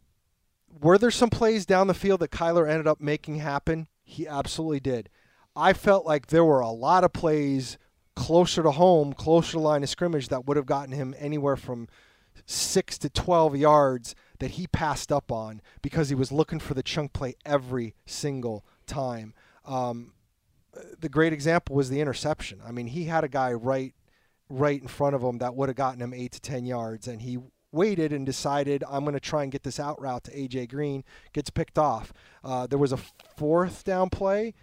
were 0.81 0.99
there 0.99 1.11
some 1.11 1.31
plays 1.31 1.67
down 1.67 1.87
the 1.87 1.95
field 1.95 2.21
that 2.21 2.31
Kyler 2.31 2.69
ended 2.69 2.87
up 2.87 3.01
making 3.01 3.37
happen? 3.37 3.89
He 4.05 4.27
absolutely 4.27 4.81
did. 4.81 5.09
I 5.57 5.73
felt 5.73 6.07
like 6.07 6.29
there 6.29 6.45
were 6.45 6.61
a 6.61 6.71
lot 6.71 7.05
of 7.05 7.13
plays 7.13 7.79
closer 8.15 8.63
to 8.63 8.71
home, 8.73 9.13
closer 9.13 9.53
to 9.53 9.61
line 9.61 9.83
of 9.83 9.89
scrimmage 9.89 10.29
that 10.29 10.47
would 10.47 10.57
have 10.57 10.67
gotten 10.67 10.93
him 10.93 11.15
anywhere 11.19 11.57
from 11.57 11.89
six 12.47 12.99
to 12.99 13.11
12 13.11 13.57
yards 13.57 14.15
that 14.39 14.53
he 14.53 14.67
passed 14.67 15.11
up 15.13 15.31
on 15.33 15.61
because 15.83 16.09
he 16.09 16.15
was 16.15 16.33
looking 16.33 16.61
for 16.61 16.75
the 16.75 16.83
chunk 16.83 17.13
play 17.13 17.35
every 17.45 17.95
single 18.07 18.65
time. 18.87 19.35
Um, 19.65 20.13
the 20.99 21.09
great 21.09 21.33
example 21.33 21.75
was 21.75 21.91
the 21.91 22.01
interception. 22.01 22.61
I 22.67 22.73
mean, 22.73 22.89
he 22.89 23.05
had 23.05 23.25
a 23.25 23.29
guy 23.29 23.53
right, 23.53 23.95
right 24.49 24.81
in 24.81 24.89
front 24.89 25.15
of 25.15 25.23
him 25.23 25.39
that 25.39 25.55
would 25.55 25.69
have 25.69 25.77
gotten 25.77 26.01
him 26.01 26.15
eight 26.15 26.33
to 26.33 26.41
10 26.41 26.65
yards, 26.65 27.09
and 27.09 27.23
he 27.23 27.39
waited 27.73 28.13
and 28.13 28.25
decided, 28.25 28.85
I'm 28.89 29.05
going 29.05 29.15
to 29.15 29.21
try 29.21 29.43
and 29.43 29.53
get 29.53 29.63
this 29.63 29.79
out 29.79 30.01
route 30.01 30.25
to 30.25 30.31
AJ 30.33 30.71
Green, 30.71 31.05
gets 31.33 31.51
picked 31.51 31.79
off. 31.79 32.13
Uh, 32.43 32.67
there 32.67 32.79
was 32.79 32.93
a 32.93 32.99
fourth 33.37 33.85
down 33.85 34.11
play 34.11 34.55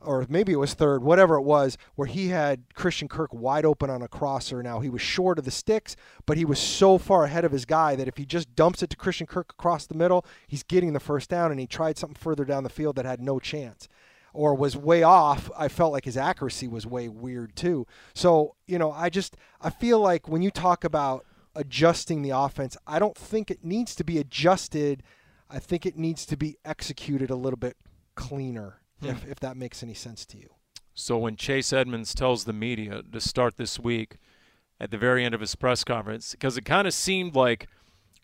or 0.00 0.24
maybe 0.28 0.52
it 0.52 0.56
was 0.56 0.74
third, 0.74 1.02
whatever 1.02 1.36
it 1.36 1.42
was, 1.42 1.76
where 1.96 2.06
he 2.06 2.28
had 2.28 2.62
Christian 2.74 3.08
Kirk 3.08 3.32
wide 3.32 3.64
open 3.64 3.90
on 3.90 4.02
a 4.02 4.08
crosser. 4.08 4.62
Now 4.62 4.80
he 4.80 4.88
was 4.88 5.02
short 5.02 5.38
of 5.38 5.44
the 5.44 5.50
sticks, 5.50 5.96
but 6.24 6.36
he 6.36 6.44
was 6.44 6.58
so 6.58 6.98
far 6.98 7.24
ahead 7.24 7.44
of 7.44 7.52
his 7.52 7.64
guy 7.64 7.96
that 7.96 8.08
if 8.08 8.16
he 8.16 8.24
just 8.24 8.54
dumps 8.54 8.82
it 8.82 8.90
to 8.90 8.96
Christian 8.96 9.26
Kirk 9.26 9.52
across 9.58 9.86
the 9.86 9.96
middle, 9.96 10.24
he's 10.46 10.62
getting 10.62 10.92
the 10.92 11.00
first 11.00 11.28
down. 11.28 11.50
And 11.50 11.58
he 11.58 11.66
tried 11.66 11.98
something 11.98 12.18
further 12.18 12.44
down 12.44 12.62
the 12.62 12.70
field 12.70 12.96
that 12.96 13.06
had 13.06 13.20
no 13.20 13.40
chance, 13.40 13.88
or 14.32 14.54
was 14.54 14.76
way 14.76 15.02
off. 15.02 15.50
I 15.56 15.68
felt 15.68 15.92
like 15.92 16.04
his 16.04 16.16
accuracy 16.16 16.68
was 16.68 16.86
way 16.86 17.08
weird 17.08 17.56
too. 17.56 17.86
So 18.14 18.54
you 18.66 18.78
know, 18.78 18.92
I 18.92 19.10
just 19.10 19.36
I 19.60 19.70
feel 19.70 19.98
like 19.98 20.28
when 20.28 20.42
you 20.42 20.50
talk 20.50 20.84
about 20.84 21.24
adjusting 21.58 22.22
the 22.22 22.30
offense, 22.30 22.76
I 22.86 22.98
don't 22.98 23.16
think 23.16 23.50
it 23.50 23.64
needs 23.64 23.94
to 23.96 24.04
be 24.04 24.18
adjusted. 24.18 25.02
I 25.50 25.58
think 25.58 25.84
it 25.84 25.98
needs 25.98 26.24
to 26.26 26.36
be 26.36 26.56
executed 26.64 27.30
a 27.30 27.36
little 27.36 27.58
bit 27.58 27.76
cleaner 28.14 28.80
hmm. 29.00 29.08
if, 29.08 29.26
if 29.28 29.40
that 29.40 29.56
makes 29.56 29.82
any 29.82 29.94
sense 29.94 30.24
to 30.26 30.38
you. 30.38 30.48
So 30.94 31.18
when 31.18 31.36
Chase 31.36 31.72
Edmonds 31.72 32.14
tells 32.14 32.44
the 32.44 32.52
media 32.52 33.02
to 33.12 33.20
start 33.20 33.56
this 33.56 33.78
week 33.78 34.16
at 34.80 34.90
the 34.90 34.98
very 34.98 35.24
end 35.24 35.34
of 35.34 35.40
his 35.40 35.54
press 35.54 35.84
conference, 35.84 36.32
because 36.32 36.56
it 36.56 36.64
kind 36.64 36.86
of 36.86 36.94
seemed 36.94 37.34
like 37.34 37.68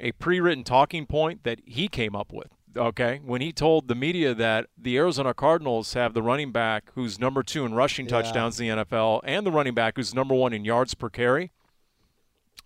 a 0.00 0.12
pre-written 0.12 0.64
talking 0.64 1.06
point 1.06 1.44
that 1.44 1.60
he 1.64 1.88
came 1.88 2.16
up 2.16 2.32
with. 2.32 2.48
Okay, 2.76 3.20
when 3.24 3.40
he 3.40 3.52
told 3.52 3.86
the 3.86 3.94
media 3.94 4.34
that 4.34 4.66
the 4.76 4.96
Arizona 4.96 5.32
Cardinals 5.32 5.94
have 5.94 6.12
the 6.12 6.22
running 6.22 6.50
back 6.50 6.90
who's 6.96 7.20
number 7.20 7.44
two 7.44 7.64
in 7.64 7.74
rushing 7.74 8.06
Yeah. 8.06 8.22
touchdowns 8.22 8.58
in 8.58 8.66
the 8.66 8.84
NFL 8.84 9.20
and 9.22 9.46
the 9.46 9.52
running 9.52 9.74
back 9.74 9.94
who's 9.96 10.12
number 10.12 10.34
one 10.34 10.52
in 10.52 10.64
yards 10.64 10.94
per 10.94 11.08
carry, 11.08 11.52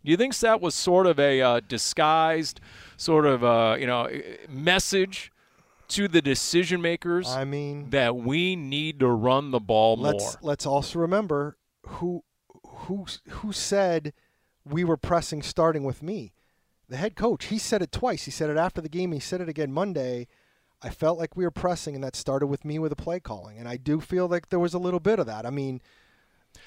do 0.04 0.10
you 0.10 0.16
think 0.16 0.36
that 0.38 0.60
was 0.60 0.74
sort 0.74 1.06
of 1.06 1.18
a 1.18 1.40
uh, 1.40 1.60
disguised 1.66 2.60
sort 2.96 3.26
of 3.26 3.44
uh, 3.44 3.76
you 3.78 3.86
know 3.86 4.08
message 4.48 5.32
to 5.88 6.06
the 6.06 6.20
decision 6.20 6.82
makers 6.82 7.28
I 7.28 7.44
mean, 7.44 7.90
that 7.90 8.14
we 8.16 8.56
need 8.56 9.00
to 9.00 9.08
run 9.08 9.50
the 9.50 9.60
ball 9.60 9.96
let's 9.96 10.24
more? 10.24 10.34
let's 10.42 10.66
also 10.66 10.98
remember 10.98 11.56
who 11.86 12.22
who 12.66 13.06
who 13.28 13.52
said 13.52 14.12
we 14.64 14.84
were 14.84 14.96
pressing 14.96 15.42
starting 15.42 15.84
with 15.84 16.02
me. 16.02 16.32
The 16.88 16.96
head 16.96 17.16
coach, 17.16 17.46
he 17.46 17.58
said 17.58 17.82
it 17.82 17.92
twice. 17.92 18.24
He 18.24 18.30
said 18.30 18.50
it 18.50 18.56
after 18.56 18.80
the 18.80 18.88
game. 18.88 19.12
He 19.12 19.20
said 19.20 19.40
it 19.40 19.48
again 19.48 19.72
Monday. 19.72 20.26
I 20.80 20.90
felt 20.90 21.18
like 21.18 21.36
we 21.36 21.44
were 21.44 21.50
pressing, 21.50 21.94
and 21.94 22.04
that 22.04 22.16
started 22.16 22.46
with 22.46 22.64
me 22.64 22.78
with 22.78 22.90
the 22.90 22.96
play 22.96 23.20
calling. 23.20 23.58
And 23.58 23.68
I 23.68 23.76
do 23.76 24.00
feel 24.00 24.28
like 24.28 24.48
there 24.48 24.60
was 24.60 24.74
a 24.74 24.78
little 24.78 25.00
bit 25.00 25.18
of 25.18 25.26
that. 25.26 25.44
I 25.44 25.50
mean, 25.50 25.82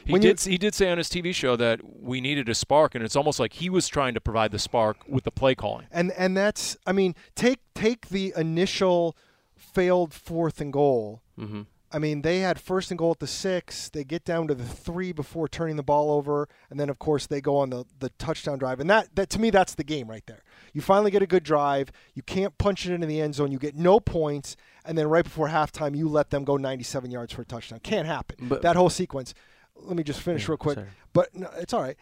He 0.06 0.12
When 0.14 0.22
you- 0.22 0.30
did. 0.34 0.40
He 0.42 0.58
did 0.58 0.74
say 0.74 0.92
on 0.92 0.98
his 0.98 1.10
TV 1.10 1.34
show 1.34 1.56
that 1.56 1.80
we 2.02 2.22
needed 2.22 2.50
a 2.50 2.56
spark, 2.56 2.96
and 2.96 3.04
it's 3.04 3.16
almost 3.16 3.40
like 3.40 3.54
he 3.54 3.70
was 3.70 3.88
trying 3.88 4.14
to 4.14 4.22
provide 4.22 4.52
the 4.52 4.60
spark 4.60 4.98
with 5.08 5.24
the 5.24 5.32
play 5.32 5.56
calling. 5.56 5.88
and 5.92 6.12
and 6.14 6.36
that's 6.36 6.78
I 6.88 6.92
mean 6.92 7.16
take 7.36 7.60
take 7.76 8.10
the 8.10 8.34
initial 8.36 9.16
failed 9.56 10.14
fourth 10.14 10.60
and 10.62 10.74
goal. 10.74 11.22
Mhm. 11.40 11.66
I 11.94 12.00
mean 12.00 12.22
they 12.22 12.40
had 12.40 12.60
first 12.60 12.90
and 12.90 12.98
goal 12.98 13.12
at 13.12 13.20
the 13.20 13.28
six. 13.28 13.90
They 13.90 14.04
get 14.04 14.24
down 14.24 14.48
to 14.48 14.56
the 14.56 14.64
three 14.64 15.12
before 15.12 15.48
turning 15.48 15.76
the 15.76 15.84
ball 15.84 16.10
over, 16.12 16.48
and 16.70 16.80
then 16.80 16.90
of 16.90 16.98
course 17.00 17.28
they 17.28 17.42
go 17.42 17.58
on 17.58 17.70
the 17.70 17.86
the 18.00 18.10
touchdown 18.18 18.58
drive. 18.58 18.80
And 18.80 18.90
that 18.90 19.16
that 19.16 19.30
to 19.32 19.40
me 19.40 19.50
that's 19.50 19.76
the 19.76 19.84
game 19.84 20.10
right 20.10 20.26
there. 20.26 20.44
You 20.74 20.82
finally 20.82 21.12
get 21.12 21.22
a 21.22 21.28
good 21.28 21.44
drive. 21.44 21.92
You 22.14 22.24
can't 22.24 22.58
punch 22.58 22.86
it 22.86 22.94
into 22.94 23.08
the 23.08 23.20
end 23.22 23.36
zone. 23.36 23.52
You 23.52 23.60
get 23.60 23.76
no 23.76 24.00
points, 24.00 24.56
and 24.86 24.98
then 24.98 25.08
right 25.08 25.24
before 25.24 25.50
halftime 25.50 25.96
you 25.96 26.08
let 26.08 26.30
them 26.30 26.44
go 26.46 26.56
97 26.58 27.12
yards 27.12 27.34
for 27.34 27.42
a 27.42 27.46
touchdown. 27.46 27.80
Can't 27.84 28.08
happen. 28.08 28.48
But- 28.48 28.62
that 28.62 28.76
whole 28.76 28.90
sequence. 28.90 29.34
Let 29.76 29.96
me 29.98 30.04
just 30.04 30.22
finish 30.22 30.44
Yeah, 30.44 30.52
real 30.52 30.58
quick. 30.58 30.76
sorry. 30.76 30.90
But 31.14 31.36
no, 31.36 31.50
it's 31.58 31.74
all 31.74 31.82
right. 31.82 31.98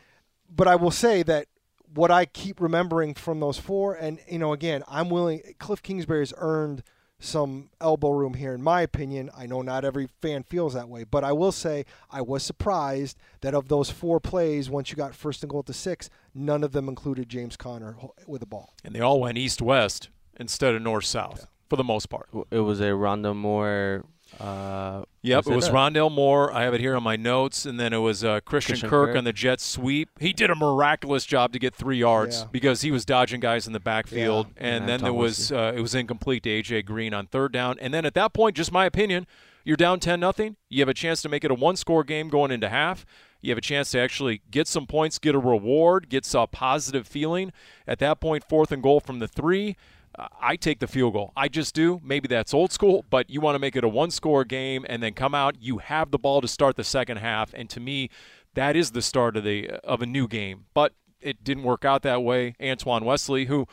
But 0.53 0.67
I 0.67 0.75
will 0.75 0.91
say 0.91 1.23
that 1.23 1.47
what 1.93 2.11
I 2.11 2.25
keep 2.25 2.59
remembering 2.61 3.13
from 3.13 3.39
those 3.39 3.57
four, 3.57 3.93
and 3.95 4.19
you 4.27 4.39
know, 4.39 4.53
again, 4.53 4.83
I'm 4.87 5.09
willing. 5.09 5.41
Cliff 5.59 5.81
Kingsbury 5.81 6.21
has 6.21 6.33
earned 6.37 6.83
some 7.21 7.69
elbow 7.81 8.11
room 8.11 8.35
here, 8.35 8.53
in 8.53 8.61
my 8.61 8.81
opinion. 8.81 9.29
I 9.35 9.45
know 9.45 9.61
not 9.61 9.83
every 9.83 10.07
fan 10.21 10.43
feels 10.43 10.73
that 10.73 10.87
way, 10.87 11.03
but 11.03 11.23
I 11.23 11.33
will 11.33 11.51
say 11.51 11.85
I 12.09 12.21
was 12.21 12.43
surprised 12.43 13.17
that 13.41 13.53
of 13.53 13.67
those 13.67 13.89
four 13.89 14.19
plays, 14.21 14.69
once 14.69 14.89
you 14.89 14.95
got 14.95 15.13
first 15.13 15.43
and 15.43 15.49
goal 15.49 15.59
at 15.59 15.65
the 15.65 15.73
six, 15.73 16.09
none 16.33 16.63
of 16.63 16.71
them 16.71 16.87
included 16.87 17.27
James 17.27 17.57
Conner 17.57 17.97
with 18.25 18.39
the 18.39 18.45
ball. 18.47 18.73
And 18.85 18.95
they 18.95 19.01
all 19.01 19.19
went 19.19 19.37
east-west 19.37 20.09
instead 20.39 20.75
of 20.75 20.81
north-south 20.81 21.47
for 21.69 21.75
the 21.75 21.83
most 21.83 22.09
part. 22.09 22.29
It 22.51 22.59
was 22.59 22.79
a 22.79 22.91
Rondale 22.91 23.35
Moore. 23.35 24.05
Uh, 24.39 25.03
Yep, 25.21 25.47
it 25.47 25.55
was? 25.55 25.69
Rondale 25.69 26.09
Moore. 26.09 26.53
I 26.53 26.63
have 26.63 26.73
it 26.73 26.79
here 26.79 26.95
on 26.95 27.03
my 27.03 27.17
notes, 27.17 27.65
and 27.65 27.77
then 27.77 27.91
it 27.91 27.97
was 27.97 28.23
uh, 28.23 28.39
Christian, 28.39 28.73
Christian 28.73 28.89
Kirk, 28.89 29.09
Kirk. 29.09 29.17
on 29.17 29.25
the 29.25 29.33
jet 29.33 29.59
sweep. 29.59 30.09
He 30.19 30.31
did 30.31 30.49
a 30.49 30.55
miraculous 30.55 31.25
job 31.25 31.51
to 31.51 31.59
get 31.59 31.75
three 31.75 31.97
yards 31.97 32.39
Yeah. 32.39 32.47
because 32.51 32.81
he 32.81 32.89
was 32.89 33.03
dodging 33.03 33.41
guys 33.41 33.67
in 33.67 33.73
the 33.73 33.81
backfield, 33.81 34.47
Yeah. 34.55 34.63
and 34.65 34.75
And 34.81 34.87
then 34.89 35.01
there 35.01 35.13
was 35.13 35.51
uh, 35.51 35.73
it 35.75 35.81
was 35.81 35.93
incomplete 35.93 36.43
to 36.43 36.49
AJ 36.49 36.85
Green 36.85 37.13
on 37.13 37.27
third 37.27 37.51
down, 37.51 37.77
and 37.81 37.93
then 37.93 38.05
at 38.05 38.13
that 38.13 38.33
point, 38.33 38.55
just 38.55 38.71
my 38.71 38.85
opinion, 38.85 39.27
you're 39.65 39.75
down 39.75 39.99
ten 39.99 40.21
nothing. 40.21 40.55
You 40.69 40.79
have 40.81 40.89
a 40.89 40.93
chance 40.93 41.21
to 41.23 41.29
make 41.29 41.43
it 41.43 41.51
a 41.51 41.55
one-score 41.55 42.05
game 42.05 42.29
going 42.29 42.49
into 42.51 42.69
half. 42.69 43.05
You 43.41 43.51
have 43.51 43.57
a 43.57 43.61
chance 43.61 43.91
to 43.91 43.99
actually 43.99 44.41
get 44.49 44.67
some 44.67 44.87
points, 44.87 45.19
get 45.19 45.35
a 45.35 45.39
reward, 45.39 46.07
get 46.09 46.23
some 46.25 46.47
positive 46.49 47.05
feeling. 47.07 47.51
At 47.85 47.99
that 47.99 48.21
point, 48.21 48.43
fourth 48.47 48.71
and 48.71 48.81
goal 48.81 48.99
from 49.01 49.19
the 49.19 49.27
three. 49.27 49.75
Uh, 50.19 50.27
I 50.41 50.57
take 50.57 50.79
the 50.79 50.87
field 50.87 51.13
goal. 51.13 51.31
I 51.35 51.47
just 51.47 51.73
do. 51.73 52.01
Maybe 52.03 52.27
that's 52.27 52.53
old 52.53 52.73
school, 52.73 53.05
but 53.09 53.29
you 53.29 53.39
want 53.39 53.55
to 53.55 53.59
make 53.59 53.75
it 53.77 53.85
a 53.85 53.87
one 53.87 54.11
score 54.11 54.43
game 54.43 54.85
and 54.89 55.01
then 55.01 55.13
come 55.13 55.33
out. 55.33 55.55
You 55.61 55.77
have 55.77 56.11
the 56.11 56.19
ball 56.19 56.41
to 56.41 56.47
start 56.47 56.75
the 56.75 56.83
second 56.83 57.17
half. 57.17 57.53
And 57.53 57.69
to 57.69 57.79
me, 57.79 58.09
that 58.53 58.75
is 58.75 58.91
the 58.91 59.01
start 59.01 59.37
of 59.37 59.45
the 59.45 59.69
of 59.83 60.01
a 60.01 60.05
new 60.05 60.27
game. 60.27 60.65
But 60.73 60.93
it 61.21 61.43
didn't 61.43 61.63
work 61.63 61.85
out 61.85 62.01
that 62.03 62.21
way. 62.21 62.55
Antoine 62.61 63.05
Wesley, 63.05 63.45
who 63.45 63.65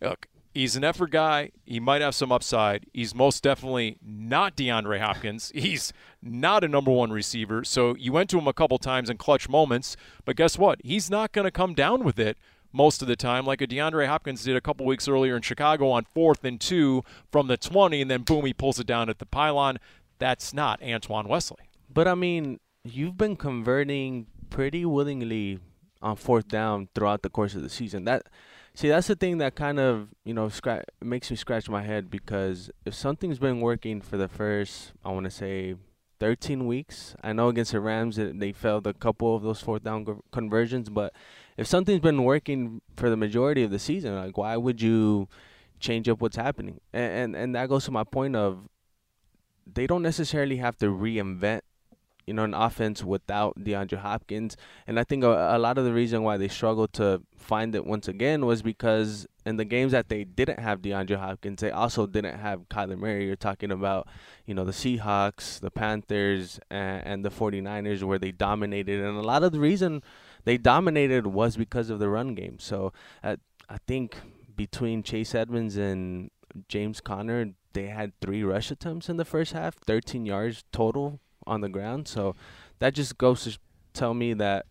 look, 0.00 0.26
he's 0.52 0.74
an 0.74 0.82
effort 0.82 1.10
guy. 1.10 1.52
He 1.64 1.78
might 1.78 2.02
have 2.02 2.16
some 2.16 2.32
upside. 2.32 2.86
He's 2.92 3.14
most 3.14 3.44
definitely 3.44 3.98
not 4.04 4.56
DeAndre 4.56 4.98
Hopkins. 4.98 5.52
He's 5.54 5.92
not 6.20 6.64
a 6.64 6.68
number 6.68 6.90
one 6.90 7.12
receiver. 7.12 7.62
So 7.62 7.94
you 7.96 8.12
went 8.12 8.30
to 8.30 8.38
him 8.38 8.48
a 8.48 8.52
couple 8.52 8.78
times 8.78 9.10
in 9.10 9.16
clutch 9.16 9.48
moments, 9.48 9.96
but 10.24 10.36
guess 10.36 10.58
what? 10.58 10.80
He's 10.82 11.08
not 11.08 11.32
going 11.32 11.44
to 11.44 11.50
come 11.50 11.74
down 11.74 12.02
with 12.02 12.18
it 12.18 12.36
most 12.74 13.00
of 13.02 13.08
the 13.08 13.16
time, 13.16 13.46
like 13.46 13.62
a 13.62 13.66
DeAndre 13.68 14.08
Hopkins 14.08 14.42
did 14.42 14.56
a 14.56 14.60
couple 14.60 14.84
weeks 14.84 15.06
earlier 15.06 15.36
in 15.36 15.42
Chicago 15.42 15.90
on 15.90 16.04
fourth 16.12 16.44
and 16.44 16.60
two 16.60 17.04
from 17.30 17.46
the 17.46 17.56
20, 17.56 18.02
and 18.02 18.10
then 18.10 18.22
boom, 18.22 18.44
he 18.44 18.52
pulls 18.52 18.80
it 18.80 18.86
down 18.86 19.08
at 19.08 19.20
the 19.20 19.26
pylon. 19.26 19.78
That's 20.18 20.52
not 20.52 20.82
Antoine 20.82 21.28
Wesley. 21.28 21.70
But 21.88 22.08
I 22.08 22.16
mean, 22.16 22.58
you've 22.82 23.16
been 23.16 23.36
converting 23.36 24.26
pretty 24.50 24.84
willingly 24.84 25.60
on 26.02 26.16
fourth 26.16 26.48
down 26.48 26.88
throughout 26.94 27.22
the 27.22 27.30
course 27.30 27.54
of 27.54 27.62
the 27.62 27.68
season. 27.68 28.04
That 28.04 28.24
see, 28.74 28.88
that's 28.88 29.06
the 29.06 29.14
thing 29.14 29.38
that 29.38 29.54
kind 29.54 29.78
of 29.78 30.08
you 30.24 30.34
know 30.34 30.50
makes 31.00 31.30
me 31.30 31.36
scratch 31.36 31.68
my 31.68 31.82
head 31.82 32.10
because 32.10 32.70
if 32.84 32.94
something's 32.94 33.38
been 33.38 33.60
working 33.60 34.00
for 34.00 34.16
the 34.16 34.28
first, 34.28 34.92
I 35.04 35.12
want 35.12 35.24
to 35.24 35.30
say. 35.30 35.76
13 36.20 36.66
weeks. 36.66 37.16
I 37.22 37.34
know 37.34 37.48
against 37.48 37.72
the 37.72 37.80
Rams 37.80 38.16
they 38.16 38.52
failed 38.52 38.86
a 38.86 38.94
couple 38.94 39.36
of 39.36 39.42
those 39.42 39.60
fourth 39.60 39.82
down 39.82 40.22
conversions, 40.30 40.88
but 40.88 41.12
if 41.56 41.66
something's 41.66 42.00
been 42.00 42.24
working 42.24 42.80
for 42.96 43.10
the 43.10 43.16
majority 43.16 43.62
of 43.62 43.70
the 43.70 43.78
season, 43.78 44.14
like 44.16 44.36
why 44.36 44.56
would 44.56 44.80
you 44.80 45.28
change 45.80 46.08
up 46.08 46.20
what's 46.20 46.36
happening? 46.36 46.80
And 46.92 47.12
and, 47.12 47.36
and 47.36 47.54
that 47.54 47.68
goes 47.68 47.84
to 47.86 47.90
my 47.90 48.04
point 48.04 48.36
of 48.36 48.68
they 49.66 49.86
don't 49.86 50.02
necessarily 50.02 50.56
have 50.56 50.76
to 50.78 50.86
reinvent 50.86 51.60
you 52.26 52.32
know, 52.32 52.44
an 52.44 52.54
offense 52.54 53.04
without 53.04 53.58
DeAndre 53.58 53.98
Hopkins. 53.98 54.56
And 54.86 54.98
I 54.98 55.04
think 55.04 55.24
a, 55.24 55.56
a 55.56 55.58
lot 55.58 55.78
of 55.78 55.84
the 55.84 55.92
reason 55.92 56.22
why 56.22 56.36
they 56.36 56.48
struggled 56.48 56.92
to 56.94 57.22
find 57.36 57.74
it 57.74 57.84
once 57.84 58.08
again 58.08 58.46
was 58.46 58.62
because 58.62 59.26
in 59.44 59.56
the 59.56 59.64
games 59.64 59.92
that 59.92 60.08
they 60.08 60.24
didn't 60.24 60.58
have 60.58 60.80
DeAndre 60.80 61.18
Hopkins, 61.18 61.60
they 61.60 61.70
also 61.70 62.06
didn't 62.06 62.38
have 62.38 62.68
Kyler 62.70 62.96
Murray. 62.96 63.26
You're 63.26 63.36
talking 63.36 63.70
about, 63.70 64.08
you 64.46 64.54
know, 64.54 64.64
the 64.64 64.72
Seahawks, 64.72 65.60
the 65.60 65.70
Panthers, 65.70 66.58
and, 66.70 67.06
and 67.06 67.24
the 67.24 67.30
49ers 67.30 68.02
where 68.02 68.18
they 68.18 68.32
dominated. 68.32 69.00
And 69.00 69.18
a 69.18 69.22
lot 69.22 69.42
of 69.42 69.52
the 69.52 69.60
reason 69.60 70.02
they 70.44 70.56
dominated 70.56 71.26
was 71.26 71.56
because 71.56 71.90
of 71.90 71.98
the 71.98 72.08
run 72.08 72.34
game. 72.34 72.58
So 72.58 72.92
uh, 73.22 73.36
I 73.68 73.78
think 73.86 74.16
between 74.54 75.02
Chase 75.02 75.34
Edmonds 75.34 75.76
and 75.76 76.30
James 76.68 77.00
Conner, 77.00 77.52
they 77.72 77.86
had 77.86 78.12
three 78.20 78.42
rush 78.42 78.70
attempts 78.70 79.08
in 79.08 79.16
the 79.16 79.24
first 79.24 79.52
half, 79.52 79.74
13 79.74 80.26
yards 80.26 80.64
total 80.72 81.20
on 81.46 81.60
the 81.60 81.68
ground. 81.68 82.08
So 82.08 82.34
that 82.78 82.94
just 82.94 83.18
goes 83.18 83.44
to 83.44 83.58
tell 83.92 84.14
me 84.14 84.34
that 84.34 84.66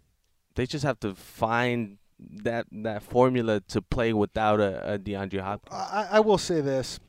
they 0.56 0.66
just 0.66 0.86
have 0.86 1.00
to 1.02 1.16
find 1.16 1.98
that 2.20 2.68
that 2.72 3.04
formula 3.04 3.60
to 3.68 3.82
play 3.82 4.14
without 4.14 4.60
a, 4.60 4.94
a 4.94 5.00
DeAndre 5.00 5.42
Hopkins. 5.42 5.76
I, 5.76 6.08
I 6.12 6.20
will 6.20 6.38
say 6.38 6.62
this: 6.62 7.00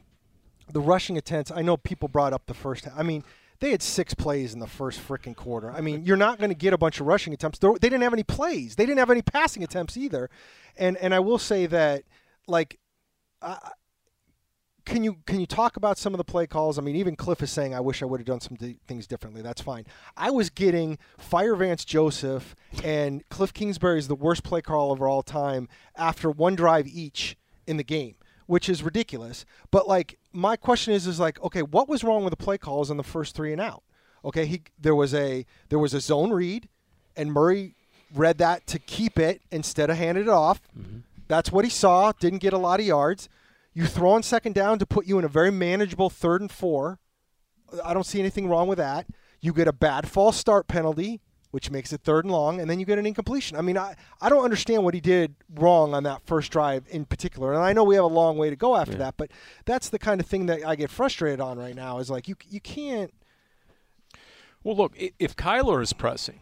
the 0.73 0.81
rushing 0.81 1.17
attempts. 1.17 1.53
I 1.55 1.63
know 1.63 1.77
people 1.77 2.09
brought 2.09 2.33
up 2.33 2.47
the 2.47 2.55
first. 2.55 2.89
I 2.97 3.03
mean, 3.03 3.23
they 3.61 3.71
had 3.71 3.83
six 3.83 4.15
plays 4.15 4.53
in 4.53 4.61
the 4.61 4.67
first 4.67 5.01
freaking 5.01 5.37
quarter. 5.37 5.71
I 5.71 5.81
mean, 5.81 6.05
you're 6.05 6.17
not 6.17 6.39
going 6.39 6.51
to 6.51 6.57
get 6.57 6.73
a 6.73 6.79
bunch 6.79 7.01
of 7.01 7.07
rushing 7.07 7.33
attempts. 7.33 7.59
They 7.59 7.69
didn't 7.79 8.03
have 8.03 8.13
any 8.13 8.25
plays. 8.25 8.77
They 8.77 8.85
didn't 8.85 8.99
have 8.99 9.11
any 9.11 9.23
passing 9.23 9.63
attempts 9.63 9.97
either. 9.97 10.31
And 10.77 10.97
and 10.99 11.15
I 11.15 11.21
will 11.21 11.39
say 11.39 11.67
that, 11.67 12.05
like, 12.47 12.79
I, 13.41 13.71
can 14.85 15.03
you 15.03 15.19
can 15.27 15.41
you 15.41 15.47
talk 15.47 15.77
about 15.77 15.99
some 15.99 16.13
of 16.13 16.19
the 16.19 16.25
play 16.25 16.47
calls? 16.47 16.79
I 16.79 16.83
mean, 16.83 16.97
even 16.97 17.17
Cliff 17.17 17.43
is 17.43 17.51
saying, 17.51 17.75
"I 17.75 17.81
wish 17.81 18.03
I 18.03 18.07
would 18.07 18.21
have 18.21 18.27
done 18.27 18.41
some 18.41 18.57
d- 18.57 18.79
things 18.87 19.07
differently." 19.07 19.41
That's 19.41 19.63
fine. 19.63 19.87
I 20.17 20.31
was 20.31 20.51
getting 20.51 20.99
Fire 21.17 21.57
Vance 21.57 21.85
Joseph 21.85 22.55
and 22.83 23.27
Cliff 23.31 23.53
Kingsbury 23.53 23.99
is 23.99 24.09
the 24.09 24.15
worst 24.15 24.43
play 24.45 24.61
call 24.61 24.93
of 24.93 25.01
all 25.01 25.23
time 25.23 25.69
after 25.97 26.31
one 26.31 26.55
drive 26.55 26.87
each 26.87 27.37
in 27.67 27.77
the 27.77 27.85
game, 27.85 28.17
which 28.47 28.69
is 28.69 28.83
ridiculous. 28.83 29.47
But 29.71 29.89
like, 29.89 30.19
my 30.35 30.57
question 30.57 30.93
is, 30.93 31.07
is 31.07 31.21
like, 31.21 31.43
okay, 31.43 31.63
what 31.63 31.89
was 31.89 32.05
wrong 32.05 32.25
with 32.25 32.33
the 32.33 32.37
play 32.37 32.59
calls 32.59 32.91
on 32.91 32.97
the 32.97 33.03
first 33.03 33.35
three 33.35 33.53
and 33.53 33.61
out? 33.61 33.83
Okay, 34.25 34.47
he 34.47 34.63
there 34.79 34.95
was 34.95 35.15
a 35.15 35.47
there 35.69 35.79
was 35.79 35.95
a 35.95 36.01
zone 36.01 36.31
read, 36.31 36.69
and 37.17 37.33
Murray 37.33 37.75
read 38.15 38.39
that 38.39 38.67
to 38.67 38.79
keep 38.79 39.19
it 39.19 39.43
instead 39.51 39.91
of 39.91 39.97
handed 39.97 40.23
it 40.23 40.29
off. 40.29 40.61
Mm-hmm. 40.79 40.99
That's 41.29 41.53
what 41.53 41.65
he 41.65 41.71
saw. 41.71 42.13
Didn't 42.13 42.41
get 42.41 42.53
a 42.53 42.59
lot 42.59 42.81
of 42.81 42.87
yards. 42.87 43.29
You 43.73 43.87
throw 43.87 44.11
on 44.11 44.23
second 44.23 44.55
down 44.55 44.79
to 44.79 44.87
put 44.87 45.07
you 45.07 45.19
in 45.19 45.25
a 45.25 45.29
very 45.29 45.51
manageable 45.51 46.11
third 46.11 46.41
and 46.41 46.51
four. 46.51 46.99
I 47.85 47.93
don't 47.93 48.07
see 48.07 48.21
anything 48.21 48.49
wrong 48.49 48.69
with 48.69 48.79
that. 48.79 49.07
You 49.41 49.53
get 49.53 49.69
a 49.69 49.73
bad 49.73 50.09
false 50.09 50.37
start 50.37 50.69
penalty, 50.69 51.21
which 51.55 51.71
makes 51.71 51.93
it 51.93 52.01
third 52.01 52.25
and 52.25 52.33
long, 52.33 52.61
and 52.61 52.69
then 52.69 52.81
you 52.81 52.85
get 52.85 52.99
an 52.99 53.07
incompletion. 53.07 53.57
I 53.57 53.61
mean, 53.61 53.79
I, 53.79 53.95
I 54.21 54.29
don't 54.29 54.43
understand 54.43 54.83
what 54.83 54.93
he 54.93 55.01
did 55.01 55.37
wrong 55.55 55.95
on 55.95 56.03
that 56.03 56.21
first 56.27 56.51
drive 56.51 56.85
in 56.89 57.05
particular. 57.05 57.53
And 57.53 57.63
I 57.63 57.73
know 57.73 57.85
we 57.85 57.95
have 57.95 58.03
a 58.03 58.09
long 58.09 58.37
way 58.37 58.51
to 58.51 58.57
go 58.57 58.75
after 58.75 58.97
that, 58.97 59.15
but 59.17 59.31
that's 59.65 59.89
the 59.89 60.01
kind 60.01 60.21
of 60.21 60.27
thing 60.27 60.47
that 60.47 60.67
I 60.67 60.75
get 60.75 60.91
frustrated 60.91 61.41
on 61.41 61.57
right 61.57 61.77
now 61.77 62.01
is 62.01 62.11
like 62.11 62.27
you 62.27 62.35
you 62.49 62.61
can't 62.61 63.15
Well, 64.65 64.77
look, 64.77 64.97
if 65.21 65.37
Kyler 65.37 65.81
is 65.81 65.93
pressing 65.93 66.41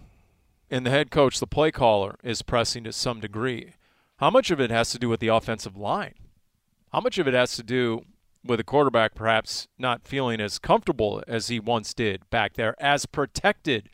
and 0.70 0.86
the 0.86 0.90
head 0.90 1.10
coach, 1.10 1.40
the 1.40 1.46
play 1.46 1.70
caller, 1.70 2.16
is 2.22 2.40
pressing 2.40 2.82
to 2.84 2.92
some 2.92 3.20
degree, 3.20 3.74
how 4.16 4.30
much 4.30 4.50
of 4.50 4.62
it 4.62 4.70
has 4.70 4.92
to 4.92 4.98
do 4.98 5.10
with 5.10 5.20
the 5.20 5.28
offensive 5.28 5.76
line? 5.76 6.14
How 6.90 7.00
much 7.00 7.18
of 7.18 7.28
it 7.28 7.34
has 7.34 7.54
to 7.56 7.62
do 7.62 8.06
with 8.42 8.60
the 8.60 8.64
quarterback 8.64 9.14
perhaps 9.14 9.68
not 9.78 10.08
feeling 10.08 10.40
as 10.40 10.58
comfortable 10.58 11.22
as 11.28 11.48
he 11.48 11.60
once 11.60 11.92
did 11.92 12.30
back 12.30 12.54
there, 12.54 12.74
as 12.82 13.04
protected 13.04 13.90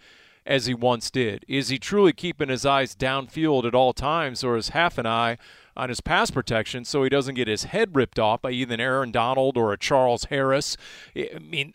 as 0.48 0.66
he 0.66 0.74
once 0.74 1.10
did? 1.10 1.44
Is 1.46 1.68
he 1.68 1.78
truly 1.78 2.12
keeping 2.12 2.48
his 2.48 2.66
eyes 2.66 2.96
downfield 2.96 3.64
at 3.64 3.74
all 3.74 3.92
times, 3.92 4.42
or 4.42 4.56
is 4.56 4.70
half 4.70 4.96
an 4.98 5.06
eye 5.06 5.36
on 5.76 5.90
his 5.90 6.00
pass 6.00 6.30
protection 6.30 6.84
so 6.84 7.04
he 7.04 7.08
doesn't 7.08 7.36
get 7.36 7.46
his 7.46 7.64
head 7.64 7.94
ripped 7.94 8.18
off 8.18 8.42
by 8.42 8.50
either 8.50 8.74
an 8.74 8.80
Aaron 8.80 9.12
Donald 9.12 9.56
or 9.56 9.72
a 9.72 9.78
Charles 9.78 10.24
Harris? 10.24 10.76
I 11.14 11.38
mean, 11.38 11.74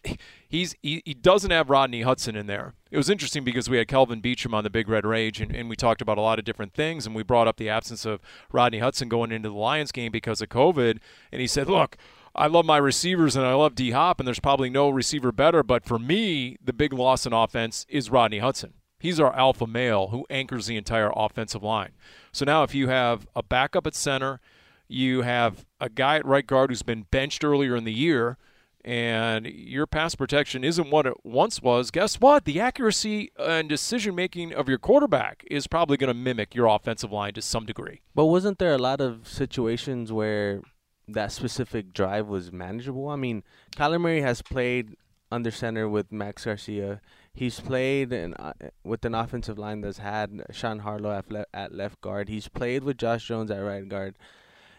he's 0.49 0.75
he, 0.81 1.03
he 1.05 1.13
doesn't 1.13 1.51
have 1.51 1.69
Rodney 1.69 2.01
Hudson 2.01 2.35
in 2.35 2.47
there. 2.47 2.73
It 2.89 2.97
was 2.97 3.09
interesting 3.09 3.43
because 3.43 3.69
we 3.69 3.77
had 3.77 3.87
Kelvin 3.87 4.21
Beachum 4.21 4.53
on 4.53 4.63
the 4.63 4.69
Big 4.71 4.89
Red 4.89 5.05
Rage, 5.05 5.39
and, 5.39 5.55
and 5.55 5.69
we 5.69 5.75
talked 5.75 6.01
about 6.01 6.17
a 6.17 6.21
lot 6.21 6.39
of 6.39 6.45
different 6.45 6.73
things, 6.73 7.05
and 7.05 7.15
we 7.15 7.23
brought 7.23 7.47
up 7.47 7.57
the 7.57 7.69
absence 7.69 8.05
of 8.05 8.21
Rodney 8.51 8.79
Hudson 8.79 9.07
going 9.07 9.31
into 9.31 9.49
the 9.49 9.55
Lions 9.55 9.91
game 9.91 10.11
because 10.11 10.41
of 10.41 10.49
COVID, 10.49 10.97
and 11.31 11.41
he 11.41 11.47
said, 11.47 11.69
look, 11.69 11.95
I 12.35 12.47
love 12.47 12.65
my 12.65 12.77
receivers 12.77 13.35
and 13.35 13.45
I 13.45 13.53
love 13.53 13.75
D 13.75 13.91
Hop, 13.91 14.19
and 14.19 14.27
there's 14.27 14.39
probably 14.39 14.69
no 14.69 14.89
receiver 14.89 15.31
better. 15.31 15.61
But 15.63 15.85
for 15.85 15.99
me, 15.99 16.57
the 16.63 16.73
big 16.73 16.93
loss 16.93 17.25
in 17.25 17.33
offense 17.33 17.85
is 17.89 18.09
Rodney 18.09 18.39
Hudson. 18.39 18.73
He's 18.99 19.19
our 19.19 19.35
alpha 19.35 19.67
male 19.67 20.07
who 20.07 20.25
anchors 20.29 20.65
the 20.65 20.77
entire 20.77 21.11
offensive 21.15 21.61
line. 21.61 21.91
So 22.31 22.45
now, 22.45 22.63
if 22.63 22.73
you 22.73 22.87
have 22.87 23.27
a 23.35 23.43
backup 23.43 23.85
at 23.85 23.95
center, 23.95 24.39
you 24.87 25.21
have 25.21 25.65
a 25.79 25.89
guy 25.89 26.17
at 26.17 26.25
right 26.25 26.47
guard 26.47 26.69
who's 26.69 26.83
been 26.83 27.05
benched 27.11 27.43
earlier 27.43 27.75
in 27.75 27.83
the 27.83 27.93
year, 27.93 28.37
and 28.85 29.45
your 29.45 29.87
pass 29.87 30.15
protection 30.15 30.63
isn't 30.63 30.89
what 30.89 31.05
it 31.05 31.13
once 31.23 31.61
was, 31.61 31.91
guess 31.91 32.19
what? 32.19 32.45
The 32.45 32.59
accuracy 32.59 33.31
and 33.37 33.69
decision 33.69 34.15
making 34.15 34.53
of 34.53 34.67
your 34.67 34.77
quarterback 34.77 35.43
is 35.49 35.67
probably 35.67 35.97
going 35.97 36.09
to 36.09 36.13
mimic 36.13 36.53
your 36.53 36.67
offensive 36.67 37.11
line 37.11 37.33
to 37.33 37.41
some 37.41 37.65
degree. 37.65 38.01
But 38.13 38.25
wasn't 38.25 38.59
there 38.59 38.73
a 38.73 38.77
lot 38.77 38.99
of 38.99 39.27
situations 39.27 40.11
where 40.11 40.61
that 41.07 41.31
specific 41.31 41.93
drive 41.93 42.27
was 42.27 42.51
manageable? 42.51 43.09
I 43.09 43.15
mean, 43.15 43.43
Kyler 43.75 43.99
Murray 43.99 44.21
has 44.21 44.41
played 44.41 44.95
under 45.31 45.51
center 45.51 45.89
with 45.89 46.11
Max 46.11 46.45
Garcia. 46.45 47.01
He's 47.33 47.59
played 47.59 48.13
in, 48.13 48.35
uh, 48.35 48.53
with 48.83 49.03
an 49.05 49.15
offensive 49.15 49.57
line 49.57 49.81
that's 49.81 49.97
had 49.97 50.43
Sean 50.51 50.79
Harlow 50.79 51.11
at, 51.11 51.31
le- 51.31 51.45
at 51.53 51.73
left 51.73 51.99
guard. 52.01 52.29
He's 52.29 52.47
played 52.47 52.83
with 52.83 52.97
Josh 52.97 53.27
Jones 53.27 53.49
at 53.49 53.57
right 53.57 53.87
guard. 53.87 54.15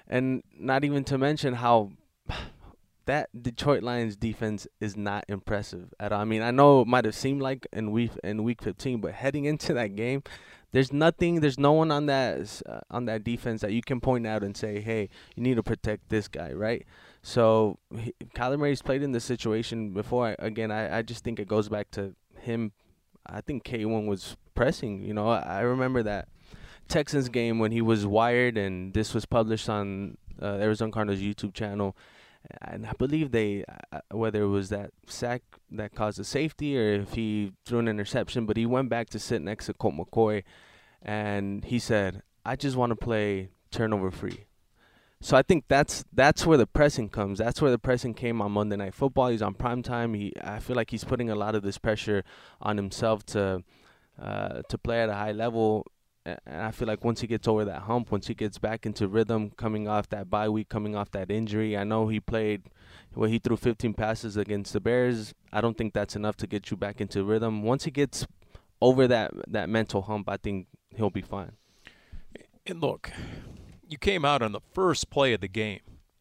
And 0.06 0.42
not 0.56 0.84
even 0.84 1.02
to 1.04 1.18
mention 1.18 1.54
how 1.54 1.92
that 3.06 3.30
Detroit 3.42 3.82
Lions 3.82 4.16
defense 4.16 4.66
is 4.80 4.96
not 4.96 5.24
impressive 5.28 5.92
at 5.98 6.12
all. 6.12 6.20
I 6.20 6.24
mean, 6.24 6.42
I 6.42 6.52
know 6.52 6.82
it 6.82 6.87
might 6.87 7.04
have 7.04 7.16
seemed 7.16 7.42
like 7.42 7.66
in 7.72 7.90
week 7.90 8.12
in 8.22 8.44
week 8.44 8.62
15, 8.62 9.00
but 9.00 9.12
heading 9.12 9.44
into 9.44 9.74
that 9.74 9.96
game, 9.96 10.22
there's 10.74 10.92
nothing, 10.92 11.38
there's 11.38 11.56
no 11.56 11.70
one 11.70 11.92
on 11.92 12.06
that 12.06 12.60
uh, 12.66 12.80
on 12.90 13.04
that 13.04 13.22
defense 13.22 13.60
that 13.60 13.70
you 13.70 13.80
can 13.80 14.00
point 14.00 14.26
out 14.26 14.42
and 14.42 14.56
say, 14.56 14.80
"Hey, 14.80 15.08
you 15.37 15.42
need 15.44 15.54
to 15.54 15.62
protect 15.62 16.08
this 16.08 16.26
guy," 16.26 16.52
right? 16.52 16.84
So, 17.22 17.78
he, 17.96 18.12
Kyler 18.34 18.58
Murray's 18.58 18.82
played 18.82 19.04
in 19.04 19.12
this 19.12 19.22
situation 19.22 19.90
before. 19.90 20.26
I, 20.26 20.37
again, 20.40 20.72
I, 20.72 20.98
I 20.98 21.02
just 21.02 21.22
think 21.22 21.38
it 21.38 21.46
goes 21.46 21.68
back 21.68 21.92
to 21.92 22.16
him. 22.40 22.72
I 23.24 23.40
think 23.40 23.62
K1 23.62 24.08
was 24.08 24.37
pressing. 24.56 25.00
You 25.04 25.14
know, 25.14 25.28
I, 25.28 25.42
I 25.42 25.60
remember 25.60 26.02
that 26.02 26.26
Texans 26.88 27.28
game 27.28 27.60
when 27.60 27.70
he 27.70 27.80
was 27.80 28.04
wired, 28.04 28.58
and 28.58 28.92
this 28.94 29.14
was 29.14 29.26
published 29.26 29.68
on 29.68 30.18
uh, 30.42 30.56
Arizona 30.56 30.90
Cardinals 30.90 31.20
YouTube 31.20 31.54
channel 31.54 31.96
and 32.61 32.87
I 32.87 32.92
believe 32.92 33.30
they 33.30 33.64
uh, 33.92 34.00
whether 34.11 34.42
it 34.42 34.48
was 34.48 34.68
that 34.68 34.90
sack 35.07 35.42
that 35.70 35.94
caused 35.94 36.18
a 36.20 36.24
safety 36.24 36.78
or 36.78 36.94
if 36.94 37.14
he 37.14 37.52
threw 37.64 37.78
an 37.78 37.88
interception, 37.88 38.46
but 38.46 38.57
he 38.57 38.66
went 38.66 38.88
back 38.88 39.11
to 39.11 39.18
sit 39.18 39.42
next 39.42 39.66
to 39.66 39.74
Colt 39.74 39.94
McCoy, 39.94 40.44
and 41.02 41.64
he 41.64 41.78
said, 41.78 42.22
"I 42.44 42.57
just 42.57 42.76
want 42.76 42.90
to 42.90 42.96
play 42.96 43.50
turnover 43.70 44.11
free." 44.11 44.46
So 45.20 45.37
I 45.38 45.42
think 45.42 45.64
that's 45.68 46.04
that's 46.12 46.44
where 46.44 46.59
the 46.59 46.66
pressing 46.66 47.09
comes. 47.09 47.38
That's 47.38 47.62
where 47.62 47.70
the 47.70 47.78
pressing 47.78 48.12
came 48.12 48.42
on 48.42 48.52
Monday 48.52 48.76
Night 48.76 48.94
Football. 48.94 49.28
He's 49.28 49.42
on 49.42 49.54
prime 49.54 49.83
time. 49.83 50.12
He 50.12 50.33
I 50.42 50.59
feel 50.59 50.76
like 50.76 50.90
he's 50.90 51.04
putting 51.04 51.30
a 51.30 51.35
lot 51.35 51.54
of 51.54 51.62
this 51.62 51.78
pressure 51.78 52.24
on 52.61 52.76
himself 52.76 53.24
to 53.26 53.64
uh, 54.20 54.62
to 54.68 54.78
play 54.78 55.02
at 55.02 55.09
a 55.09 55.14
high 55.14 55.33
level 55.33 55.87
and 56.26 56.38
I 56.46 56.70
feel 56.70 56.88
like 56.88 57.04
once 57.04 57.20
he 57.20 57.26
gets 57.26 57.46
over 57.46 57.64
that 57.64 57.82
hump, 57.82 58.10
once 58.10 58.26
he 58.28 58.34
gets 58.34 58.58
back 58.58 58.87
into 58.87 59.06
rhythm, 59.06 59.50
coming 59.50 59.87
off 59.87 60.08
that 60.08 60.30
bye 60.30 60.48
week, 60.48 60.68
coming 60.68 60.96
off 60.96 61.10
that 61.10 61.30
injury, 61.30 61.76
I 61.76 61.84
know 61.84 62.08
he 62.08 62.18
played, 62.18 62.62
well, 63.14 63.28
he 63.28 63.38
threw 63.38 63.56
15 63.56 63.92
passes 63.94 64.37
against 64.37 64.72
the 64.72 64.80
Bears. 64.80 65.34
I 65.52 65.60
don't 65.60 65.76
think 65.76 65.92
that's 65.92 66.16
enough 66.16 66.37
to 66.38 66.46
get 66.46 66.70
you 66.70 66.76
back 66.76 67.00
into 67.00 67.24
rhythm. 67.24 67.62
Once 67.62 67.84
he 67.84 67.90
gets 67.90 68.26
over 68.80 69.06
that 69.06 69.32
that 69.48 69.68
mental 69.68 70.02
hump, 70.02 70.28
I 70.28 70.37
think 70.37 70.66
he'll 70.96 71.10
be 71.10 71.22
fine. 71.22 71.52
And 72.66 72.80
look, 72.80 73.10
you 73.87 73.98
came 73.98 74.24
out 74.24 74.42
on 74.42 74.52
the 74.52 74.60
first 74.72 75.10
play 75.10 75.34
of 75.34 75.42
the 75.42 75.48
game, 75.48 75.80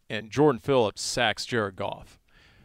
and 0.09 0.29
Jordan 0.29 0.59
Phillips 0.59 1.01
sacks 1.01 1.45
Jared 1.45 1.77
Goff. 1.77 2.19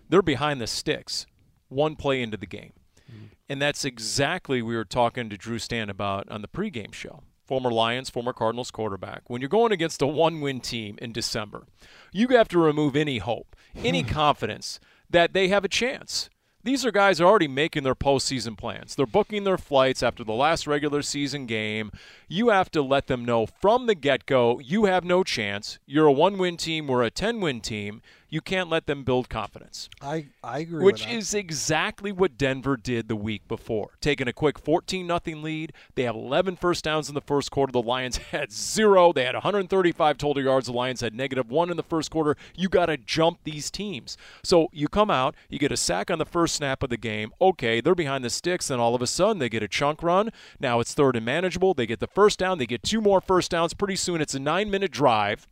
They're 0.09 0.22
behind 0.22 0.61
the 0.61 0.66
sticks, 0.66 1.27
one 1.68 1.94
play 1.94 2.20
into 2.20 2.37
the 2.37 2.46
game. 2.46 2.72
Mm-hmm. 3.11 3.27
And 3.48 3.62
that's 3.62 3.85
exactly 3.85 4.61
we 4.61 4.74
were 4.74 4.85
talking 4.85 5.31
to 5.31 5.37
Drew 5.37 5.59
Stanton 5.59 5.90
about 5.90 6.29
on 6.31 6.42
the 6.42 6.48
pregame 6.48 6.92
show 6.92 7.22
former 7.48 7.72
Lions, 7.72 8.11
former 8.11 8.34
Cardinals 8.34 8.70
quarterback. 8.70 9.22
When 9.28 9.40
you're 9.40 9.48
going 9.48 9.72
against 9.72 10.02
a 10.02 10.06
one 10.06 10.42
win 10.42 10.61
team 10.61 10.98
in 11.00 11.12
December, 11.12 11.64
you 12.12 12.28
have 12.28 12.46
to 12.48 12.58
remove 12.58 12.94
any 12.94 13.18
hope, 13.18 13.56
any 13.74 14.02
hmm. 14.02 14.08
confidence 14.08 14.78
that 15.08 15.32
they 15.32 15.48
have 15.48 15.64
a 15.64 15.68
chance. 15.68 16.28
These 16.64 16.84
are 16.84 16.90
guys 16.90 17.20
already 17.20 17.48
making 17.48 17.84
their 17.84 17.94
postseason 17.94 18.58
plans. 18.58 18.94
They're 18.94 19.06
booking 19.06 19.44
their 19.44 19.56
flights 19.56 20.02
after 20.02 20.22
the 20.22 20.34
last 20.34 20.66
regular 20.66 21.00
season 21.00 21.46
game. 21.46 21.90
You 22.28 22.50
have 22.50 22.70
to 22.72 22.82
let 22.82 23.06
them 23.06 23.24
know 23.24 23.46
from 23.46 23.87
the 23.87 23.94
get 23.94 24.26
go 24.26 24.58
you 24.58 24.84
have 24.84 25.04
no 25.04 25.24
chance. 25.24 25.78
You're 25.87 26.06
a 26.06 26.12
one 26.12 26.37
win 26.37 26.58
team, 26.58 26.87
we're 26.87 27.04
a 27.04 27.11
10 27.11 27.40
win 27.40 27.62
team 27.62 28.02
you 28.31 28.41
can't 28.41 28.69
let 28.69 28.87
them 28.87 29.05
build 29.05 29.29
confidence. 29.29 29.88
I, 30.03 30.27
I 30.45 30.61
agree. 30.61 30.85
Which 30.85 31.07
is 31.07 31.33
exactly 31.33 32.12
what 32.12 32.37
Denver 32.37 32.77
did 32.77 33.09
the 33.09 33.17
week 33.17 33.49
before. 33.49 33.93
Taking 34.01 34.29
a 34.29 34.33
quick 34.33 34.59
14 34.59 35.07
nothing 35.07 35.43
lead. 35.43 35.73
They 35.95 36.03
have 36.03 36.14
11 36.14 36.57
first 36.57 36.85
downs 36.85 37.09
in 37.09 37.14
the 37.14 37.23
first 37.23 37.51
quarter. 37.51 37.73
The 37.73 37.83
Lions 37.83 38.17
had 38.33 38.53
zero. 38.53 39.12
They 39.12 39.25
had 39.25 39.35
135 39.35 40.19
total 40.19 40.43
yards. 40.43 40.67
The 40.67 40.73
Lions 40.73 41.01
had 41.01 41.14
negative 41.14 41.51
one 41.51 41.71
in 41.71 41.77
the 41.77 41.83
first 41.83 42.11
quarter. 42.11 42.37
You 42.55 42.69
got 42.69 42.87
to 42.87 42.99
jump 42.99 43.41
these 43.45 43.71
teams. 43.71 44.19
So 44.43 44.69
you 44.73 44.88
come 44.88 45.11
out, 45.11 45.35
you 45.49 45.59
get 45.59 45.73
a 45.73 45.77
sack 45.77 46.11
on 46.11 46.19
the 46.19 46.27
first 46.27 46.55
snap 46.55 46.83
of 46.83 46.91
the 46.91 46.97
game. 46.97 47.33
Okay, 47.41 47.81
they're 47.81 47.95
behind 47.95 48.25
the 48.25 48.31
sticks. 48.31 48.69
Then 48.69 48.79
all 48.79 48.95
of 48.95 49.01
a 49.01 49.07
sudden 49.07 49.38
they 49.38 49.49
get 49.49 49.62
a 49.62 49.69
chunk 49.69 50.03
run. 50.03 50.31
Now 50.61 50.81
it's 50.81 50.93
third 50.93 51.17
and 51.17 51.25
manageable. 51.25 51.73
They 51.73 51.87
get 51.87 52.01
the 52.01 52.07
first 52.07 52.38
down. 52.38 52.59
They 52.59 52.67
get 52.67 52.83
two 52.83 53.01
more 53.01 53.21
first 53.21 53.51
downs. 53.51 53.73
Pretty 53.73 53.97
soon 53.97 54.21
it's 54.21 54.35
a 54.35 54.41
nine 54.41 54.71
minute 54.71 54.91
drive, 54.91 55.47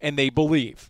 and 0.00 0.18
they 0.18 0.30
believe 0.30 0.88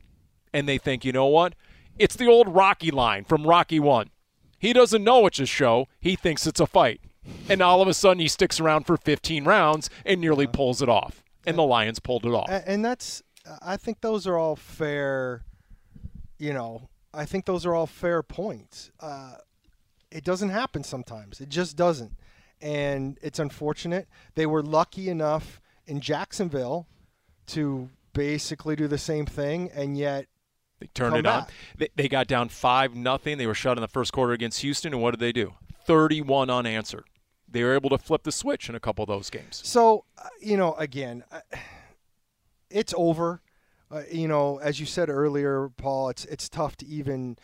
and 0.53 0.69
they 0.69 0.79
think, 0.79 1.05
you 1.05 1.13
know 1.13 1.27
what? 1.27 1.55
It's 1.99 2.17
the 2.17 2.27
old 2.27 2.49
Rocky 2.49 2.91
line 2.91 3.25
from 3.25 3.47
Rocky 3.47 3.81
1. 3.81 4.11
He 4.59 4.73
doesn't 4.73 5.03
know 5.03 5.27
it's 5.27 5.41
a 5.41 5.47
show, 5.47 5.87
he 6.01 6.17
thinks 6.17 6.47
it's 6.47 6.61
a 6.61 6.67
fight. 6.67 7.01
And 7.49 7.63
all 7.63 7.83
of 7.83 7.89
a 7.89 7.95
sudden, 7.95 8.21
he 8.21 8.29
sticks 8.29 8.61
around 8.61 8.85
for 8.85 8.97
15 8.97 9.45
rounds 9.45 9.91
and 10.05 10.21
nearly 10.21 10.47
pulls 10.47 10.83
it 10.83 10.89
off. 10.89 11.23
And 11.47 11.59
the 11.59 11.63
Lions 11.63 11.99
pulled 11.99 12.25
it 12.25 12.31
off. 12.31 12.49
And 12.49 12.85
that's, 12.85 13.23
I 13.61 13.77
think 13.77 14.01
those 14.01 14.27
are 14.27 14.37
all 14.37 14.57
fair, 14.57 15.45
you 16.39 16.53
know, 16.53 16.89
I 17.15 17.25
think 17.25 17.45
those 17.45 17.67
are 17.67 17.75
all 17.75 17.87
fair 17.87 18.23
points. 18.23 18.91
Uh, 19.01 19.35
it 20.11 20.25
doesn't 20.25 20.51
happen 20.51 20.85
sometimes, 20.85 21.41
it 21.41 21.49
just 21.49 21.77
doesn't. 21.77 22.13
And 22.61 23.19
it's 23.23 23.41
unfortunate. 23.41 24.07
They 24.37 24.47
were 24.47 24.63
lucky 24.63 25.09
enough 25.09 25.61
in 25.87 26.01
Jacksonville 26.01 26.87
to 27.49 27.91
basically 28.13 28.77
do 28.77 28.87
the 28.87 28.99
same 28.99 29.27
thing, 29.27 29.71
and 29.75 29.99
yet 29.99 30.27
they 30.83 30.91
turned 30.95 31.17
it 31.17 31.25
back. 31.25 31.43
on. 31.45 31.49
They, 31.79 31.89
they 31.97 32.09
got 32.09 32.27
down 32.27 32.49
five 32.49 32.95
nothing. 32.95 33.39
They 33.39 33.47
were 33.47 33.55
shut 33.55 33.77
in 33.79 33.83
the 33.83 33.89
first 33.89 34.13
quarter 34.13 34.33
against 34.33 34.61
Houston, 34.61 34.93
and 34.93 35.03
what 35.03 35.13
did 35.13 35.21
they 35.21 35.33
do? 35.33 35.55
Thirty-one 35.85 36.51
unanswered. 36.51 37.05
They 37.49 37.63
were 37.63 37.75
able 37.75 37.91
to 37.91 37.99
flip 37.99 38.23
the 38.23 38.33
switch 38.33 38.69
in 38.69 38.75
a 38.75 38.81
couple 38.81 39.03
of 39.03 39.09
those 39.09 39.29
games. 39.29 39.61
So, 39.65 40.05
uh, 40.17 40.29
you 40.41 40.57
know, 40.57 40.75
again, 40.75 41.23
uh, 41.31 41.41
it's 42.71 42.95
over. 42.97 43.43
Uh, 43.91 44.03
you 44.11 44.27
know, 44.27 44.59
as 44.59 44.81
you 44.81 44.87
said 44.87 45.11
earlier, 45.11 45.69
Paul, 45.77 46.09
it's 46.09 46.25
it's 46.27 46.49
tough 46.49 46.77
to 46.79 46.87
even 46.87 47.37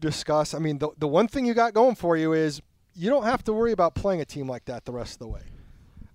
discuss. 0.00 0.52
I 0.52 0.58
mean, 0.58 0.78
the 0.78 0.90
the 0.98 1.08
one 1.08 1.28
thing 1.28 1.46
you 1.46 1.54
got 1.54 1.74
going 1.74 1.94
for 1.94 2.16
you 2.16 2.32
is 2.32 2.60
you 2.94 3.08
don't 3.08 3.24
have 3.24 3.44
to 3.44 3.52
worry 3.52 3.72
about 3.72 3.94
playing 3.94 4.20
a 4.20 4.24
team 4.24 4.48
like 4.48 4.64
that 4.64 4.84
the 4.84 4.92
rest 4.92 5.14
of 5.14 5.18
the 5.20 5.28
way. 5.28 5.42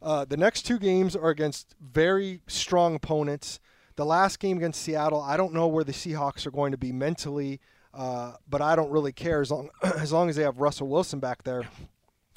Uh, 0.02 0.26
the 0.26 0.36
next 0.36 0.64
two 0.64 0.80
games 0.80 1.16
are 1.16 1.30
against 1.30 1.76
very 1.80 2.42
strong 2.48 2.96
opponents. 2.96 3.60
The 3.96 4.06
last 4.06 4.40
game 4.40 4.58
against 4.58 4.82
Seattle, 4.82 5.22
I 5.22 5.38
don't 5.38 5.54
know 5.54 5.68
where 5.68 5.84
the 5.84 5.92
Seahawks 5.92 6.46
are 6.46 6.52
going 6.52 6.72
to 6.72 6.78
be 6.78 6.92
mentally, 6.92 7.60
uh, 7.94 8.34
but 8.50 8.62
I 8.62 8.76
don't 8.76 8.92
really 8.92 9.12
care 9.12 9.42
as 9.42 9.52
long 9.52 9.70
as 9.84 10.12
long 10.12 10.30
as 10.30 10.36
they 10.36 10.44
have 10.44 10.60
Russell 10.60 10.88
Wilson 10.88 11.20
back 11.20 11.44
there. 11.44 11.62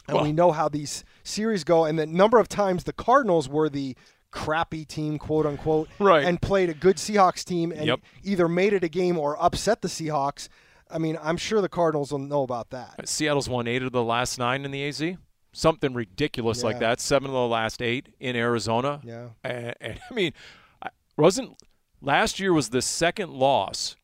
And 0.07 0.17
well, 0.17 0.25
we 0.25 0.33
know 0.33 0.53
how 0.53 0.69
these 0.69 1.05
series 1.23 1.65
go, 1.65 1.85
and 1.85 1.99
the 1.99 2.07
number 2.07 2.39
of 2.39 2.49
times 2.49 2.85
the 2.85 2.93
Cardinals 2.93 3.49
were 3.49 3.71
the 3.71 3.97
crappy 4.35 4.85
team, 4.85 5.17
quote 5.17 5.47
unquote, 5.47 5.89
right. 5.99 6.25
and 6.25 6.43
played 6.43 6.69
a 6.69 6.75
good 6.75 6.97
Seahawks 6.97 7.45
team 7.45 7.73
and 7.73 7.87
yep. 7.87 8.01
either 8.23 8.49
made 8.49 8.73
it 8.73 8.85
a 8.85 8.89
game 8.89 9.17
or 9.17 9.43
upset 9.43 9.81
the 9.81 9.89
Seahawks. 9.89 10.49
I 10.91 10.99
mean, 10.99 11.19
I'm 11.23 11.37
sure 11.37 11.63
the 11.63 11.69
Cardinals 11.69 12.13
will 12.13 12.19
know 12.19 12.43
about 12.43 12.71
that. 12.71 13.09
Seattle's 13.09 13.49
won 13.49 13.67
eight 13.67 13.83
of 13.83 13.93
the 13.93 14.03
last 14.03 14.39
nine 14.39 14.65
in 14.65 14.71
the 14.71 14.87
AZ. 14.87 15.03
Something 15.53 15.95
ridiculous 15.95 16.59
yeah. 16.59 16.67
like 16.67 16.81
that. 16.81 17.01
Seven 17.01 17.29
of 17.29 17.35
the 17.35 17.47
last 17.47 17.81
eight 17.81 18.09
in 18.21 18.37
Arizona. 18.37 19.01
Yeah. 19.05 19.29
And, 19.43 19.75
and 19.81 20.01
I 20.11 20.15
mean, 20.15 20.33
wasn't 21.17 21.57
last 22.01 22.41
year 22.41 22.53
was 22.53 22.71
the 22.71 22.83
second 22.83 23.33
loss 23.33 23.97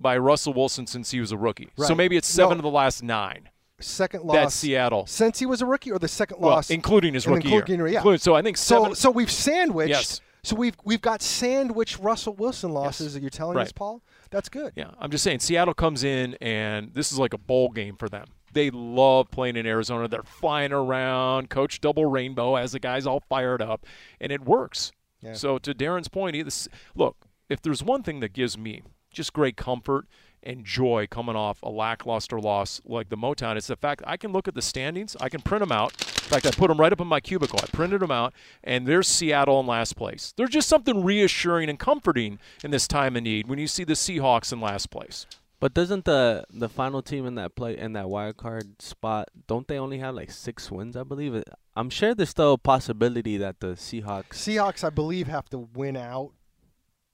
by 0.00 0.16
Russell 0.16 0.52
Wilson 0.52 0.86
since 0.86 1.10
he 1.10 1.20
was 1.20 1.32
a 1.32 1.36
rookie. 1.36 1.70
Right. 1.76 1.88
So 1.88 1.94
maybe 1.94 2.16
it's 2.16 2.28
seven 2.28 2.58
no. 2.58 2.60
of 2.60 2.62
the 2.62 2.70
last 2.70 3.02
nine. 3.02 3.48
Second 3.80 4.24
loss. 4.24 4.36
That's 4.36 4.54
Seattle 4.54 5.06
since 5.06 5.38
he 5.38 5.46
was 5.46 5.60
a 5.60 5.66
rookie, 5.66 5.90
or 5.90 5.98
the 5.98 6.08
second 6.08 6.40
well, 6.40 6.52
loss, 6.52 6.70
including 6.70 7.14
his 7.14 7.26
rookie 7.26 7.52
including, 7.52 7.78
year. 7.78 7.88
Yeah. 7.88 7.98
Including, 7.98 8.20
so 8.20 8.34
I 8.34 8.42
think 8.42 8.56
seven. 8.56 8.90
So, 8.90 8.94
so 8.94 9.10
we've 9.10 9.30
sandwiched. 9.30 9.90
Yes. 9.90 10.20
So 10.44 10.56
we've 10.56 10.76
we've 10.84 11.00
got 11.00 11.22
sandwich 11.22 11.98
Russell 11.98 12.34
Wilson 12.34 12.70
losses. 12.70 13.14
Yes. 13.14 13.20
You're 13.22 13.30
telling 13.30 13.56
right. 13.56 13.66
us, 13.66 13.72
Paul? 13.72 14.02
That's 14.30 14.48
good. 14.48 14.72
Yeah, 14.76 14.90
I'm 14.98 15.10
just 15.10 15.24
saying 15.24 15.40
Seattle 15.40 15.74
comes 15.74 16.04
in 16.04 16.34
and 16.34 16.92
this 16.92 17.12
is 17.12 17.18
like 17.18 17.32
a 17.32 17.38
bowl 17.38 17.70
game 17.70 17.96
for 17.96 18.08
them. 18.08 18.26
They 18.52 18.70
love 18.70 19.30
playing 19.30 19.56
in 19.56 19.66
Arizona. 19.66 20.06
They're 20.06 20.22
flying 20.22 20.72
around. 20.72 21.50
Coach 21.50 21.80
Double 21.80 22.06
Rainbow 22.06 22.56
has 22.56 22.72
the 22.72 22.78
guys 22.78 23.06
all 23.06 23.20
fired 23.28 23.60
up, 23.60 23.84
and 24.20 24.30
it 24.30 24.44
works. 24.44 24.92
So 25.32 25.58
to 25.58 25.74
Darren's 25.74 26.08
point, 26.08 26.36
he, 26.36 26.44
look, 26.94 27.16
if 27.48 27.62
there's 27.62 27.82
one 27.82 28.02
thing 28.02 28.20
that 28.20 28.32
gives 28.32 28.58
me 28.58 28.82
just 29.14 29.32
great 29.32 29.56
comfort 29.56 30.06
and 30.42 30.64
joy 30.64 31.06
coming 31.10 31.36
off 31.36 31.62
a 31.62 31.70
lackluster 31.70 32.38
loss 32.38 32.82
like 32.84 33.08
the 33.08 33.16
Motown. 33.16 33.56
It's 33.56 33.68
the 33.68 33.76
fact 33.76 34.02
I 34.06 34.18
can 34.18 34.32
look 34.32 34.46
at 34.46 34.54
the 34.54 34.60
standings, 34.60 35.16
I 35.20 35.28
can 35.30 35.40
print 35.40 35.60
them 35.60 35.72
out. 35.72 35.92
In 36.00 36.30
fact, 36.30 36.46
I 36.46 36.50
put 36.50 36.68
them 36.68 36.78
right 36.78 36.92
up 36.92 37.00
in 37.00 37.06
my 37.06 37.20
cubicle. 37.20 37.58
I 37.62 37.66
printed 37.66 38.00
them 38.00 38.10
out, 38.10 38.34
and 38.62 38.86
there's 38.86 39.08
Seattle 39.08 39.60
in 39.60 39.66
last 39.66 39.96
place. 39.96 40.34
There's 40.36 40.50
just 40.50 40.68
something 40.68 41.02
reassuring 41.02 41.68
and 41.68 41.78
comforting 41.78 42.38
in 42.62 42.70
this 42.70 42.88
time 42.88 43.16
of 43.16 43.22
need 43.22 43.46
when 43.46 43.58
you 43.58 43.66
see 43.66 43.84
the 43.84 43.94
Seahawks 43.94 44.52
in 44.52 44.60
last 44.60 44.90
place. 44.90 45.26
But 45.64 45.72
doesn't 45.72 46.04
the 46.04 46.44
the 46.50 46.68
final 46.68 47.00
team 47.00 47.24
in 47.24 47.36
that 47.36 47.54
play 47.56 47.78
in 47.78 47.94
that 47.94 48.10
wild 48.10 48.36
card 48.36 48.82
spot 48.82 49.30
don't 49.46 49.66
they 49.66 49.78
only 49.78 49.96
have 49.96 50.14
like 50.14 50.30
six 50.30 50.70
wins? 50.70 50.94
I 50.94 51.04
believe 51.04 51.34
it. 51.34 51.48
I'm 51.74 51.88
sure 51.88 52.14
there's 52.14 52.28
still 52.28 52.52
a 52.52 52.58
possibility 52.58 53.38
that 53.38 53.60
the 53.60 53.68
Seahawks. 53.68 54.32
Seahawks, 54.34 54.84
I 54.84 54.90
believe, 54.90 55.26
have 55.28 55.48
to 55.48 55.58
win 55.74 55.96
out. 55.96 56.32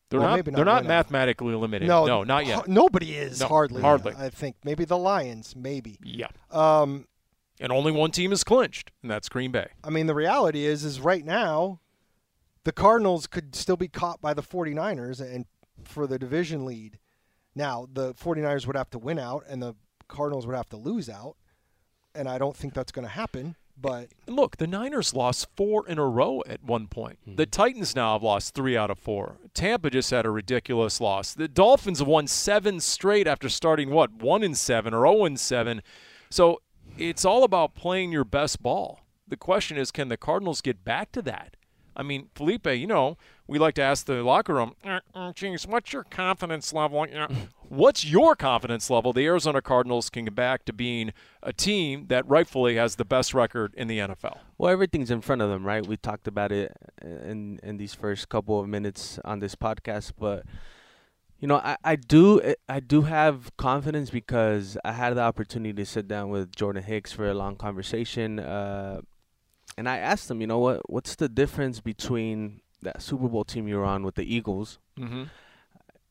They're 0.09 0.19
Well, 0.19 0.31
not. 0.31 0.45
not 0.47 0.55
they're 0.57 0.65
not 0.65 0.83
win 0.83 0.91
out. 0.91 0.97
mathematically 0.97 1.55
eliminated. 1.55 1.87
No, 1.87 2.07
no, 2.07 2.25
not 2.25 2.45
yet. 2.45 2.59
h- 2.63 2.67
Nobody 2.67 3.15
is 3.15 3.39
No, 3.39 3.47
hardly. 3.47 3.83
hardly. 3.83 4.15
I 4.19 4.31
think 4.31 4.57
maybe 4.65 4.85
the 4.85 4.99
Lions, 4.99 5.55
maybe. 5.55 6.01
Yeah, 6.03 6.27
Um, 6.51 7.07
and 7.61 7.71
only 7.71 7.93
one 7.93 8.11
team 8.11 8.33
is 8.33 8.43
clinched, 8.43 8.91
and 9.01 9.09
that's 9.13 9.29
Green 9.29 9.53
Bay. 9.53 9.69
I 9.85 9.91
mean, 9.91 10.09
the 10.09 10.15
reality 10.17 10.65
is, 10.67 10.83
is 10.85 10.99
right 11.01 11.25
now, 11.25 11.79
the 12.65 12.73
Cardinals 12.73 13.29
could 13.29 13.55
still 13.55 13.77
be 13.77 13.87
caught 13.87 14.21
by 14.21 14.35
the 14.35 14.43
49ers 14.43 15.21
and 15.21 15.47
for 15.85 16.09
the 16.09 16.19
division 16.19 16.67
lead. 16.67 16.99
Now, 17.55 17.89
the 17.93 18.15
49ers 18.15 18.67
would 18.67 18.77
have 18.77 18.91
to 18.91 18.99
win 18.99 19.19
out, 19.19 19.45
and 19.49 19.63
the 19.63 19.75
Cardinals 20.09 20.47
would 20.47 20.57
have 20.57 20.69
to 20.71 20.77
lose 20.77 21.09
out, 21.09 21.37
and 22.15 22.29
I 22.29 22.39
don't 22.39 22.57
think 22.57 22.75
that's 22.75 22.93
going 22.93 23.07
to 23.07 23.13
happen. 23.13 23.57
But 23.81 24.09
look, 24.27 24.59
the 24.59 24.67
Niners 24.67 25.15
lost 25.15 25.49
four 25.57 25.87
in 25.89 25.99
a 25.99 26.07
row 26.07 26.43
at 26.47 26.63
one 26.63 26.87
point. 26.87 27.19
Hmm. 27.25 27.37
The 27.37 27.47
Titans 27.47 27.97
now 27.97 28.13
have 28.13 28.23
lost 28.23 28.55
three 28.55 28.77
out 28.77 28.91
of 28.91 28.99
four. 28.99 29.39
Tampa 29.55 29.91
just 29.91 30.11
had 30.11 30.27
a 30.27 30.31
ridiculous 30.31 31.01
loss. 31.01 31.33
The 31.33 31.49
Dolphins 31.49 32.01
have 32.01 32.09
won 32.09 32.27
seven 32.27 32.81
straight 32.81 33.27
after 33.27 33.49
starting 33.49 33.91
what 33.91 34.13
one 34.13 34.43
in 34.43 34.55
seven 34.55 34.93
or 34.93 35.07
zero 35.07 35.25
in 35.25 35.37
seven. 35.37 35.83
So 36.29 36.61
it's 36.99 37.25
all 37.25 37.43
about 37.43 37.75
playing 37.75 38.13
your 38.13 38.25
best 38.25 38.63
ball. 38.63 39.01
The 39.27 39.37
question 39.37 39.79
is, 39.79 39.91
can 39.91 40.09
the 40.09 40.17
Cardinals 40.17 40.61
get 40.61 40.85
back 40.85 41.13
to 41.13 41.23
that? 41.23 41.57
I 41.97 42.03
mean, 42.03 42.29
Felipe, 42.35 42.67
you 42.67 42.87
know, 42.87 43.17
we 43.51 43.59
like 43.59 43.75
to 43.75 43.83
ask 43.83 44.07
the 44.07 44.23
locker 44.23 44.55
room, 44.55 44.75
"Uh, 44.85 45.01
uh, 45.13 45.33
geez, 45.33 45.67
what's 45.67 45.93
your 45.93 46.05
confidence 46.05 46.73
level? 46.73 47.05
What's 47.69 48.05
your 48.05 48.37
confidence 48.37 48.89
level? 48.89 49.13
The 49.13 49.27
Arizona 49.27 49.61
Cardinals 49.61 50.09
can 50.09 50.25
get 50.25 50.37
back 50.37 50.65
to 50.67 50.73
being 50.73 51.13
a 51.43 51.53
team 51.53 52.07
that 52.07 52.25
rightfully 52.29 52.77
has 52.77 52.95
the 52.95 53.05
best 53.05 53.35
record 53.35 53.75
in 53.77 53.89
the 53.89 53.99
NFL. 53.99 54.39
Well, 54.57 54.71
everything's 54.73 55.11
in 55.11 55.21
front 55.21 55.43
of 55.43 55.51
them, 55.51 55.67
right? 55.67 55.85
We 55.85 55.97
talked 55.97 56.29
about 56.29 56.53
it 56.53 56.77
in 57.03 57.59
in 57.65 57.77
these 57.77 57.93
first 57.93 58.29
couple 58.29 58.61
of 58.61 58.69
minutes 58.69 59.19
on 59.25 59.41
this 59.41 59.57
podcast, 59.57 60.13
but 60.17 60.45
you 61.41 61.49
know, 61.49 61.57
I, 61.57 61.77
I 61.83 61.97
do 61.97 62.41
I 62.69 62.79
do 62.79 63.03
have 63.03 63.57
confidence 63.57 64.11
because 64.11 64.79
I 64.85 64.93
had 64.93 65.15
the 65.15 65.23
opportunity 65.23 65.73
to 65.73 65.87
sit 65.87 66.07
down 66.07 66.31
with 66.31 66.55
Jordan 66.55 66.85
Hicks 66.85 67.13
for 67.13 67.29
a 67.29 67.35
long 67.35 67.57
conversation, 67.57 68.39
uh, 68.39 69.01
and 69.77 69.89
I 69.89 69.99
asked 69.99 70.31
him, 70.31 70.41
you 70.41 70.47
know, 70.47 70.61
what 70.61 70.89
what's 70.89 71.17
the 71.17 71.29
difference 71.29 71.81
between 71.81 72.61
that 72.83 73.03
Super 73.03 73.29
Bowl 73.29 73.45
team 73.45 73.69
you 73.69 73.77
were 73.79 73.85
on 73.85 74.03
with 74.05 74.14
the 74.14 74.25
Eagles 74.35 74.79
Mm-hmm. 74.99 75.25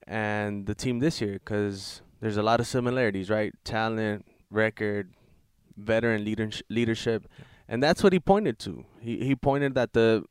and 0.08 0.65
the 0.65 0.73
team 0.75 0.99
this 0.99 1.21
year 1.21 1.34
because 1.34 2.01
there's 2.21 2.38
a 2.38 2.43
lot 2.43 2.60
of 2.60 2.67
similarities, 2.67 3.29
right? 3.29 3.53
Talent, 3.63 4.25
record, 4.49 5.13
veteran 5.77 6.25
leadership, 6.25 6.65
leadership, 6.69 7.27
and 7.67 7.82
that's 7.84 8.01
what 8.03 8.13
he 8.13 8.19
pointed 8.19 8.58
to. 8.60 8.86
He 8.99 9.19
he 9.25 9.36
pointed 9.36 9.75
that 9.75 9.93
the 9.93 10.23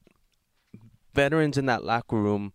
veterans 1.15 1.57
in 1.57 1.67
that 1.67 1.85
locker 1.85 2.17
room 2.17 2.53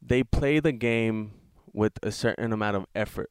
they 0.00 0.22
play 0.22 0.60
the 0.60 0.72
game 0.72 1.32
with 1.72 1.92
a 2.02 2.12
certain 2.12 2.52
amount 2.52 2.76
of 2.76 2.86
effort, 2.94 3.30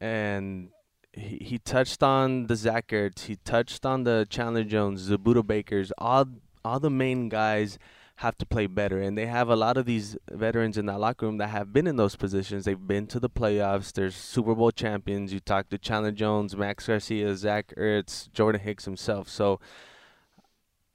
and 0.00 0.70
he 1.12 1.38
he 1.40 1.58
touched 1.58 2.02
on 2.02 2.46
the 2.46 2.56
Zach 2.56 2.88
Ertz, 2.88 3.26
he 3.26 3.36
touched 3.36 3.84
on 3.86 4.04
the 4.04 4.26
Chandler 4.30 4.64
Jones, 4.64 5.06
the 5.08 5.18
Budda 5.18 5.46
Bakers, 5.46 5.92
all 5.98 6.26
all 6.64 6.80
the 6.80 6.90
main 6.90 7.28
guys 7.28 7.78
have 8.18 8.36
to 8.36 8.44
play 8.44 8.66
better. 8.66 9.00
And 9.00 9.16
they 9.16 9.26
have 9.26 9.48
a 9.48 9.54
lot 9.54 9.76
of 9.76 9.86
these 9.86 10.16
veterans 10.28 10.76
in 10.76 10.86
that 10.86 10.98
locker 10.98 11.24
room 11.24 11.38
that 11.38 11.50
have 11.50 11.72
been 11.72 11.86
in 11.86 11.94
those 11.94 12.16
positions. 12.16 12.64
They've 12.64 12.86
been 12.86 13.06
to 13.08 13.20
the 13.20 13.30
playoffs. 13.30 13.92
There's 13.92 14.16
Super 14.16 14.56
Bowl 14.56 14.72
champions. 14.72 15.32
You 15.32 15.38
talk 15.38 15.68
to 15.68 15.78
Chandler 15.78 16.10
Jones, 16.10 16.56
Max 16.56 16.88
Garcia, 16.88 17.36
Zach 17.36 17.72
Ertz, 17.78 18.28
Jordan 18.32 18.60
Hicks 18.60 18.86
himself. 18.86 19.28
So, 19.28 19.60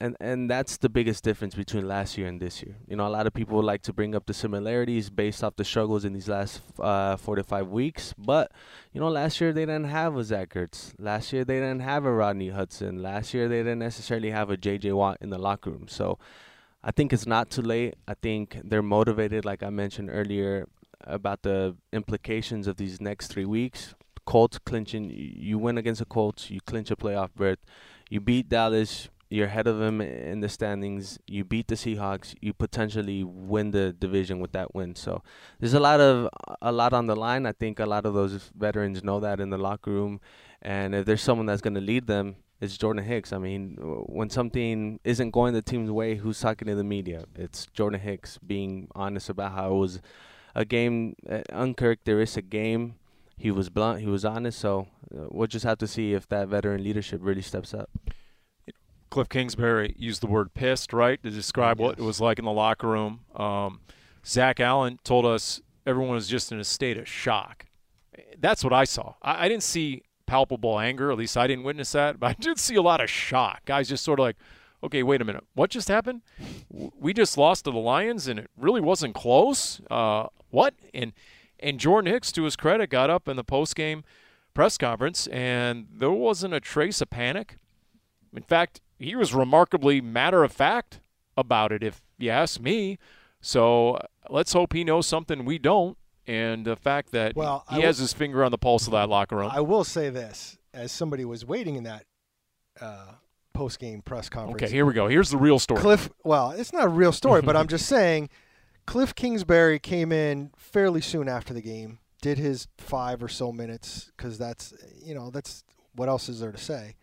and 0.02 0.18
and 0.20 0.50
that's 0.50 0.76
the 0.76 0.90
biggest 0.90 1.24
difference 1.24 1.56
between 1.56 1.88
last 1.88 2.18
year 2.18 2.28
and 2.28 2.42
this 2.42 2.62
year. 2.62 2.76
You 2.90 2.98
know, 2.98 3.08
a 3.08 3.14
lot 3.18 3.26
of 3.26 3.34
people 3.34 3.64
like 3.64 3.84
to 3.84 3.94
bring 3.94 4.16
up 4.16 4.26
the 4.26 4.34
similarities 4.34 5.10
based 5.10 5.46
off 5.46 5.56
the 5.56 5.64
struggles 5.64 6.04
in 6.04 6.12
these 6.12 6.28
last 6.28 6.60
uh, 6.78 7.16
four 7.16 7.38
to 7.38 7.44
five 7.46 7.70
weeks. 7.70 8.14
But 8.18 8.52
you 8.92 9.00
know, 9.00 9.08
last 9.08 9.40
year 9.40 9.54
they 9.54 9.62
didn't 9.62 9.86
have 9.86 10.18
a 10.18 10.26
Zach 10.26 10.56
Ertz. 10.56 10.94
Last 11.00 11.32
year 11.32 11.46
they 11.46 11.62
didn't 11.62 11.84
have 11.84 12.04
a 12.04 12.12
Rodney 12.12 12.50
Hudson. 12.50 13.02
Last 13.02 13.34
year 13.34 13.48
they 13.48 13.60
didn't 13.60 13.80
necessarily 13.80 14.32
have 14.32 14.50
a 14.50 14.58
J.J. 14.58 14.92
Watt 14.92 15.20
in 15.22 15.30
the 15.30 15.38
locker 15.38 15.72
room. 15.72 15.88
So. 15.88 16.20
I 16.84 16.92
think 16.92 17.14
it's 17.14 17.26
not 17.26 17.50
too 17.50 17.62
late. 17.62 17.96
I 18.08 18.14
think 18.14 18.60
they're 18.64 18.82
motivated, 18.82 19.46
like 19.46 19.64
I 19.64 19.70
mentioned 19.70 20.10
earlier, 20.12 20.68
about 21.02 21.44
the 21.44 21.76
implications 21.92 22.68
of 22.68 22.78
these 22.78 23.00
next 23.00 23.28
three 23.28 23.46
weeks. 23.46 23.96
Colts 24.26 24.58
clinching, 24.60 25.10
you 25.14 25.58
win 25.58 25.78
against 25.78 26.00
the 26.00 26.06
Colts, 26.06 26.50
you 26.50 26.62
clinch 26.62 26.92
a 26.92 26.96
playoff 26.96 27.30
berth. 27.36 27.60
You 28.10 28.22
beat 28.22 28.50
Dallas, 28.50 29.10
you're 29.30 29.48
ahead 29.48 29.66
of 29.68 29.80
them 29.80 30.00
in 30.00 30.42
the 30.42 30.48
standings. 30.48 31.18
You 31.26 31.44
beat 31.44 31.68
the 31.68 31.76
Seahawks, 31.76 32.36
you 32.40 32.54
potentially 32.54 33.24
win 33.24 33.72
the 33.72 33.92
division 33.92 34.40
with 34.40 34.52
that 34.52 34.76
win. 34.76 34.96
So 34.96 35.24
there's 35.60 35.74
a 35.74 35.80
lot 35.80 36.00
of 36.00 36.30
a 36.62 36.72
lot 36.72 36.94
on 36.94 37.08
the 37.08 37.16
line. 37.16 37.46
I 37.46 37.52
think 37.52 37.80
a 37.80 37.86
lot 37.86 38.06
of 38.06 38.14
those 38.14 38.52
veterans 38.56 39.04
know 39.04 39.20
that 39.20 39.40
in 39.40 39.50
the 39.50 39.58
locker 39.58 39.90
room, 39.90 40.22
and 40.62 40.94
if 40.94 41.06
there's 41.06 41.22
someone 41.22 41.48
that's 41.48 41.62
going 41.62 41.74
to 41.74 41.82
lead 41.82 42.08
them, 42.08 42.36
it's 42.64 42.78
Jordan 42.78 43.04
Hicks. 43.04 43.34
I 43.34 43.40
mean, 43.40 43.78
when 44.08 44.30
something 44.30 45.00
isn't 45.04 45.32
going 45.32 45.54
the 45.54 45.62
team's 45.62 45.92
way, 45.92 46.16
who's 46.16 46.40
talking 46.40 46.66
to 46.70 46.76
the 46.76 46.84
media? 46.84 47.26
It's 47.36 47.66
Jordan 47.74 48.00
Hicks 48.00 48.38
being 48.38 48.88
honest 48.96 49.30
about 49.30 49.52
how 49.52 49.74
it 49.74 49.78
was 49.78 50.02
a 50.56 50.64
game, 50.64 51.16
uh, 51.30 51.42
uncharacteristic 51.52 52.50
game. 52.50 52.96
He 53.38 53.52
was 53.52 53.70
blunt. 53.70 54.00
He 54.00 54.08
was 54.08 54.24
honest. 54.24 54.60
So 54.60 54.88
uh, 55.14 55.26
we'll 55.30 55.48
just 55.48 55.66
have 55.66 55.78
to 55.80 55.88
see 55.88 56.14
if 56.14 56.30
that 56.30 56.48
veteran 56.48 56.82
leadership 56.82 57.20
really 57.22 57.42
steps 57.42 57.74
up. 57.74 57.90
Cliff 59.10 59.28
Kingsbury 59.28 59.94
used 60.00 60.22
the 60.22 60.28
word 60.28 60.54
pissed, 60.54 60.94
right, 60.94 61.22
to 61.22 61.30
describe 61.30 61.80
what 61.80 62.00
it 62.00 62.04
was 62.04 62.22
like 62.22 62.40
in 62.40 62.46
the 62.46 62.52
locker 62.52 62.88
room. 62.88 63.20
Um, 63.36 63.82
Zach 64.26 64.62
Allen 64.62 65.00
told 65.04 65.26
us 65.26 65.62
everyone 65.86 66.16
was 66.16 66.30
just 66.30 66.52
in 66.54 66.60
a 66.60 66.64
state 66.64 66.98
of 66.98 67.10
shock. 67.10 67.66
That's 68.40 68.64
what 68.64 68.72
I 68.72 68.86
saw. 68.86 69.16
I, 69.22 69.46
I 69.46 69.50
didn't 69.50 69.64
see 69.64 70.04
palpable 70.26 70.80
anger, 70.80 71.12
at 71.12 71.18
least 71.18 71.38
I 71.38 71.48
didn't 71.48 71.64
witness 71.64 71.92
that, 71.92 72.20
but 72.20 72.28
I 72.28 72.34
did 72.40 72.60
see 72.60 72.76
a 72.76 72.82
lot 72.82 73.02
of 73.02 73.10
shock. 73.10 73.66
Guys 73.66 73.90
just 73.90 74.04
sort 74.04 74.20
of 74.20 74.24
like, 74.24 74.38
okay, 74.84 75.04
wait 75.04 75.22
a 75.22 75.26
minute, 75.26 75.44
what 75.54 75.70
just 75.70 75.88
happened? 75.88 76.22
We 76.70 77.14
just 77.14 77.38
lost 77.38 77.66
to 77.66 77.72
the 77.72 77.78
Lions, 77.78 78.28
and 78.28 78.40
it 78.40 78.50
really 78.58 78.82
wasn't 78.82 79.16
close. 79.16 79.82
Uh, 79.90 80.28
what? 80.50 80.74
And 80.94 81.14
and 81.60 81.80
Jordan 81.80 82.12
Hicks, 82.12 82.32
to 82.34 82.44
his 82.44 82.56
credit, 82.56 82.90
got 82.90 83.10
up 83.10 83.28
in 83.28 83.38
the 83.38 83.44
post 83.44 83.76
game 83.76 84.04
press 84.54 84.78
conference, 84.78 85.28
and 85.28 85.88
there 85.92 86.12
wasn't 86.12 86.54
a 86.54 86.60
trace 86.60 87.02
of 87.02 87.10
panic. 87.10 87.58
In 88.36 88.44
fact, 88.44 88.82
he 89.00 89.16
was 89.16 89.34
remarkably 89.34 90.02
matter 90.02 90.44
of 90.44 90.52
fact 90.52 91.00
about 91.38 91.72
it, 91.72 91.84
if 91.84 92.02
you 92.18 92.30
ask 92.30 92.60
me. 92.60 92.98
So 93.42 94.00
let's 94.30 94.54
hope 94.54 94.74
he 94.74 94.84
knows 94.84 95.08
something 95.08 95.46
we 95.46 95.58
don't, 95.58 95.98
and 96.28 96.66
the 96.66 96.76
fact 96.76 97.12
that 97.12 97.36
Well, 97.36 97.66
he 97.70 97.78
I 97.78 97.86
has 97.86 97.98
will- 97.98 98.04
his 98.04 98.14
finger 98.14 98.44
on 98.44 98.52
the 98.52 98.58
pulse 98.58 98.88
of 98.88 98.92
that 98.94 99.10
locker 99.10 99.36
room. 99.38 99.50
I 99.52 99.62
will 99.62 99.84
say 99.84 100.10
this: 100.10 100.58
as 100.74 100.92
somebody 100.92 101.26
was 101.26 101.46
waiting 101.46 101.76
in 101.76 101.84
that 101.84 102.06
uh, 102.82 103.14
post-game 103.54 104.02
press 104.02 104.30
conference, 104.30 104.62
Okay, 104.64 104.72
here 104.72 104.86
we 104.86 104.94
go. 104.94 105.08
Here's 105.08 105.30
the 105.30 105.38
real 105.38 105.60
story. 105.60 105.82
Cliff. 105.82 106.10
Well, 106.24 106.52
it's 106.52 106.74
not 106.74 106.86
a 106.86 106.90
real 106.90 107.12
story, 107.12 107.42
but 107.42 107.56
I'm 107.56 107.68
just 107.78 107.86
saying, 107.86 108.30
Cliff 108.86 109.14
Kingsbury 109.16 109.80
came 109.80 110.12
in 110.12 110.52
fairly 110.58 111.02
soon 111.02 111.30
after 111.30 111.54
the 111.54 111.62
game, 111.62 112.00
did 112.22 112.38
his 112.38 112.68
five 112.78 113.22
or 113.22 113.28
so 113.28 113.52
minutes 113.52 114.12
because 114.18 114.38
that's 114.38 114.74
you 115.04 115.14
know 115.14 115.30
that's 115.30 115.64
what 115.96 116.10
else 116.10 116.30
is 116.30 116.40
there 116.40 116.52
to 116.52 116.58
say, 116.58 116.96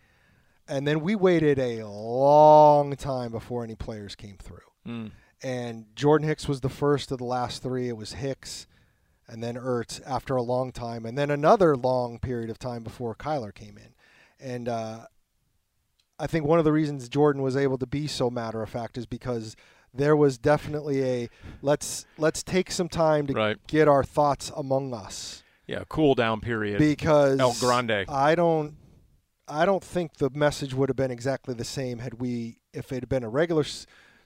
and 0.67 0.85
then 0.87 0.99
we 0.99 1.15
waited 1.15 1.57
a 1.57 1.85
long 1.87 2.95
time 2.95 3.31
before 3.31 3.63
any 3.63 3.75
players 3.75 4.15
came 4.15 4.37
through. 4.37 4.59
Mm. 4.87 5.11
And 5.43 5.85
Jordan 5.95 6.27
Hicks 6.27 6.47
was 6.47 6.61
the 6.61 6.69
first 6.69 7.11
of 7.11 7.17
the 7.17 7.23
last 7.23 7.63
three. 7.63 7.87
It 7.87 7.97
was 7.97 8.13
Hicks, 8.13 8.67
and 9.31 9.41
then 9.41 9.55
Ertz 9.55 10.01
after 10.05 10.35
a 10.35 10.41
long 10.43 10.71
time, 10.73 11.05
and 11.05 11.17
then 11.17 11.31
another 11.31 11.75
long 11.77 12.19
period 12.19 12.49
of 12.49 12.59
time 12.59 12.83
before 12.83 13.15
Kyler 13.15 13.53
came 13.53 13.77
in. 13.77 13.93
And 14.39 14.67
uh, 14.67 15.05
I 16.19 16.27
think 16.27 16.45
one 16.45 16.59
of 16.59 16.65
the 16.65 16.71
reasons 16.73 17.07
Jordan 17.09 17.41
was 17.41 17.55
able 17.55 17.77
to 17.77 17.85
be 17.87 18.07
so 18.07 18.29
matter 18.29 18.61
of 18.61 18.69
fact 18.69 18.97
is 18.97 19.05
because 19.05 19.55
there 19.93 20.15
was 20.15 20.37
definitely 20.37 21.03
a 21.03 21.29
let's 21.61 22.05
let's 22.17 22.43
take 22.43 22.71
some 22.71 22.89
time 22.89 23.27
to 23.27 23.33
Right. 23.33 23.57
get 23.67 23.87
our 23.87 24.03
thoughts 24.03 24.51
among 24.55 24.93
us 24.93 25.43
Yeah, 25.67 25.83
cool 25.89 26.13
down 26.15 26.41
period. 26.41 26.79
because 26.79 27.39
El 27.39 27.53
Grande. 27.59 28.05
I 28.09 28.35
don't 28.35 28.75
I 29.47 29.65
don't 29.65 29.83
think 29.83 30.15
the 30.17 30.29
message 30.29 30.73
would 30.73 30.89
have 30.89 30.95
been 30.95 31.11
exactly 31.11 31.53
the 31.53 31.65
same 31.65 31.99
had 31.99 32.15
we 32.21 32.57
if 32.73 32.91
it 32.91 32.95
had 33.01 33.09
been 33.09 33.23
a 33.23 33.29
regular 33.29 33.65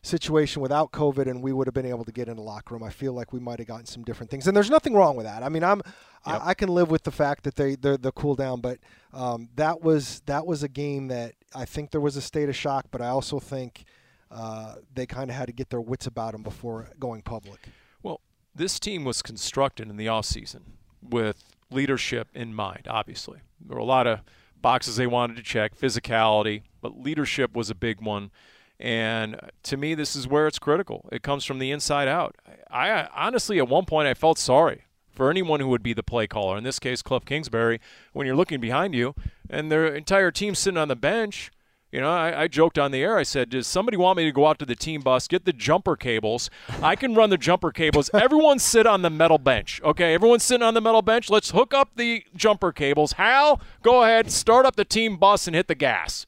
situation 0.06 0.62
without 0.62 0.91
COVID 0.91 1.28
and 1.28 1.41
we 1.41 1.51
would 1.51 1.68
have 1.68 1.74
been 1.74 1.86
able 1.86 2.06
to 2.06 2.12
get 2.12 2.28
in 2.28 2.36
the 2.36 2.41
locker 2.41 2.76
room, 2.76 2.84
I 2.84 2.91
feel 2.91 3.14
like 3.14 3.34
we 3.34 3.39
might 3.39 3.60
have 3.60 3.68
gotten 3.68 3.86
some 3.86 4.03
different 4.03 4.30
things. 4.30 4.47
And 4.47 4.56
there's 4.56 4.70
nothing 4.70 4.93
wrong 4.93 5.16
with 5.16 5.26
that. 5.26 5.43
I 5.43 5.49
mean, 5.49 5.64
I'm 5.64 5.82
Yep. 6.28 6.41
I, 6.41 6.49
I 6.49 6.53
can 6.53 6.70
live 6.70 6.89
with 6.89 7.03
the 7.03 7.12
fact 7.12 7.43
that 7.43 7.56
they 7.56 7.76
they're 7.76 7.97
the 7.97 8.12
cool 8.12 8.36
down, 8.36 8.60
but 8.62 8.80
um, 9.14 9.49
that 9.56 9.82
was 9.82 10.22
that 10.26 10.45
was 10.45 10.64
a 10.64 10.68
game 10.68 11.08
that 11.10 11.36
I 11.53 11.66
think 11.66 11.91
there 11.91 12.01
was 12.01 12.16
a 12.16 12.22
state 12.22 12.49
of 12.49 12.56
shock, 12.56 12.88
but 12.91 13.01
I 13.01 13.08
also 13.08 13.39
think 13.39 13.86
uh, 14.32 14.76
they 14.93 15.06
kind 15.06 15.30
of 15.30 15.36
had 15.36 15.47
to 15.47 15.53
get 15.53 15.70
their 15.70 15.82
wits 15.82 16.08
about 16.08 16.32
them 16.32 16.41
before 16.41 16.89
going 16.99 17.22
public. 17.22 17.60
Well, 18.01 18.22
this 18.56 18.80
team 18.80 19.03
was 19.06 19.22
constructed 19.22 19.88
in 19.89 19.97
the 19.97 20.08
offseason 20.08 20.62
with 21.01 21.43
leadership 21.70 22.28
in 22.34 22.56
mind, 22.56 22.88
obviously. 22.89 23.39
There 23.60 23.76
were 23.76 23.82
a 23.82 23.86
lot 23.86 24.08
of 24.08 24.22
boxes 24.62 24.95
they 24.95 25.08
wanted 25.08 25.38
to 25.38 25.43
check, 25.43 25.78
physicality, 25.78 26.64
but 26.82 26.99
leadership 26.99 27.56
was 27.56 27.70
a 27.70 27.76
big 27.76 28.01
one. 28.01 28.32
And 28.80 29.36
uh, 29.36 29.39
to 29.63 29.78
me, 29.78 29.95
this 29.95 30.15
is 30.15 30.28
where 30.28 30.47
it's 30.47 30.59
critical. 30.59 31.07
It 31.11 31.23
comes 31.23 31.45
from 31.45 31.59
the 31.59 31.71
inside 31.71 32.07
out. 32.07 32.36
I, 32.69 32.89
I 32.89 33.09
honestly, 33.15 33.57
at 33.57 33.67
one 33.67 33.86
point, 33.86 34.07
I 34.07 34.13
felt 34.13 34.38
sorry 34.38 34.84
for 35.11 35.30
anyone 35.30 35.61
who 35.61 35.69
would 35.69 35.84
be 35.84 35.93
the 35.93 36.03
play 36.03 36.28
caller. 36.28 36.57
In 36.57 36.63
this 36.63 36.80
case, 36.80 37.01
Cliff 37.01 37.26
Kingsbury. 37.26 37.80
When 38.13 38.28
you're 38.28 38.36
looking 38.36 38.59
behind 38.59 38.93
you 38.93 39.15
and 39.49 39.71
their 39.71 39.88
entire 39.88 40.32
team 40.32 40.55
sitting 40.55 40.78
on 40.78 40.89
the 40.89 40.95
bench, 40.95 41.51
you 41.91 42.01
know, 42.01 42.11
I, 42.11 42.41
I, 42.41 42.47
joked 42.49 42.78
on 42.78 42.91
the 42.91 43.01
air. 43.01 43.17
I 43.17 43.23
said, 43.23 43.49
"Does 43.49 43.67
somebody 43.67 43.95
want 43.95 44.17
me 44.17 44.26
to 44.26 44.32
go 44.34 44.47
out 44.47 44.59
to 44.59 44.65
the 44.65 44.76
team 44.76 44.99
bus, 44.99 45.30
get 45.30 45.45
the 45.45 45.53
jumper 45.53 45.95
cables? 45.95 46.49
I 46.82 46.97
can 46.97 47.15
run 47.15 47.30
the 47.30 47.38
jumper 47.38 47.71
cables. 47.71 48.09
Everyone 48.13 48.59
sit 48.59 48.86
on 48.86 49.01
the 49.01 49.09
metal 49.09 49.38
bench, 49.38 49.80
okay? 49.82 50.13
Everyone 50.13 50.41
sitting 50.41 50.65
on 50.65 50.73
the 50.73 50.82
metal 50.82 51.01
bench. 51.01 51.30
Let's 51.30 51.51
hook 51.51 51.73
up 51.73 51.91
the 51.95 52.26
jumper 52.36 52.73
cables. 52.73 53.13
Hal, 53.13 53.61
go 53.82 54.03
ahead, 54.03 54.30
start 54.30 54.65
up 54.65 54.76
the 54.76 54.84
team 54.84 55.15
bus 55.15 55.47
and 55.47 55.55
hit 55.55 55.69
the 55.69 55.76
gas. 55.76 56.26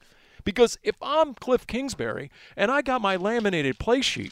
Because 0.47 0.77
if 0.81 0.95
I'm 1.01 1.33
Cliff 1.33 1.67
Kingsbury 1.67 2.31
and 2.55 2.71
I 2.71 2.81
got 2.81 3.01
my 3.01 3.17
laminated 3.17 3.79
play 3.79 3.99
sheet, 4.01 4.31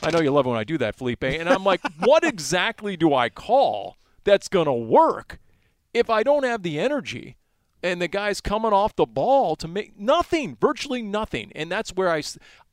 I 0.00 0.10
know 0.12 0.20
you 0.20 0.30
love 0.30 0.46
it 0.46 0.48
when 0.48 0.58
I 0.58 0.62
do 0.62 0.78
that, 0.78 0.94
Felipe, 0.94 1.24
and 1.24 1.48
I'm 1.48 1.64
like, 1.64 1.80
what 1.98 2.22
exactly 2.22 2.96
do 2.96 3.12
I 3.12 3.30
call 3.30 3.96
that's 4.22 4.46
going 4.46 4.66
to 4.66 4.72
work 4.72 5.40
if 5.92 6.08
I 6.08 6.22
don't 6.22 6.44
have 6.44 6.62
the 6.62 6.78
energy?" 6.78 7.36
and 7.82 8.00
the 8.00 8.08
guy's 8.08 8.42
coming 8.42 8.74
off 8.74 8.94
the 8.94 9.06
ball 9.06 9.56
to 9.56 9.66
make 9.66 9.98
nothing, 9.98 10.54
virtually 10.60 11.00
nothing. 11.00 11.50
And 11.54 11.72
that's 11.72 11.90
where 11.94 12.10
I, 12.10 12.22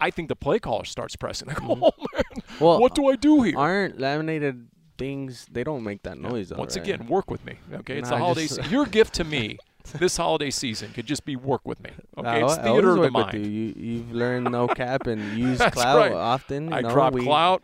I 0.02 0.12
think 0.12 0.28
the 0.28 0.36
play 0.36 0.60
caller 0.60 0.84
starts 0.84 1.16
pressing. 1.16 1.48
Like, 1.48 1.58
Mhm. 1.60 1.80
oh 1.82 2.06
man, 2.14 2.44
Well, 2.60 2.80
what 2.82 2.94
do 2.94 3.08
I 3.08 3.16
do 3.16 3.42
here? 3.42 3.58
Aren't 3.58 4.00
laminated 4.02 4.68
things? 4.98 5.48
They 5.50 5.64
don't 5.64 5.84
make 5.84 6.04
that 6.04 6.18
noise. 6.20 6.50
Though, 6.50 6.58
Once 6.58 6.76
right? 6.76 6.86
again, 6.86 7.08
work 7.08 7.32
with 7.32 7.44
me. 7.46 7.54
Okay, 7.74 7.98
it's 8.00 8.10
Nah, 8.10 8.18
the 8.18 8.22
holiday. 8.24 8.48
just- 8.48 8.70
Your 8.70 8.86
gift 8.86 9.14
to 9.16 9.24
me 9.24 9.58
this 10.00 10.18
holiday 10.18 10.50
season 10.50 10.92
could 10.92 11.06
just 11.06 11.26
be 11.26 11.36
work 11.36 11.62
with 11.66 11.82
me. 11.84 11.92
Okay, 12.18 12.44
it's 12.44 12.58
I 12.58 12.64
theater 12.64 12.96
of 12.96 13.02
the 13.02 13.12
mind. 13.12 13.46
You. 13.46 13.52
you. 13.52 13.74
You've 13.78 14.12
learned 14.12 14.52
no 14.52 14.68
cap 14.82 15.08
and 15.08 15.38
use 15.38 15.60
That's 15.60 15.74
clout 15.74 15.98
right. 15.98 16.12
often. 16.12 16.74
I 16.74 16.82
know, 16.82 16.90
drop 16.90 17.14
we, 17.14 17.24
clout. 17.24 17.62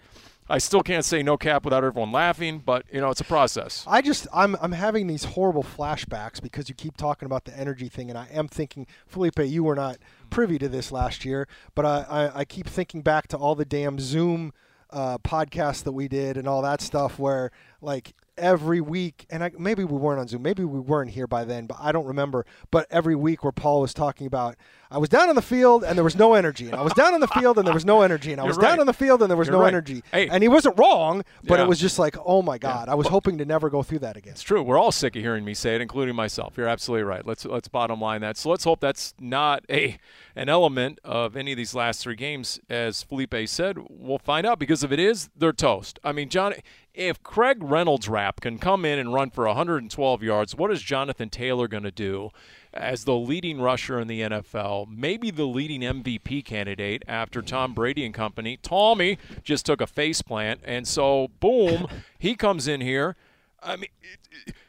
I 0.50 0.58
still 0.58 0.84
can't 0.84 1.06
say 1.06 1.24
no 1.24 1.38
cap 1.38 1.64
without 1.64 1.84
everyone 1.84 2.12
laughing, 2.12 2.60
but 2.60 2.86
you 2.92 3.00
know 3.00 3.10
it's 3.10 3.22
a 3.22 3.26
process. 3.26 3.86
I 3.88 4.02
just 4.02 4.28
I'm 4.34 4.56
I'm 4.62 4.74
having 4.74 5.08
these 5.08 5.24
horrible 5.24 5.64
flashbacks 5.64 6.42
because 6.42 6.68
you 6.68 6.76
keep 6.76 6.98
talking 6.98 7.26
about 7.26 7.46
the 7.46 7.58
energy 7.58 7.88
thing, 7.88 8.10
and 8.10 8.18
I 8.18 8.28
am 8.32 8.48
thinking, 8.48 8.86
Felipe, 9.08 9.40
you 9.40 9.64
were 9.64 9.76
not 9.76 9.98
privy 10.30 10.58
to 10.60 10.68
this 10.68 10.92
last 10.92 11.24
year, 11.24 11.48
but 11.76 11.86
I 11.86 12.06
I, 12.10 12.40
I 12.40 12.46
keep 12.46 12.68
thinking 12.68 13.02
back 13.02 13.28
to 13.30 13.38
all 13.38 13.56
the 13.56 13.66
damn 13.66 14.00
Zoom 14.00 14.54
uh, 14.90 15.18
podcasts 15.20 15.84
that 15.84 15.94
we 15.94 16.08
did 16.08 16.38
and 16.38 16.48
all 16.48 16.62
that 16.62 16.82
stuff 16.82 17.18
where 17.18 17.52
like 17.82 18.14
every 18.38 18.82
week 18.82 19.26
and 19.30 19.44
I, 19.44 19.52
maybe 19.58 19.84
we 19.84 19.98
weren't 19.98 20.20
on 20.20 20.28
zoom 20.28 20.42
maybe 20.42 20.64
we 20.64 20.80
weren't 20.80 21.12
here 21.12 21.28
by 21.28 21.44
then 21.46 21.68
but 21.68 21.78
i 21.80 21.92
don't 21.92 22.06
remember 22.06 22.46
but 22.72 22.88
every 22.90 23.16
week 23.16 23.44
where 23.44 23.52
paul 23.52 23.82
was 23.82 23.94
talking 23.94 24.26
about 24.26 24.56
i 24.90 24.98
was 24.98 25.08
down 25.10 25.30
on 25.30 25.36
the 25.36 25.42
field 25.42 25.84
and 25.84 25.96
there 25.96 26.04
was 26.04 26.16
no 26.16 26.34
energy 26.34 26.66
and 26.66 26.76
i 26.76 26.82
was 26.82 26.94
down 26.94 27.14
on 27.14 27.20
the 27.20 27.28
field 27.28 27.58
and 27.60 27.68
there 27.68 27.74
was 27.74 27.86
no 27.86 28.02
energy 28.02 28.32
and 28.32 28.42
i 28.42 28.44
You're 28.46 28.50
was 28.50 28.58
down 28.58 28.72
right. 28.72 28.80
on 28.80 28.86
the 28.88 28.94
field 28.94 29.22
and 29.22 29.30
there 29.30 29.38
was 29.38 29.48
You're 29.48 29.58
no 29.58 29.62
right. 29.62 29.68
energy 29.68 30.04
Hey. 30.12 30.28
and 30.30 30.42
he 30.42 30.50
wasn't 30.50 30.80
wrong 30.80 31.24
but 31.44 31.60
Yeah. 31.60 31.66
it 31.66 31.68
was 31.68 31.80
just 31.80 32.00
like 32.00 32.16
oh 32.26 32.42
my 32.42 32.58
god 32.58 32.90
i 32.90 32.96
was 32.96 33.08
hoping 33.08 33.38
to 33.38 33.46
never 33.46 33.70
go 33.70 33.84
through 33.84 34.00
that 34.00 34.18
again 34.18 34.34
It's 34.34 34.42
true. 34.42 34.64
We're 34.64 34.80
all 34.80 34.92
sick 34.92 35.16
of 35.16 35.22
hearing 35.22 35.46
me 35.46 35.54
say 35.54 35.76
it, 35.76 35.82
including 35.82 36.16
myself. 36.16 36.54
You're 36.58 36.68
absolutely 36.68 37.04
right. 37.04 37.26
Let's 37.26 37.46
let's 37.46 37.68
bottom 37.68 38.00
line 38.02 38.22
that. 38.22 38.38
So 38.38 38.50
let's 38.50 38.64
hope 38.64 38.80
that's 38.80 39.14
not 39.20 39.64
a 39.70 39.98
an 40.36 40.50
element 40.50 41.00
of 41.04 41.36
any 41.38 41.52
of 41.52 41.58
these 41.58 41.76
last 41.76 42.02
three 42.02 42.16
games. 42.16 42.60
As 42.70 43.04
Felipe 43.04 43.36
said, 43.48 43.78
we'll 43.90 44.18
find 44.18 44.46
out 44.48 44.58
because 44.60 44.84
if 44.84 44.92
it 44.92 45.00
is, 45.00 45.30
they're 45.36 45.54
toast. 45.54 46.00
I 46.04 46.12
mean, 46.12 46.30
John, 46.30 46.54
if 46.94 47.24
Craig 47.24 47.58
Reynolds 47.62 48.08
rap 48.08 48.42
can 48.42 48.60
come 48.60 48.86
in 48.86 49.00
and 49.00 49.14
run 49.14 49.32
for 49.32 49.46
112 49.48 50.24
yards, 50.24 50.56
what 50.56 50.72
is 50.72 50.82
Jonathan 50.82 51.30
Taylor 51.30 51.68
going 51.68 51.84
to 51.84 51.92
do? 51.92 52.30
As 52.74 53.06
the 53.06 53.16
leading 53.16 53.62
rusher 53.62 54.00
in 54.00 54.08
the 54.08 54.22
NFL, 54.22 54.88
maybe 54.90 55.32
the 55.32 55.46
leading 55.46 55.82
MVP 55.82 56.46
candidate 56.46 57.04
after 57.08 57.42
Tom 57.42 57.74
Brady 57.74 58.06
and 58.06 58.14
company. 58.14 58.58
Tommy 58.58 59.18
just 59.44 59.66
took 59.66 59.82
a 59.82 59.88
face 59.88 60.22
plant, 60.22 60.62
and 60.64 60.88
so 60.88 61.30
boom, 61.40 61.88
he 62.20 62.36
comes 62.36 62.68
in 62.68 62.82
here. 62.82 63.16
I 63.62 63.78
mean, 63.78 63.90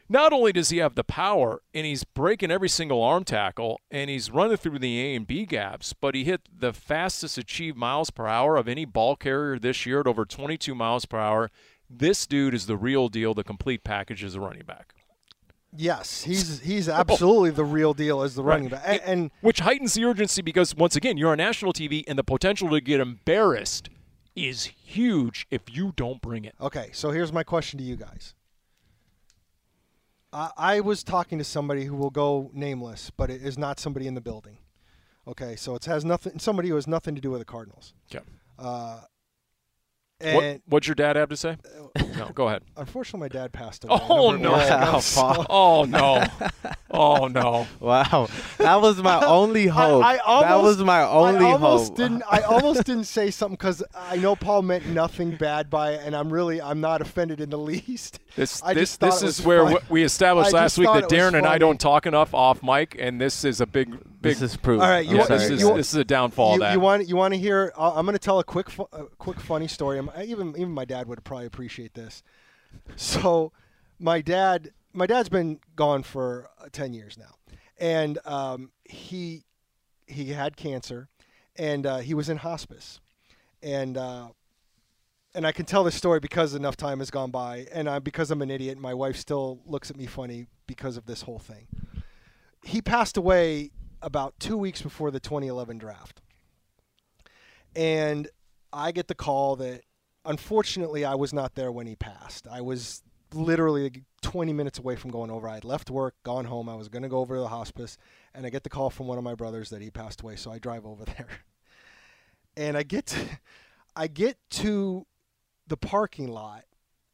not 0.08 0.32
only 0.32 0.52
does 0.52 0.68
he 0.68 0.78
have 0.78 0.94
the 0.94 1.04
power 1.04 1.62
and 1.72 1.86
he's 1.86 2.04
breaking 2.04 2.50
every 2.50 2.68
single 2.68 3.02
arm 3.02 3.24
tackle 3.24 3.80
and 3.90 4.08
he's 4.08 4.30
running 4.30 4.56
through 4.56 4.78
the 4.78 5.00
A 5.00 5.16
and 5.16 5.26
B 5.26 5.46
gaps, 5.46 5.92
but 5.92 6.14
he 6.14 6.24
hit 6.24 6.42
the 6.56 6.72
fastest 6.72 7.38
achieved 7.38 7.76
miles 7.76 8.10
per 8.10 8.26
hour 8.26 8.56
of 8.56 8.68
any 8.68 8.84
ball 8.84 9.16
carrier 9.16 9.58
this 9.58 9.86
year 9.86 10.00
at 10.00 10.06
over 10.06 10.24
22 10.24 10.74
miles 10.74 11.06
per 11.06 11.18
hour. 11.18 11.50
This 11.98 12.26
dude 12.26 12.54
is 12.54 12.66
the 12.66 12.76
real 12.76 13.08
deal, 13.08 13.34
the 13.34 13.44
complete 13.44 13.84
package 13.84 14.24
as 14.24 14.34
a 14.34 14.40
running 14.40 14.64
back. 14.64 14.94
Yes, 15.76 16.22
he's 16.22 16.60
he's 16.60 16.88
absolutely 16.88 17.50
the 17.50 17.64
real 17.64 17.94
deal 17.94 18.22
as 18.22 18.36
the 18.36 18.44
running 18.44 18.68
back. 18.68 18.82
And, 18.86 19.00
and 19.04 19.30
Which 19.40 19.58
heightens 19.60 19.94
the 19.94 20.04
urgency 20.04 20.40
because, 20.40 20.74
once 20.74 20.94
again, 20.94 21.16
you're 21.16 21.32
on 21.32 21.38
national 21.38 21.72
TV 21.72 22.04
and 22.06 22.16
the 22.16 22.22
potential 22.22 22.70
to 22.70 22.80
get 22.80 23.00
embarrassed 23.00 23.88
is 24.36 24.64
huge 24.64 25.46
if 25.50 25.62
you 25.74 25.92
don't 25.96 26.20
bring 26.20 26.44
it. 26.44 26.54
okay, 26.60 26.90
so 26.92 27.10
here's 27.10 27.32
my 27.32 27.42
question 27.42 27.78
to 27.78 27.84
you 27.84 27.96
guys. 27.96 28.34
I, 30.32 30.50
I 30.56 30.80
was 30.80 31.02
talking 31.04 31.38
to 31.38 31.44
somebody 31.44 31.84
who 31.84 31.96
will 31.96 32.10
go 32.10 32.50
nameless, 32.52 33.10
but 33.10 33.30
it 33.30 33.42
is 33.42 33.56
not 33.58 33.78
somebody 33.78 34.06
in 34.06 34.14
the 34.14 34.20
building. 34.20 34.58
Okay, 35.26 35.56
so 35.56 35.74
it 35.74 35.84
has 35.86 36.04
nothing. 36.04 36.38
Somebody 36.38 36.68
who 36.68 36.74
has 36.74 36.86
nothing 36.86 37.14
to 37.14 37.20
do 37.20 37.30
with 37.30 37.40
the 37.40 37.44
Cardinals. 37.46 37.94
Okay. 38.14 38.24
Uh, 38.58 39.00
What, 40.20 40.44
and 40.44 40.62
what'd 40.66 40.86
your 40.86 40.94
dad 40.94 41.16
have 41.16 41.28
to 41.30 41.36
say? 41.36 41.56
Uh, 41.96 42.02
no, 42.16 42.28
go 42.34 42.46
ahead. 42.48 42.62
unfortunately, 42.76 43.20
my 43.20 43.28
dad 43.28 43.52
passed 43.52 43.84
away. 43.84 43.98
Oh, 44.08 44.30
no. 44.36 44.52
Wow, 44.52 45.00
so- 45.00 45.20
Paul. 45.20 45.46
Oh, 45.50 45.84
no. 45.84 46.24
Oh, 46.96 47.26
no. 47.26 47.66
Wow, 47.80 48.28
that 48.58 48.80
was 48.80 49.02
my 49.02 49.20
only 49.26 49.66
hope. 49.66 50.04
I, 50.04 50.14
I 50.14 50.18
almost, 50.18 50.48
that 50.48 50.62
was 50.62 50.78
my 50.84 51.02
only 51.02 51.44
I 51.44 51.50
almost 51.50 51.88
hope. 51.88 51.96
Didn't, 51.96 52.22
I 52.30 52.42
almost 52.42 52.84
didn't 52.84 53.04
say 53.06 53.32
something 53.32 53.56
because 53.56 53.82
I 53.96 54.14
know 54.14 54.36
Paul 54.36 54.62
meant 54.62 54.86
nothing 54.86 55.34
bad 55.34 55.68
by 55.70 55.94
it, 55.94 56.02
and 56.04 56.14
I'm 56.14 56.32
really 56.32 56.62
I'm 56.62 56.80
not 56.80 57.00
offended 57.02 57.40
in 57.40 57.50
the 57.50 57.58
least. 57.58 58.20
This 58.36 58.62
I 58.62 58.74
this 58.74 58.90
just 58.90 59.00
this 59.00 59.22
it 59.22 59.26
is 59.26 59.38
was 59.40 59.46
where 59.46 59.64
fun. 59.66 59.78
we 59.88 60.04
established 60.04 60.52
last 60.52 60.78
week 60.78 60.86
that 60.86 61.08
Darren 61.08 61.36
and 61.36 61.48
I 61.48 61.58
don't 61.58 61.80
talk 61.80 62.06
enough 62.06 62.32
off 62.32 62.62
mic, 62.62 62.94
and 62.96 63.20
this 63.20 63.44
is 63.44 63.60
a 63.60 63.66
big 63.66 63.98
big. 64.24 64.36
this 64.36 64.52
is 64.52 64.56
proof. 64.56 64.80
All 64.80 64.88
right, 64.88 65.04
you 65.04 65.12
yeah, 65.12 65.18
want- 65.18 65.28
this, 65.28 65.50
you 65.50 65.56
is, 65.56 65.64
want- 65.64 65.76
this 65.76 65.88
is 65.88 65.94
a 65.96 66.04
downfall. 66.04 66.54
you, 66.54 66.60
that 66.60 66.72
you 66.72 66.80
want 66.80 67.08
you 67.08 67.16
want 67.16 67.34
to 67.34 67.40
hear? 67.40 67.72
Uh, 67.76 67.92
I'm 67.94 68.04
going 68.04 68.14
to 68.14 68.18
tell 68.18 68.38
a 68.40 68.44
quick 68.44 68.68
fu- 68.70 68.88
a 68.92 69.04
quick 69.18 69.40
funny 69.40 69.68
story. 69.68 69.98
I'm, 69.98 70.10
even 70.22 70.50
even 70.56 70.70
my 70.72 70.84
dad 70.84 71.06
would 71.06 71.22
probably 71.24 71.46
appreciate 71.46 71.94
this. 71.94 72.22
So, 72.96 73.52
my 74.00 74.20
dad 74.20 74.70
my 74.92 75.06
dad's 75.06 75.28
been 75.28 75.60
gone 75.76 76.02
for 76.02 76.50
uh, 76.60 76.66
ten 76.72 76.92
years 76.92 77.16
now, 77.16 77.36
and 77.78 78.18
um, 78.24 78.72
he 78.84 79.44
he 80.06 80.30
had 80.30 80.56
cancer, 80.56 81.08
and 81.54 81.86
uh, 81.86 81.98
he 81.98 82.14
was 82.14 82.28
in 82.28 82.38
hospice, 82.38 83.00
and. 83.62 83.96
Uh, 83.96 84.28
and 85.36 85.44
I 85.44 85.50
can 85.50 85.66
tell 85.66 85.82
this 85.82 85.96
story 85.96 86.20
because 86.20 86.54
enough 86.54 86.76
time 86.76 87.00
has 87.00 87.10
gone 87.10 87.32
by, 87.32 87.66
and 87.72 87.88
I, 87.88 87.98
because 87.98 88.30
I'm 88.30 88.40
an 88.40 88.52
idiot, 88.52 88.78
my 88.78 88.94
wife 88.94 89.16
still 89.16 89.58
looks 89.66 89.90
at 89.90 89.96
me 89.96 90.06
funny 90.06 90.46
because 90.68 90.96
of 90.96 91.06
this 91.06 91.22
whole 91.22 91.40
thing. 91.40 91.66
He 92.62 92.80
passed 92.80 93.16
away 93.16 93.72
about 94.04 94.38
two 94.38 94.56
weeks 94.56 94.82
before 94.82 95.10
the 95.10 95.18
2011 95.18 95.78
draft, 95.78 96.20
and 97.74 98.28
I 98.72 98.92
get 98.92 99.08
the 99.08 99.14
call 99.14 99.56
that 99.56 99.82
unfortunately 100.24 101.04
I 101.04 101.14
was 101.14 101.32
not 101.32 101.54
there 101.54 101.72
when 101.72 101.86
he 101.86 101.96
passed. 101.96 102.46
I 102.50 102.60
was 102.60 103.02
literally 103.32 104.04
20 104.22 104.52
minutes 104.52 104.78
away 104.78 104.96
from 104.96 105.10
going 105.10 105.30
over. 105.30 105.48
I 105.48 105.54
had 105.54 105.64
left 105.64 105.90
work, 105.90 106.14
gone 106.22 106.44
home. 106.44 106.68
I 106.68 106.74
was 106.74 106.88
going 106.88 107.02
to 107.02 107.08
go 107.08 107.18
over 107.18 107.34
to 107.34 107.40
the 107.40 107.48
hospice, 107.48 107.98
and 108.34 108.46
I 108.46 108.50
get 108.50 108.62
the 108.62 108.70
call 108.70 108.90
from 108.90 109.06
one 109.06 109.18
of 109.18 109.24
my 109.24 109.34
brothers 109.34 109.70
that 109.70 109.82
he 109.82 109.90
passed 109.90 110.22
away. 110.22 110.36
So 110.36 110.52
I 110.52 110.58
drive 110.58 110.86
over 110.86 111.04
there, 111.16 111.28
and 112.56 112.76
I 112.76 112.82
get 112.82 113.06
to, 113.06 113.18
I 113.96 114.06
get 114.06 114.36
to 114.50 115.06
the 115.66 115.76
parking 115.76 116.28
lot 116.28 116.64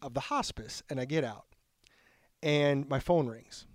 of 0.03 0.14
the 0.14 0.20
hospice, 0.20 0.82
and 0.91 1.01
I 1.01 1.05
get 1.05 1.24
out, 1.24 1.47
and 2.43 2.88
my 2.88 3.01
phone 3.01 3.26
rings. 3.26 3.66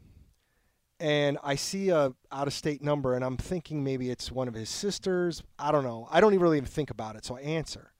And 0.99 1.37
I 1.43 1.55
see 1.55 1.89
a 1.89 2.13
out 2.31 2.47
of 2.47 2.53
state 2.53 2.81
number, 2.81 3.15
and 3.15 3.23
I'm 3.23 3.37
thinking 3.37 3.83
maybe 3.83 4.09
it's 4.09 4.31
one 4.31 4.47
of 4.47 4.53
his 4.53 4.69
sisters. 4.69 5.43
I 5.59 5.71
don't 5.71 5.83
know. 5.83 6.07
I 6.09 6.21
don't 6.21 6.33
even 6.33 6.43
really 6.43 6.57
even 6.57 6.69
think 6.69 6.89
about 6.89 7.15
it, 7.15 7.25
so 7.25 7.35
I 7.35 7.41
answer. 7.41 7.91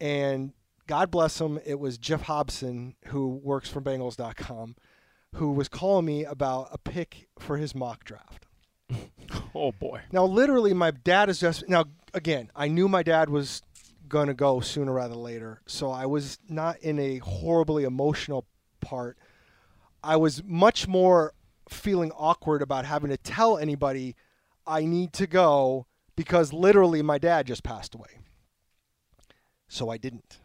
And 0.00 0.52
God 0.86 1.10
bless 1.10 1.40
him, 1.40 1.58
it 1.64 1.80
was 1.80 1.98
Jeff 1.98 2.22
Hobson, 2.22 2.94
who 3.06 3.28
works 3.28 3.68
for 3.68 3.80
Bengals.com, 3.80 4.76
who 5.34 5.50
was 5.50 5.68
calling 5.68 6.06
me 6.06 6.24
about 6.24 6.68
a 6.70 6.78
pick 6.78 7.28
for 7.38 7.56
his 7.56 7.74
mock 7.74 8.04
draft. 8.04 8.46
oh 9.54 9.72
boy. 9.72 10.02
Now, 10.12 10.24
literally, 10.24 10.72
my 10.72 10.92
dad 10.92 11.28
is 11.28 11.40
just 11.40 11.68
now. 11.68 11.86
Again, 12.14 12.50
I 12.54 12.68
knew 12.68 12.88
my 12.88 13.02
dad 13.02 13.28
was 13.28 13.62
gonna 14.08 14.32
go 14.32 14.60
sooner 14.60 14.92
rather 14.92 15.14
than 15.14 15.22
later. 15.22 15.60
So 15.66 15.90
I 15.90 16.06
was 16.06 16.38
not 16.48 16.78
in 16.78 16.98
a 16.98 17.18
horribly 17.18 17.84
emotional 17.84 18.46
part. 18.80 19.18
I 20.02 20.16
was 20.16 20.42
much 20.44 20.86
more 20.86 21.32
feeling 21.68 22.12
awkward 22.12 22.62
about 22.62 22.84
having 22.84 23.10
to 23.10 23.16
tell 23.16 23.58
anybody 23.58 24.14
I 24.66 24.84
need 24.84 25.12
to 25.14 25.26
go 25.26 25.86
because 26.16 26.52
literally 26.52 27.02
my 27.02 27.18
dad 27.18 27.46
just 27.46 27.62
passed 27.62 27.94
away. 27.94 28.20
So 29.68 29.90
I 29.90 29.96
didn't. 29.98 30.38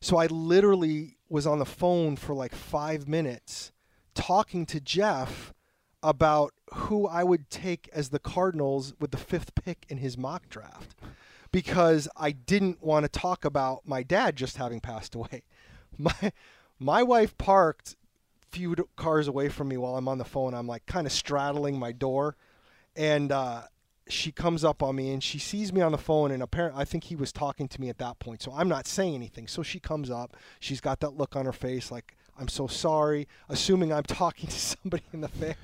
So 0.00 0.16
I 0.16 0.26
literally 0.26 1.16
was 1.28 1.46
on 1.46 1.58
the 1.58 1.66
phone 1.66 2.16
for 2.16 2.34
like 2.34 2.54
five 2.54 3.08
minutes 3.08 3.72
talking 4.14 4.66
to 4.66 4.80
Jeff 4.80 5.52
about 6.02 6.52
who 6.72 7.06
I 7.06 7.24
would 7.24 7.50
take 7.50 7.88
as 7.92 8.10
the 8.10 8.18
Cardinals 8.18 8.94
with 9.00 9.10
the 9.10 9.16
fifth 9.16 9.54
pick 9.54 9.84
in 9.88 9.98
his 9.98 10.16
mock 10.16 10.48
draft 10.48 10.94
because 11.50 12.08
I 12.16 12.30
didn't 12.32 12.82
want 12.82 13.04
to 13.04 13.08
talk 13.08 13.44
about 13.44 13.86
my 13.86 14.02
dad 14.02 14.36
just 14.36 14.56
having 14.56 14.80
passed 14.80 15.14
away. 15.14 15.42
My 16.00 16.32
my 16.78 17.02
wife 17.02 17.36
parked 17.38 17.96
few 18.50 18.74
cars 18.96 19.28
away 19.28 19.48
from 19.48 19.68
me 19.68 19.76
while 19.76 19.96
I'm 19.96 20.08
on 20.08 20.18
the 20.18 20.24
phone. 20.24 20.54
I'm 20.54 20.66
like 20.66 20.86
kind 20.86 21.06
of 21.06 21.12
straddling 21.12 21.78
my 21.78 21.92
door 21.92 22.36
and 22.96 23.30
uh, 23.30 23.62
she 24.08 24.32
comes 24.32 24.64
up 24.64 24.82
on 24.82 24.96
me 24.96 25.12
and 25.12 25.22
she 25.22 25.38
sees 25.38 25.72
me 25.72 25.80
on 25.80 25.92
the 25.92 25.98
phone 25.98 26.30
and 26.30 26.42
apparently 26.42 26.80
I 26.80 26.84
think 26.84 27.04
he 27.04 27.16
was 27.16 27.32
talking 27.32 27.68
to 27.68 27.80
me 27.80 27.88
at 27.88 27.98
that 27.98 28.18
point. 28.18 28.42
So 28.42 28.52
I'm 28.54 28.68
not 28.68 28.86
saying 28.86 29.14
anything. 29.14 29.46
So 29.46 29.62
she 29.62 29.78
comes 29.78 30.10
up. 30.10 30.36
She's 30.60 30.80
got 30.80 31.00
that 31.00 31.10
look 31.10 31.36
on 31.36 31.44
her 31.46 31.52
face 31.52 31.90
like 31.90 32.14
I'm 32.38 32.48
so 32.48 32.66
sorry, 32.66 33.26
assuming 33.48 33.92
I'm 33.92 34.02
talking 34.04 34.48
to 34.48 34.58
somebody 34.58 35.04
in 35.12 35.20
the 35.20 35.28
family. 35.28 35.56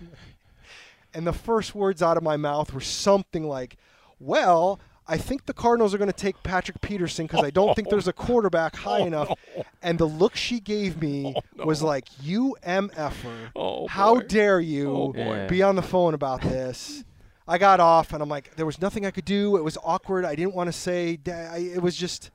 And 1.12 1.26
the 1.26 1.32
first 1.32 1.74
words 1.74 2.02
out 2.02 2.16
of 2.16 2.24
my 2.24 2.36
mouth 2.36 2.72
were 2.72 2.80
something 2.80 3.46
like, 3.46 3.76
"Well, 4.18 4.80
I 5.06 5.18
think 5.18 5.44
the 5.44 5.52
Cardinals 5.52 5.92
are 5.94 5.98
going 5.98 6.10
to 6.10 6.16
take 6.16 6.42
Patrick 6.42 6.80
Peterson 6.80 7.26
because 7.26 7.44
I 7.44 7.50
don't 7.50 7.74
think 7.76 7.90
there's 7.90 8.08
a 8.08 8.10
oh. 8.16 8.24
quarterback 8.24 8.74
high 8.76 9.00
Oh, 9.02 9.06
enough. 9.06 9.28
no. 9.56 9.62
And 9.82 9.98
the 9.98 10.06
look 10.06 10.34
she 10.34 10.60
gave 10.60 11.00
me 11.02 11.34
Oh, 11.36 11.40
no. 11.56 11.64
was 11.66 11.82
like, 11.82 12.08
"You 12.22 12.56
mf'er! 12.66 13.50
Oh, 13.54 13.86
How 13.86 14.20
dare 14.20 14.60
you 14.60 14.90
Oh. 14.90 15.12
Yeah. 15.14 15.46
be 15.46 15.62
on 15.62 15.76
the 15.76 15.82
phone 15.82 16.14
about 16.14 16.40
this?" 16.40 17.04
I 17.46 17.58
got 17.58 17.78
off 17.78 18.14
and 18.14 18.22
I'm 18.22 18.28
like, 18.30 18.56
there 18.56 18.64
was 18.64 18.80
nothing 18.80 19.04
I 19.04 19.10
could 19.10 19.26
do. 19.26 19.58
It 19.58 19.62
was 19.64 19.76
awkward. 19.84 20.24
I 20.24 20.34
didn't 20.34 20.54
want 20.54 20.68
to 20.68 20.72
say. 20.72 21.18
it 21.26 21.82
was 21.82 21.94
just. 21.96 22.30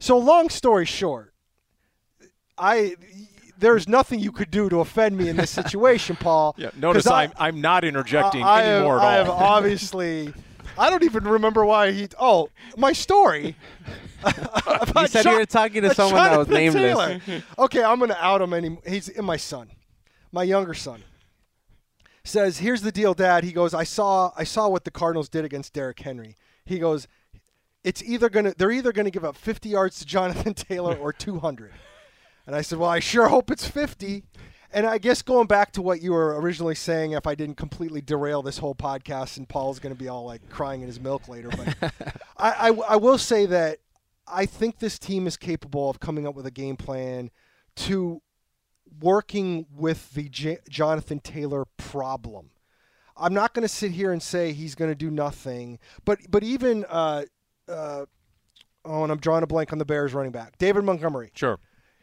So 0.00 0.18
long 0.18 0.48
story 0.48 0.84
short, 0.86 1.32
I 2.56 2.96
there's 3.56 3.88
nothing 3.88 4.18
you 4.20 4.32
could 4.32 4.50
do 4.50 4.68
to 4.68 4.80
offend 4.80 5.16
me 5.16 5.28
in 5.28 5.36
this 5.36 5.50
situation, 5.50 6.16
Paul. 6.20 6.54
Yeah, 6.58 6.70
notice 6.76 7.06
I- 7.06 7.24
I'm, 7.24 7.32
I'm 7.38 7.60
not 7.60 7.84
interjecting 7.84 8.42
I 8.42 8.62
have, 8.62 8.76
anymore 8.78 8.98
I 8.98 9.18
at 9.18 9.26
have 9.26 9.30
obviously. 9.30 10.32
I 10.78 10.90
don't 10.90 11.02
even 11.02 11.24
remember 11.24 11.64
why 11.64 11.90
he. 11.92 12.08
Oh, 12.18 12.50
my 12.76 12.92
story. 12.92 13.56
You 14.96 15.06
said 15.06 15.24
you 15.26 15.38
were 15.38 15.46
talking 15.46 15.82
to 15.82 15.94
someone 15.94 16.24
that 16.24 16.38
was 16.38 16.48
Jonathan 16.48 16.82
nameless. 16.82 17.22
Taylor. 17.24 17.42
okay, 17.58 17.84
I'm 17.84 17.98
going 17.98 18.10
to 18.10 18.24
out 18.24 18.42
him. 18.42 18.52
Any, 18.52 18.76
he's 18.86 19.08
in 19.08 19.24
my 19.24 19.36
son, 19.36 19.70
my 20.32 20.42
younger 20.42 20.74
son. 20.74 21.04
Says, 22.24 22.58
"Here's 22.58 22.82
the 22.82 22.92
deal, 22.92 23.14
Dad." 23.14 23.44
He 23.44 23.52
goes, 23.52 23.74
"I 23.74 23.84
saw, 23.84 24.32
I 24.36 24.44
saw 24.44 24.68
what 24.68 24.84
the 24.84 24.90
Cardinals 24.90 25.28
did 25.28 25.44
against 25.44 25.72
Derrick 25.72 26.00
Henry." 26.00 26.36
He 26.64 26.78
goes, 26.78 27.06
"It's 27.84 28.02
either 28.02 28.28
gonna, 28.28 28.54
they're 28.58 28.72
either 28.72 28.92
gonna 28.92 29.10
give 29.10 29.24
up 29.24 29.36
50 29.36 29.68
yards 29.68 29.98
to 30.00 30.04
Jonathan 30.04 30.54
Taylor 30.54 30.96
or 30.96 31.12
200." 31.12 31.72
And 32.46 32.56
I 32.56 32.60
said, 32.62 32.78
"Well, 32.78 32.90
I 32.90 32.98
sure 32.98 33.28
hope 33.28 33.50
it's 33.50 33.66
50." 33.66 34.24
And 34.70 34.86
I 34.86 34.98
guess 34.98 35.22
going 35.22 35.46
back 35.46 35.72
to 35.72 35.82
what 35.82 36.02
you 36.02 36.12
were 36.12 36.38
originally 36.40 36.74
saying, 36.74 37.12
if 37.12 37.26
I 37.26 37.34
didn't 37.34 37.56
completely 37.56 38.00
derail 38.02 38.42
this 38.42 38.58
whole 38.58 38.74
podcast, 38.74 39.38
and 39.38 39.48
Paul's 39.48 39.78
going 39.78 39.94
to 39.94 39.98
be 39.98 40.08
all 40.08 40.24
like 40.26 40.48
crying 40.50 40.82
in 40.82 40.86
his 40.88 41.00
milk 41.00 41.26
later, 41.28 41.48
but 41.48 41.92
I, 42.36 42.68
I, 42.68 42.72
I 42.90 42.96
will 42.96 43.16
say 43.18 43.46
that 43.46 43.78
I 44.26 44.44
think 44.44 44.78
this 44.78 44.98
team 44.98 45.26
is 45.26 45.36
capable 45.38 45.88
of 45.88 46.00
coming 46.00 46.26
up 46.26 46.34
with 46.34 46.44
a 46.44 46.50
game 46.50 46.76
plan 46.76 47.30
to 47.76 48.20
working 49.00 49.66
with 49.74 50.12
the 50.12 50.28
J- 50.28 50.58
Jonathan 50.68 51.20
Taylor 51.20 51.64
problem. 51.78 52.50
I'm 53.16 53.34
not 53.34 53.54
going 53.54 53.62
to 53.62 53.68
sit 53.68 53.92
here 53.92 54.12
and 54.12 54.22
say 54.22 54.52
he's 54.52 54.74
going 54.74 54.90
to 54.90 54.94
do 54.94 55.10
nothing, 55.10 55.78
but 56.04 56.18
but 56.30 56.44
even 56.44 56.84
uh, 56.88 57.24
uh, 57.68 58.04
oh, 58.84 59.02
and 59.02 59.10
I'm 59.10 59.18
drawing 59.18 59.42
a 59.42 59.46
blank 59.46 59.72
on 59.72 59.78
the 59.78 59.84
Bears 59.84 60.14
running 60.14 60.30
back, 60.32 60.58
David 60.58 60.84
Montgomery 60.84 61.30
Sure. 61.34 61.58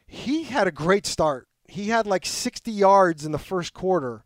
he 0.07 0.43
had 0.43 0.67
a 0.67 0.71
great 0.71 1.05
start. 1.05 1.47
He 1.67 1.89
had 1.89 2.05
like 2.07 2.25
60 2.25 2.71
yards 2.71 3.25
in 3.25 3.31
the 3.31 3.39
first 3.39 3.73
quarter. 3.73 4.23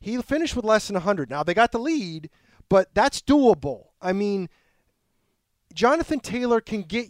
He 0.00 0.20
finished 0.22 0.54
with 0.54 0.64
less 0.64 0.86
than 0.86 0.94
100. 0.94 1.30
Now 1.30 1.42
they 1.42 1.54
got 1.54 1.72
the 1.72 1.78
lead, 1.78 2.30
but 2.68 2.94
that's 2.94 3.20
doable. 3.20 3.86
I 4.00 4.12
mean, 4.12 4.48
Jonathan 5.74 6.20
Taylor 6.20 6.60
can 6.60 6.82
get 6.82 7.08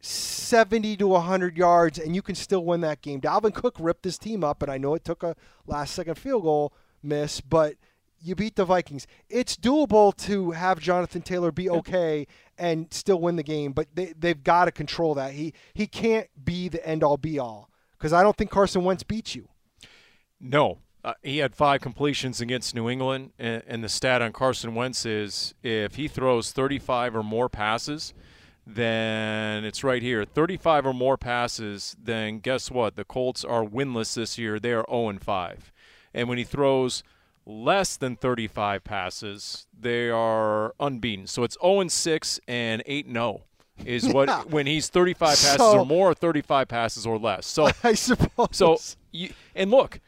70 0.00 0.96
to 0.98 1.08
100 1.08 1.56
yards 1.56 1.98
and 1.98 2.14
you 2.14 2.22
can 2.22 2.34
still 2.34 2.64
win 2.64 2.80
that 2.82 3.02
game. 3.02 3.20
Dalvin 3.20 3.54
Cook 3.54 3.76
ripped 3.80 4.02
this 4.02 4.18
team 4.18 4.44
up 4.44 4.62
and 4.62 4.70
I 4.70 4.78
know 4.78 4.94
it 4.94 5.04
took 5.04 5.22
a 5.22 5.34
last 5.66 5.94
second 5.94 6.14
field 6.14 6.44
goal 6.44 6.72
miss, 7.02 7.40
but 7.40 7.74
you 8.20 8.34
beat 8.34 8.56
the 8.56 8.64
Vikings. 8.64 9.06
It's 9.28 9.56
doable 9.56 10.16
to 10.18 10.52
have 10.52 10.80
Jonathan 10.80 11.22
Taylor 11.22 11.52
be 11.52 11.70
okay 11.70 12.26
and 12.56 12.92
still 12.92 13.20
win 13.20 13.36
the 13.36 13.42
game, 13.42 13.72
but 13.72 13.88
they 13.94 14.12
they've 14.18 14.42
got 14.42 14.64
to 14.66 14.72
control 14.72 15.14
that. 15.14 15.32
He 15.32 15.54
he 15.74 15.86
can't 15.86 16.28
be 16.44 16.68
the 16.68 16.84
end 16.86 17.04
all 17.04 17.16
be 17.16 17.38
all 17.38 17.70
because 17.98 18.12
I 18.12 18.22
don't 18.22 18.36
think 18.36 18.50
Carson 18.50 18.84
Wentz 18.84 19.02
beats 19.02 19.34
you. 19.34 19.48
No. 20.40 20.78
Uh, 21.04 21.14
he 21.22 21.38
had 21.38 21.54
five 21.54 21.80
completions 21.80 22.40
against 22.40 22.74
New 22.74 22.88
England, 22.88 23.32
and, 23.38 23.62
and 23.66 23.84
the 23.84 23.88
stat 23.88 24.20
on 24.20 24.32
Carson 24.32 24.74
Wentz 24.74 25.06
is 25.06 25.54
if 25.62 25.94
he 25.94 26.08
throws 26.08 26.52
35 26.52 27.16
or 27.16 27.22
more 27.22 27.48
passes, 27.48 28.14
then 28.66 29.64
it's 29.64 29.82
right 29.82 30.02
here 30.02 30.24
35 30.24 30.86
or 30.86 30.92
more 30.92 31.16
passes, 31.16 31.96
then 32.02 32.40
guess 32.40 32.70
what? 32.70 32.96
The 32.96 33.04
Colts 33.04 33.44
are 33.44 33.64
winless 33.64 34.14
this 34.14 34.36
year. 34.36 34.58
They 34.58 34.72
are 34.72 34.84
0 34.90 35.08
and 35.08 35.22
5. 35.22 35.72
And 36.12 36.28
when 36.28 36.36
he 36.36 36.44
throws 36.44 37.02
less 37.46 37.96
than 37.96 38.16
35 38.16 38.84
passes, 38.84 39.66
they 39.78 40.10
are 40.10 40.74
unbeaten. 40.78 41.26
So 41.26 41.44
it's 41.44 41.56
0 41.62 41.80
and 41.80 41.92
6 41.92 42.40
and 42.46 42.82
8 42.84 43.06
and 43.06 43.14
0 43.14 43.42
is 43.84 44.06
Yeah. 44.06 44.12
what 44.12 44.50
when 44.50 44.66
he's 44.66 44.88
35 44.88 45.28
passes 45.28 45.52
So- 45.56 45.78
or 45.80 45.86
more, 45.86 46.10
or 46.10 46.14
35 46.14 46.68
passes 46.68 47.06
or 47.06 47.18
less. 47.18 47.46
So 47.46 47.68
I 47.84 47.94
suppose. 47.94 48.48
so, 48.52 48.78
you, 49.12 49.30
and 49.54 49.70
look, 49.70 50.00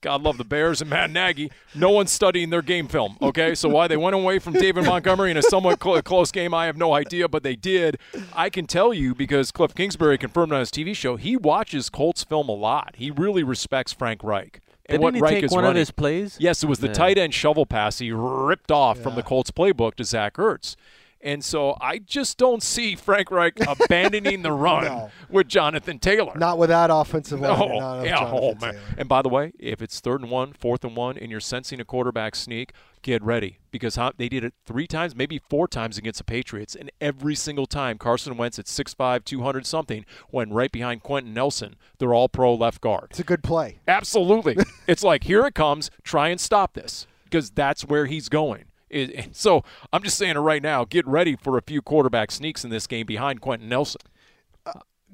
God 0.00 0.20
love 0.22 0.36
the 0.36 0.44
Bears 0.44 0.80
and 0.82 0.90
Matt 0.90 1.10
Nagy. 1.10 1.50
No 1.74 1.88
one's 1.90 2.12
studying 2.12 2.50
their 2.50 2.60
game 2.60 2.88
film. 2.88 3.16
Okay, 3.22 3.54
so 3.54 3.68
why 3.70 3.88
they 3.88 3.96
went 3.96 4.14
away 4.14 4.38
from 4.38 4.52
David 4.52 4.84
Montgomery 4.84 5.30
in 5.30 5.36
a 5.38 5.42
somewhat 5.42 5.82
cl- 5.82 6.02
close 6.02 6.30
game, 6.30 6.52
I 6.52 6.66
have 6.66 6.76
no 6.76 6.92
idea, 6.92 7.26
but 7.28 7.42
they 7.42 7.56
did. 7.56 7.98
I 8.34 8.50
can 8.50 8.66
tell 8.66 8.92
you 8.92 9.14
because 9.14 9.50
Cliff 9.50 9.74
Kingsbury 9.74 10.18
confirmed 10.18 10.52
on 10.52 10.60
his 10.60 10.70
TV 10.70 10.94
show 10.94 11.16
he 11.16 11.36
watches 11.38 11.88
Colts 11.88 12.22
film 12.22 12.48
a 12.50 12.52
lot. 12.54 12.94
He 12.98 13.10
really 13.10 13.42
respects 13.42 13.92
Frank 13.94 14.22
Reich 14.22 14.60
and 14.86 14.96
Didn't 14.96 15.02
what 15.04 15.14
he 15.14 15.20
Reich 15.22 15.32
take 15.36 15.44
is 15.44 15.52
one 15.52 15.64
running. 15.64 15.76
of 15.76 15.80
his 15.80 15.90
plays? 15.90 16.36
Yes, 16.38 16.62
it 16.62 16.66
was 16.66 16.80
the 16.80 16.88
Yeah. 16.88 16.92
tight 16.92 17.16
end 17.16 17.32
shovel 17.32 17.64
pass 17.64 17.98
he 18.00 18.10
ripped 18.12 18.70
off 18.70 18.98
from 18.98 19.14
the 19.14 19.22
Colts 19.22 19.50
playbook 19.52 19.94
to 19.94 20.04
Zach 20.04 20.34
Ertz. 20.34 20.76
And 21.24 21.42
so 21.42 21.74
I 21.80 21.98
just 21.98 22.36
don't 22.36 22.62
see 22.62 22.94
Frank 22.94 23.30
Reich 23.30 23.54
abandoning 23.66 24.42
the 24.42 24.52
run 24.52 24.84
No. 24.84 25.10
with 25.30 25.48
Jonathan 25.48 25.98
Taylor. 25.98 26.34
not 26.36 26.58
with 26.58 26.68
that 26.68 26.90
offensive 26.92 27.42
oh, 27.42 27.46
line. 27.46 27.62
and 27.62 27.72
Oh, 27.72 27.78
not 27.78 28.04
yeah, 28.04 28.30
oh, 28.30 28.54
man. 28.60 28.78
And 28.98 29.08
by 29.08 29.22
the 29.22 29.30
way, 29.30 29.52
if 29.58 29.80
it's 29.80 30.00
third 30.00 30.20
and 30.20 30.30
one, 30.30 30.52
fourth 30.52 30.84
and 30.84 30.94
one, 30.94 31.16
and 31.16 31.30
you're 31.30 31.40
sensing 31.40 31.80
a 31.80 31.84
quarterback 31.84 32.34
sneak, 32.36 32.72
get 33.00 33.22
ready 33.22 33.58
because 33.70 33.96
how, 33.96 34.12
they 34.16 34.28
did 34.28 34.44
it 34.44 34.52
three 34.66 34.86
times, 34.86 35.16
maybe 35.16 35.38
four 35.38 35.66
times 35.66 35.96
against 35.96 36.18
the 36.18 36.24
Patriots, 36.24 36.74
and 36.74 36.92
every 37.00 37.34
single 37.34 37.66
time 37.66 37.96
Carson 37.96 38.36
Wentz 38.36 38.58
at 38.58 38.66
6'5", 38.66 39.24
200 39.24 39.66
something, 39.66 40.04
went 40.30 40.52
right 40.52 40.70
behind 40.70 41.02
Quenton 41.02 41.32
Nelson, 41.32 41.76
their 41.98 42.12
All-Pro 42.12 42.54
left 42.54 42.82
guard. 42.82 43.08
It's 43.10 43.20
a 43.20 43.24
good 43.24 43.42
play. 43.42 43.78
Absolutely, 43.88 44.56
it's 44.86 45.02
like 45.02 45.24
here 45.24 45.46
it 45.46 45.54
comes. 45.54 45.90
Try 46.02 46.28
and 46.28 46.38
stop 46.40 46.74
this 46.74 47.06
because 47.24 47.50
that's 47.50 47.82
where 47.86 48.04
he's 48.06 48.28
going. 48.28 48.64
It- 48.94 49.10
and 49.14 49.36
so 49.36 49.62
I'm 49.92 50.02
just 50.02 50.16
saying 50.16 50.36
it 50.36 50.40
right 50.40 50.62
now. 50.62 50.84
Get 50.84 51.06
ready 51.06 51.36
for 51.36 51.58
a 51.58 51.62
few 51.62 51.82
quarterback 51.82 52.30
sneaks 52.30 52.64
in 52.64 52.70
this 52.70 52.86
game 52.86 53.06
behind 53.06 53.40
Quenton 53.40 53.68
Nelson. 53.68 54.00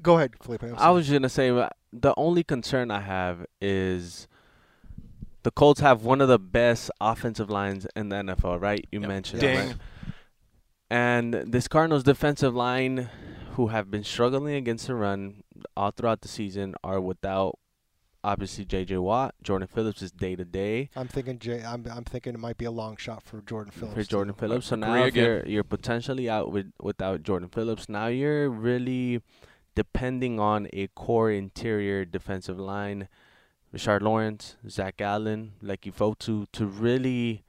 Go 0.01 0.17
ahead, 0.17 0.33
Felipe. 0.41 0.63
I'm 0.63 0.73
I 0.75 0.77
sorry. 0.77 0.93
was 0.95 1.09
gonna 1.11 1.29
say 1.29 1.49
uh, 1.49 1.69
the 1.93 2.13
only 2.17 2.43
concern 2.43 2.89
I 2.91 3.01
have 3.01 3.45
is 3.61 4.27
the 5.43 5.51
Colts 5.51 5.79
have 5.81 6.03
one 6.03 6.21
of 6.21 6.27
the 6.27 6.39
best 6.39 6.89
offensive 6.99 7.49
lines 7.49 7.85
in 7.95 8.09
the 8.09 8.15
NFL, 8.17 8.59
right? 8.59 8.83
You 8.91 8.99
Yep. 9.01 9.07
mentioned 9.09 9.41
Ding. 9.41 9.57
right? 9.69 9.75
And 10.89 11.33
this 11.33 11.67
Cardinals 11.67 12.03
defensive 12.03 12.55
line, 12.55 13.09
who 13.53 13.67
have 13.67 13.89
been 13.91 14.03
struggling 14.03 14.55
against 14.55 14.87
the 14.87 14.95
run 14.95 15.43
all 15.77 15.91
throughout 15.91 16.21
the 16.21 16.27
season, 16.27 16.75
are 16.83 16.99
without 16.99 17.57
obviously 18.23 18.65
J.J. 18.65 18.97
Watt. 18.97 19.35
Jordan 19.41 19.67
Phillips 19.67 20.01
is 20.01 20.11
day 20.11 20.35
to 20.35 20.45
day 20.45 20.89
I'm 20.95 21.07
thinking. 21.07 21.39
Jay, 21.39 21.63
I'm, 21.63 21.85
I'm 21.91 22.03
thinking 22.03 22.33
it 22.33 22.39
might 22.39 22.57
be 22.57 22.65
a 22.65 22.71
long 22.71 22.97
shot 22.97 23.23
for 23.23 23.41
Jordan 23.41 23.71
Phillips. 23.71 23.95
for 23.95 24.03
Jordan 24.03 24.33
too. 24.33 24.39
Phillips. 24.39 24.67
So 24.67 24.75
now 24.75 24.95
if 25.03 25.07
again. 25.09 25.23
you're 25.23 25.45
you're 25.47 25.63
potentially 25.63 26.29
out 26.29 26.51
with 26.51 26.71
without 26.81 27.23
Jordan 27.23 27.49
Phillips, 27.49 27.89
now 27.89 28.07
you're 28.07 28.49
really 28.49 29.21
depending 29.75 30.39
on 30.39 30.67
a 30.73 30.87
core 30.87 31.31
interior 31.31 32.05
defensive 32.05 32.59
line, 32.59 33.07
Rashard 33.73 34.01
Lawrence, 34.01 34.57
Zach 34.67 34.99
Allen, 35.01 35.53
Leki 35.63 35.93
Fotu, 35.93 36.45
to 36.51 36.65
really 36.65 37.43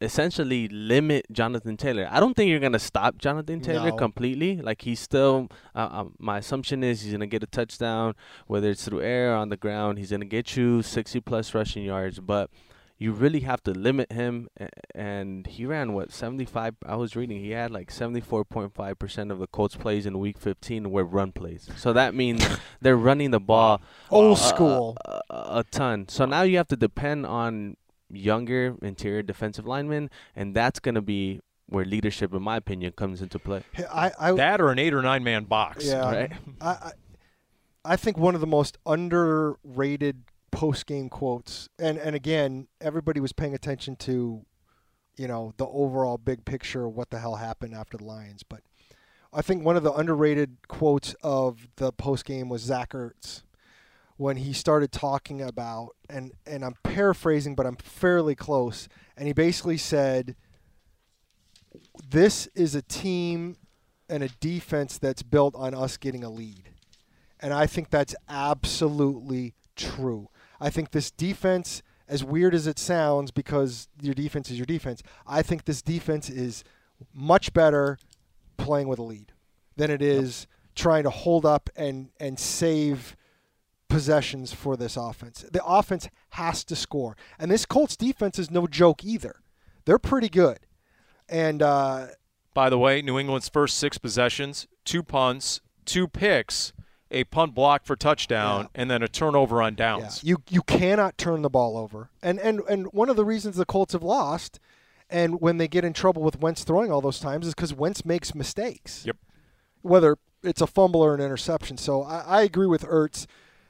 essentially 0.00 0.68
limit 0.68 1.26
Jonathan 1.30 1.76
Taylor. 1.76 2.08
I 2.10 2.20
don't 2.20 2.34
think 2.34 2.48
you're 2.50 2.60
gonna 2.60 2.78
stop 2.78 3.18
Jonathan 3.18 3.60
Taylor 3.60 3.90
No. 3.90 3.96
completely. 3.96 4.56
Like 4.60 4.82
he's 4.82 5.00
still. 5.00 5.48
Uh, 5.74 5.88
um, 5.90 6.14
my 6.18 6.38
assumption 6.38 6.82
is 6.82 7.02
he's 7.02 7.12
gonna 7.12 7.26
get 7.26 7.42
a 7.42 7.46
touchdown, 7.46 8.14
whether 8.46 8.70
it's 8.70 8.84
through 8.84 9.02
air 9.02 9.32
or 9.32 9.36
on 9.36 9.48
the 9.50 9.56
ground. 9.56 9.98
He's 9.98 10.10
gonna 10.10 10.24
get 10.24 10.56
you 10.56 10.82
60 10.82 11.20
plus 11.20 11.54
rushing 11.54 11.84
yards, 11.84 12.18
but 12.20 12.50
you 12.98 13.12
really 13.12 13.40
have 13.40 13.62
to 13.62 13.70
limit 13.72 14.12
him. 14.12 14.48
And 14.94 15.46
he 15.46 15.64
ran 15.64 15.94
what 15.94 16.12
75. 16.12 16.74
I 16.84 16.96
was 16.96 17.16
reading 17.16 17.40
he 17.40 17.50
had 17.52 17.70
like 17.70 17.90
74.5 17.90 18.98
percent 18.98 19.30
of 19.30 19.38
the 19.38 19.46
Colts 19.46 19.76
plays 19.76 20.04
in 20.06 20.18
Week 20.18 20.36
15 20.38 20.90
were 20.90 21.04
run 21.04 21.32
plays. 21.32 21.68
So 21.76 21.92
that 21.94 22.14
means 22.14 22.46
they're 22.80 22.96
running 22.96 23.30
the 23.30 23.40
ball 23.40 23.80
Old 24.10 24.36
a- 24.36 24.40
school. 24.40 24.96
a, 25.04 25.20
a, 25.30 25.58
a 25.60 25.64
ton. 25.70 26.08
So 26.08 26.24
now 26.26 26.42
you 26.42 26.56
have 26.58 26.68
to 26.68 26.76
depend 26.76 27.24
on 27.26 27.76
younger 28.10 28.76
interior 28.82 29.22
defensive 29.22 29.66
linemen, 29.66 30.10
and 30.34 30.54
that's 30.54 30.80
going 30.80 30.94
to 30.94 31.02
be 31.02 31.40
where 31.66 31.84
leadership, 31.84 32.34
in 32.34 32.42
my 32.42 32.56
opinion, 32.56 32.92
comes 32.92 33.22
into 33.22 33.38
play. 33.38 33.62
I, 33.92 34.12
I, 34.18 34.32
That 34.32 34.60
or 34.60 34.70
an 34.70 34.78
eight 34.78 34.92
or 34.92 35.02
nine 35.02 35.22
man 35.22 35.44
box. 35.44 35.86
Yeah. 35.86 36.10
Right? 36.10 36.32
I, 36.60 36.68
I, 36.68 36.92
I 37.84 37.96
think 37.96 38.18
one 38.18 38.34
of 38.34 38.40
the 38.40 38.46
most 38.46 38.76
underrated 38.84 40.24
post 40.50 40.86
game 40.86 41.08
quotes, 41.08 41.68
and, 41.78 41.96
and 41.96 42.14
again, 42.16 42.66
everybody 42.80 43.20
was 43.20 43.32
paying 43.32 43.54
attention 43.54 43.96
to, 43.96 44.44
you 45.16 45.28
know, 45.28 45.54
the 45.56 45.66
overall 45.66 46.18
big 46.18 46.44
picture 46.44 46.86
of 46.86 46.94
what 46.94 47.10
the 47.10 47.20
hell 47.20 47.36
happened 47.36 47.74
after 47.74 47.96
the 47.96 48.04
Lions. 48.04 48.42
But 48.42 48.62
I 49.32 49.42
think 49.42 49.64
one 49.64 49.76
of 49.76 49.84
the 49.84 49.92
underrated 49.92 50.56
quotes 50.66 51.14
of 51.22 51.68
the 51.76 51.92
post 51.92 52.24
game 52.24 52.48
was 52.48 52.62
Zach 52.62 52.90
Ertz 52.90 53.44
when 54.20 54.36
he 54.36 54.52
started 54.52 54.92
talking 54.92 55.40
about, 55.40 55.96
and, 56.10 56.32
and 56.44 56.62
I'm 56.62 56.74
paraphrasing, 56.82 57.54
but 57.54 57.64
I'm 57.64 57.76
fairly 57.76 58.34
close, 58.34 58.86
and 59.16 59.26
he 59.26 59.32
basically 59.32 59.78
said, 59.78 60.36
This 62.06 62.46
is 62.54 62.74
a 62.74 62.82
team 62.82 63.56
and 64.10 64.22
a 64.22 64.28
defense 64.38 64.98
that's 64.98 65.22
built 65.22 65.54
on 65.54 65.74
us 65.74 65.96
getting 65.96 66.22
a 66.22 66.28
lead. 66.28 66.68
And 67.40 67.54
I 67.54 67.66
think 67.66 67.88
that's 67.88 68.14
absolutely 68.28 69.54
true. 69.74 70.28
I 70.60 70.68
think 70.68 70.90
this 70.90 71.10
defense, 71.10 71.82
as 72.06 72.22
weird 72.22 72.54
as 72.54 72.66
it 72.66 72.78
sounds, 72.78 73.30
because 73.30 73.88
your 74.02 74.12
defense 74.12 74.50
is 74.50 74.58
your 74.58 74.66
defense, 74.66 75.02
I 75.26 75.40
think 75.40 75.64
this 75.64 75.80
defense 75.80 76.28
is 76.28 76.62
much 77.14 77.54
better 77.54 77.96
playing 78.58 78.88
with 78.88 78.98
a 78.98 79.02
lead 79.02 79.32
than 79.76 79.90
it 79.90 80.02
is 80.02 80.46
trying 80.74 81.04
to 81.04 81.10
hold 81.10 81.46
up 81.46 81.70
and, 81.74 82.10
and 82.20 82.38
save 82.38 83.16
possessions 83.90 84.52
for 84.54 84.76
this 84.76 84.96
offense. 84.96 85.44
The 85.52 85.62
offense 85.64 86.08
has 86.30 86.64
to 86.64 86.76
score. 86.76 87.16
And 87.38 87.50
this 87.50 87.66
Colts 87.66 87.96
defense 87.96 88.38
is 88.38 88.50
no 88.50 88.66
joke 88.66 89.04
either. 89.04 89.40
They're 89.84 89.98
pretty 89.98 90.28
good. 90.30 90.60
And 91.28 91.60
uh, 91.62 92.06
By 92.54 92.70
the 92.70 92.78
way, 92.78 93.02
New 93.02 93.18
England's 93.18 93.48
first 93.48 93.76
six 93.76 93.98
possessions, 93.98 94.66
two 94.84 95.02
punts, 95.02 95.60
two 95.84 96.08
picks, 96.08 96.72
a 97.10 97.24
punt 97.24 97.54
block 97.54 97.84
for 97.84 97.96
touchdown, 97.96 98.62
Yeah. 98.74 98.80
and 98.82 98.90
then 98.90 99.02
a 99.02 99.08
turnover 99.08 99.60
on 99.60 99.72
Yeah, 99.72 99.76
downs. 99.98 100.22
you 100.24 100.38
you 100.48 100.62
cannot 100.62 101.18
turn 101.18 101.42
the 101.42 101.50
ball 101.50 101.76
over, 101.76 102.10
and 102.22 102.38
and 102.38 102.60
and 102.68 102.86
one 102.92 103.08
of 103.10 103.16
the 103.16 103.24
reasons 103.24 103.56
the 103.56 103.64
Colts 103.64 103.92
have 103.94 104.02
lost, 104.04 104.60
and 105.08 105.40
when 105.40 105.58
they 105.58 105.66
get 105.66 105.84
in 105.84 105.92
trouble 105.92 106.22
with 106.22 106.40
Wentz 106.40 106.62
throwing 106.62 106.92
all 106.92 107.00
those 107.00 107.18
times, 107.18 107.48
is 107.48 107.54
because 107.54 107.74
Wentz 107.74 108.04
makes 108.04 108.32
mistakes. 108.34 109.04
Yep. 109.04 109.16
Whether 109.82 110.18
it's 110.44 110.60
a 110.60 110.66
fumble 110.68 111.02
or 111.02 111.14
an 111.14 111.20
interception. 111.20 111.76
So 111.78 112.02
I, 112.02 112.20
I 112.20 112.42
agree 112.42 112.66
with 112.68 112.82
Ertz. 112.84 113.26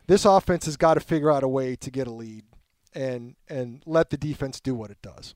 This 0.06 0.24
offense 0.24 0.64
has 0.66 0.76
got 0.76 0.94
to 0.94 1.00
figure 1.00 1.30
out 1.30 1.42
a 1.42 1.48
way 1.48 1.76
to 1.76 1.90
get 1.90 2.06
a 2.06 2.12
lead, 2.12 2.44
and 2.94 3.36
and 3.48 3.82
let 3.86 4.10
the 4.10 4.16
defense 4.16 4.60
do 4.60 4.74
what 4.74 4.90
it 4.90 4.98
does. 5.02 5.34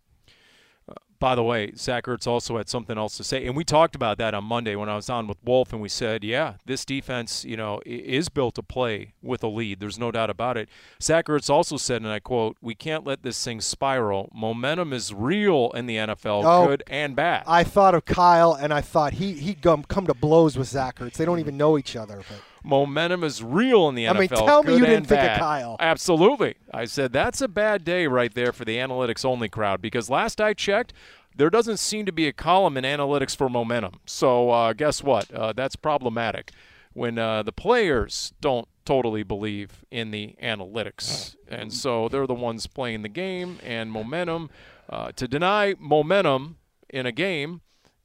By 1.21 1.35
the 1.35 1.45
way, 1.45 1.73
Zach 1.75 2.05
Ertz 2.05 2.27
also 2.27 2.59
had 2.59 2.69
something 2.69 2.99
else 2.99 3.17
to 3.17 3.25
say, 3.25 3.47
and 3.47 3.57
we 3.57 3.65
talked 3.65 3.95
about 3.95 4.19
that 4.19 4.35
on 4.35 4.45
Monday 4.45 4.77
when 4.77 4.91
I 4.91 4.97
was 4.97 5.09
on 5.09 5.27
with 5.27 5.39
Wolf, 5.43 5.73
and 5.73 5.81
we 5.81 5.89
said, 5.89 6.23
yeah, 6.23 6.55
this 6.67 6.85
defense, 6.85 7.47
you 7.47 7.57
know, 7.57 7.81
is 7.87 8.29
built 8.29 8.57
to 8.57 8.63
play 8.63 9.15
with 9.23 9.43
a 9.43 9.47
lead. 9.47 9.81
There's 9.81 9.99
no 9.99 10.11
doubt 10.11 10.29
about 10.29 10.59
it. 10.59 10.69
Zach 11.01 11.27
Ertz 11.27 11.49
also 11.49 11.79
said, 11.79 12.03
and 12.03 12.11
I 12.11 12.19
quote, 12.19 12.59
"We 12.61 12.75
can't 12.75 13.07
let 13.07 13.23
this 13.23 13.43
thing 13.43 13.63
spiral. 13.63 14.29
Momentum 14.35 14.93
is 14.93 15.15
real 15.15 15.71
in 15.71 15.87
the 15.87 15.97
NFL, 15.97 16.43
Oh, 16.45 16.67
good 16.67 16.83
and 16.89 17.17
bad." 17.17 17.45
I 17.47 17.65
thought 17.65 17.95
of 17.95 18.05
Kyle, 18.05 18.53
and 18.53 18.75
I 18.75 18.83
thought 18.83 19.15
he 19.15 19.33
he 19.33 19.55
come 19.55 19.85
come 19.85 20.07
to 20.09 20.15
blows 20.15 20.59
with 20.59 20.69
Zach 20.69 20.99
Ertz. 20.99 21.15
They 21.15 21.25
don't 21.25 21.41
even 21.41 21.57
know 21.57 21.79
each 21.79 21.97
other, 21.97 22.23
but. 22.29 22.41
Momentum 22.65 23.23
is 23.23 23.43
real 23.43 23.89
in 23.91 23.95
the 23.95 24.07
NFL. 24.07 24.17
I 24.17 24.19
mean, 24.19 24.29
tell 24.29 24.63
me 24.63 24.73
you 24.73 24.81
didn't 24.81 24.97
and 24.97 25.07
think 25.07 25.23
of. 25.23 25.39
Kyle. 25.39 25.77
Absolutely. 25.79 26.55
I 26.73 26.87
said 26.87 27.13
that's 27.13 27.41
a 27.43 27.49
bad 27.49 27.85
day 27.85 28.07
right 28.07 28.33
there 28.33 28.53
for 28.53 28.65
the 28.65 28.79
analytics 28.79 29.25
only 29.25 29.51
crowd 29.51 29.83
because 29.83 30.09
last 30.09 30.41
I 30.41 30.55
checked, 30.55 30.95
there 31.37 31.51
doesn't 31.51 31.77
seem 31.77 32.07
to 32.07 32.13
be 32.13 32.27
a 32.27 32.33
column 32.33 32.77
in 32.77 32.85
analytics 32.85 33.37
for 33.37 33.49
momentum. 33.49 34.01
So 34.07 34.51
uh, 34.51 34.73
guess 34.73 35.03
what? 35.03 35.31
Uh, 35.31 35.53
that's 35.53 35.77
problematic 35.77 36.53
when 36.95 37.19
uh, 37.19 37.43
the 37.43 37.53
players 37.53 38.33
don't 38.41 38.67
totally 38.85 39.23
believe 39.23 39.85
in 39.91 40.11
the 40.11 40.35
analytics, 40.43 41.37
and 41.49 41.73
so 41.73 42.09
they're 42.09 42.27
the 42.27 42.35
ones 42.35 42.67
playing 42.67 43.03
the 43.03 43.09
game 43.09 43.59
and 43.63 43.93
momentum. 43.93 44.51
Uh, 44.89 45.11
to 45.13 45.27
deny 45.27 45.75
momentum 45.79 46.59
in 46.91 47.07
a 47.07 47.13
game. 47.13 47.63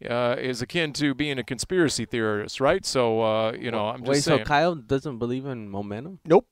Uh, 0.08 0.36
is 0.40 0.62
akin 0.62 0.94
to 0.94 1.14
being 1.14 1.38
a 1.40 1.44
conspiracy 1.44 2.06
theorist, 2.06 2.62
right? 2.62 2.86
So, 2.86 3.22
uh, 3.22 3.52
you 3.52 3.70
know, 3.70 3.88
I'm 3.90 4.00
just 4.00 4.10
Wait, 4.10 4.24
saying. 4.24 4.40
so 4.40 4.46
Kyle 4.46 4.76
doesn't 4.76 5.18
believe 5.18 5.46
in 5.46 5.70
momentum? 5.70 6.20
Nope. 6.26 6.48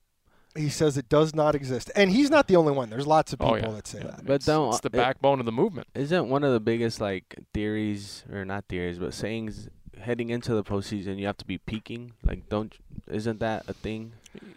He 0.56 0.70
says 0.70 0.98
it 0.98 1.08
does 1.08 1.34
not 1.36 1.56
exist. 1.56 1.90
And 1.96 2.10
he's 2.12 2.30
not 2.30 2.48
the 2.48 2.56
only 2.58 2.74
one. 2.74 2.90
There's 2.90 3.08
lots 3.08 3.32
of 3.32 3.42
Oh, 3.42 3.54
people 3.54 3.70
yeah. 3.70 3.76
that 3.76 3.88
say 3.88 4.00
Yeah. 4.00 4.08
that. 4.08 4.26
But 4.26 4.34
it's, 4.34 4.46
don't- 4.48 4.70
it's 4.70 4.82
the 4.82 4.88
it- 4.88 4.92
backbone 4.94 5.40
of 5.40 5.46
the 5.46 5.52
movement. 5.52 5.88
Isn't 5.96 6.28
one 6.28 6.44
of 6.44 6.52
the 6.52 6.60
biggest 6.60 7.00
like 7.00 7.36
theories, 7.54 8.26
or 8.32 8.44
not 8.44 8.66
theories, 8.68 8.98
but 9.00 9.14
sayings 9.14 9.70
heading 10.02 10.30
into 10.30 10.54
the 10.54 10.64
postseason, 10.64 11.18
you 11.18 11.26
have 11.28 11.38
to 11.38 11.46
be 11.46 11.58
peaking? 11.58 12.14
Like, 12.24 12.50
don't 12.50 12.76
isn't 13.10 13.40
that 13.40 13.64
a 13.70 13.74
thing? 13.74 14.14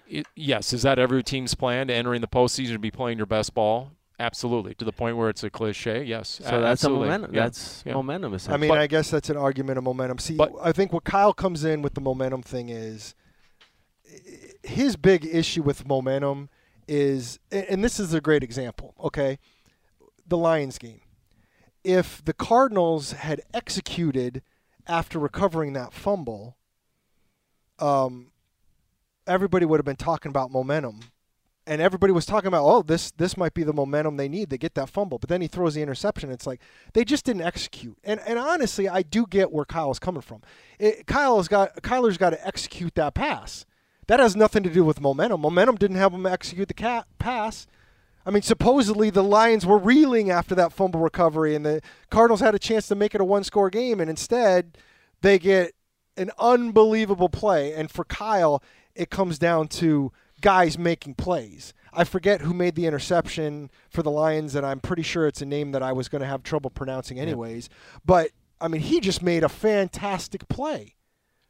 It, 0.08 0.26
yes, 0.34 0.72
is 0.72 0.82
that 0.82 0.98
every 0.98 1.22
team's 1.22 1.54
plan 1.54 1.86
to 1.86 1.94
entering 1.94 2.22
the 2.22 2.26
postseason 2.28 2.72
to 2.72 2.78
be 2.80 2.90
playing 2.90 3.18
your 3.18 3.26
best 3.26 3.54
ball? 3.54 3.92
Absolutely. 4.20 4.74
To 4.74 4.84
the 4.84 4.92
point 4.92 5.16
where 5.16 5.30
it's 5.30 5.42
a 5.42 5.50
cliche. 5.50 6.04
Yes. 6.04 6.40
So 6.44 6.58
a- 6.58 6.60
that's 6.60 6.84
a 6.84 6.90
momentum. 6.90 7.34
Yeah. 7.34 7.44
That's 7.44 7.82
yeah. 7.86 7.94
momentum. 7.94 8.36
I 8.48 8.56
mean, 8.58 8.68
But- 8.68 8.78
I 8.78 8.86
guess 8.86 9.10
that's 9.10 9.30
an 9.30 9.36
argument 9.36 9.78
of 9.78 9.84
momentum. 9.84 10.18
See, 10.18 10.36
But- 10.36 10.52
I 10.62 10.72
think 10.72 10.92
what 10.92 11.04
Kyle 11.04 11.32
comes 11.32 11.64
in 11.64 11.80
with 11.82 11.94
the 11.94 12.00
momentum 12.00 12.42
thing 12.42 12.68
is 12.68 13.14
his 14.62 14.96
big 14.96 15.24
issue 15.24 15.62
with 15.62 15.86
momentum 15.86 16.50
is, 16.86 17.38
and 17.50 17.82
this 17.82 17.98
is 17.98 18.12
a 18.12 18.20
great 18.20 18.42
example, 18.42 18.94
okay? 19.00 19.38
The 20.26 20.36
Lions 20.36 20.78
game. 20.78 21.00
If 21.82 22.22
the 22.24 22.34
Cardinals 22.34 23.12
had 23.12 23.40
executed 23.54 24.42
after 24.86 25.18
recovering 25.18 25.72
that 25.74 25.94
fumble, 25.94 26.56
um, 27.78 28.32
everybody 29.26 29.64
would 29.64 29.78
have 29.78 29.84
been 29.84 29.96
talking 29.96 30.28
about 30.30 30.50
momentum. 30.50 31.00
And 31.70 31.80
everybody 31.80 32.12
was 32.12 32.26
talking 32.26 32.48
about, 32.48 32.64
oh, 32.64 32.82
this 32.82 33.12
this 33.12 33.36
might 33.36 33.54
be 33.54 33.62
the 33.62 33.72
momentum 33.72 34.16
they 34.16 34.28
need 34.28 34.50
to 34.50 34.58
get 34.58 34.74
that 34.74 34.88
fumble. 34.88 35.20
But 35.20 35.30
then 35.30 35.40
he 35.40 35.46
throws 35.46 35.74
the 35.74 35.82
interception. 35.82 36.28
It's 36.32 36.44
like 36.44 36.60
they 36.94 37.04
just 37.04 37.24
didn't 37.24 37.42
execute. 37.42 37.96
And 38.02 38.18
and 38.26 38.40
honestly, 38.40 38.88
I 38.88 39.02
do 39.02 39.24
get 39.24 39.52
where 39.52 39.64
Kyle's 39.64 40.00
coming 40.00 40.20
from. 40.20 40.42
It, 40.80 41.06
Kyle's 41.06 41.46
got 41.46 41.76
Kyler's 41.76 42.18
got 42.18 42.30
to 42.30 42.44
execute 42.44 42.96
that 42.96 43.14
pass. 43.14 43.66
That 44.08 44.18
has 44.18 44.34
nothing 44.34 44.64
to 44.64 44.68
do 44.68 44.82
with 44.82 45.00
momentum. 45.00 45.42
Momentum 45.42 45.76
didn't 45.76 45.98
have 45.98 46.12
him 46.12 46.26
execute 46.26 46.66
the 46.66 46.74
cat 46.74 47.06
pass. 47.20 47.68
I 48.26 48.30
mean, 48.32 48.42
supposedly 48.42 49.10
the 49.10 49.22
Lions 49.22 49.64
were 49.64 49.78
reeling 49.78 50.28
after 50.28 50.56
that 50.56 50.72
fumble 50.72 50.98
recovery, 50.98 51.54
and 51.54 51.64
the 51.64 51.82
Cardinals 52.10 52.40
had 52.40 52.56
a 52.56 52.58
chance 52.58 52.88
to 52.88 52.96
make 52.96 53.14
it 53.14 53.20
a 53.20 53.24
one-score 53.24 53.70
game, 53.70 54.00
and 54.00 54.10
instead 54.10 54.76
they 55.20 55.38
get 55.38 55.74
an 56.16 56.32
unbelievable 56.36 57.28
play. 57.28 57.72
And 57.72 57.88
for 57.92 58.04
Kyle, 58.04 58.60
it 58.96 59.08
comes 59.08 59.38
down 59.38 59.68
to 59.68 60.10
guys 60.40 60.78
making 60.78 61.14
plays. 61.14 61.72
I 61.92 62.04
forget 62.04 62.42
who 62.42 62.54
made 62.54 62.76
the 62.76 62.86
interception 62.86 63.70
for 63.88 64.02
the 64.02 64.10
Lions, 64.10 64.54
and 64.54 64.64
I'm 64.64 64.80
pretty 64.80 65.02
sure 65.02 65.26
it's 65.26 65.42
a 65.42 65.46
name 65.46 65.72
that 65.72 65.82
I 65.82 65.92
was 65.92 66.08
going 66.08 66.20
to 66.22 66.28
have 66.28 66.42
trouble 66.42 66.70
pronouncing 66.70 67.18
anyways. 67.18 67.68
But 68.04 68.30
I 68.60 68.68
mean, 68.68 68.82
he 68.82 69.00
just 69.00 69.22
made 69.22 69.42
a 69.42 69.48
fantastic 69.48 70.48
play. 70.48 70.94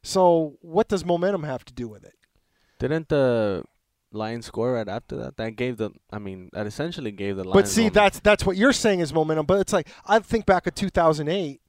So 0.03 0.57
what 0.61 0.89
does 0.89 1.05
momentum 1.05 1.43
have 1.43 1.65
to 1.67 1.73
do 1.73 1.89
with 1.89 2.05
it? 2.05 2.15
Didn't 2.79 3.09
the 3.09 3.65
Lions 4.13 4.47
score 4.47 4.73
right 4.75 4.89
after 4.89 5.17
that? 5.17 5.37
That 5.37 5.57
gave 5.57 5.77
the. 5.77 5.91
I 6.11 6.19
mean, 6.19 6.51
that 6.53 6.67
essentially 6.67 7.11
gave 7.13 7.37
the 7.37 7.45
Lions. 7.45 7.55
But 7.55 7.69
see, 7.69 7.89
that's 7.91 8.21
that's 8.21 8.47
what 8.47 8.57
you're 8.57 8.73
saying 8.73 9.01
is 9.01 9.13
momentum. 9.13 9.47
But 9.47 9.61
it's 9.61 9.73
like 9.73 9.89
I 10.07 10.19
think 10.21 10.47
back 10.47 10.67
at 10.67 10.75
2008, 10.75 11.61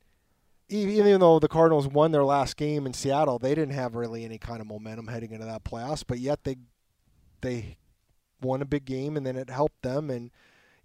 e- 0.72 0.76
even 1.00 1.20
though 1.20 1.40
the 1.40 1.50
Cardinals 1.50 1.88
won 1.88 2.12
their 2.12 2.24
last 2.24 2.56
game 2.56 2.86
in 2.86 2.94
Seattle, 2.94 3.38
they 3.38 3.54
didn't 3.54 3.74
have 3.74 3.96
really 3.96 4.24
any 4.24 4.38
kind 4.38 4.62
of 4.62 4.68
momentum 4.68 5.08
heading 5.08 5.32
into 5.32 5.46
that 5.46 5.64
playoffs. 5.66 6.04
But 6.08 6.20
yet 6.20 6.46
they 6.46 6.56
they 7.42 7.78
won 8.42 8.62
a 8.62 8.66
big 8.66 8.86
game, 8.86 9.18
and 9.18 9.26
then 9.26 9.36
it 9.36 9.50
helped 9.50 9.82
them. 9.82 10.10
And 10.10 10.32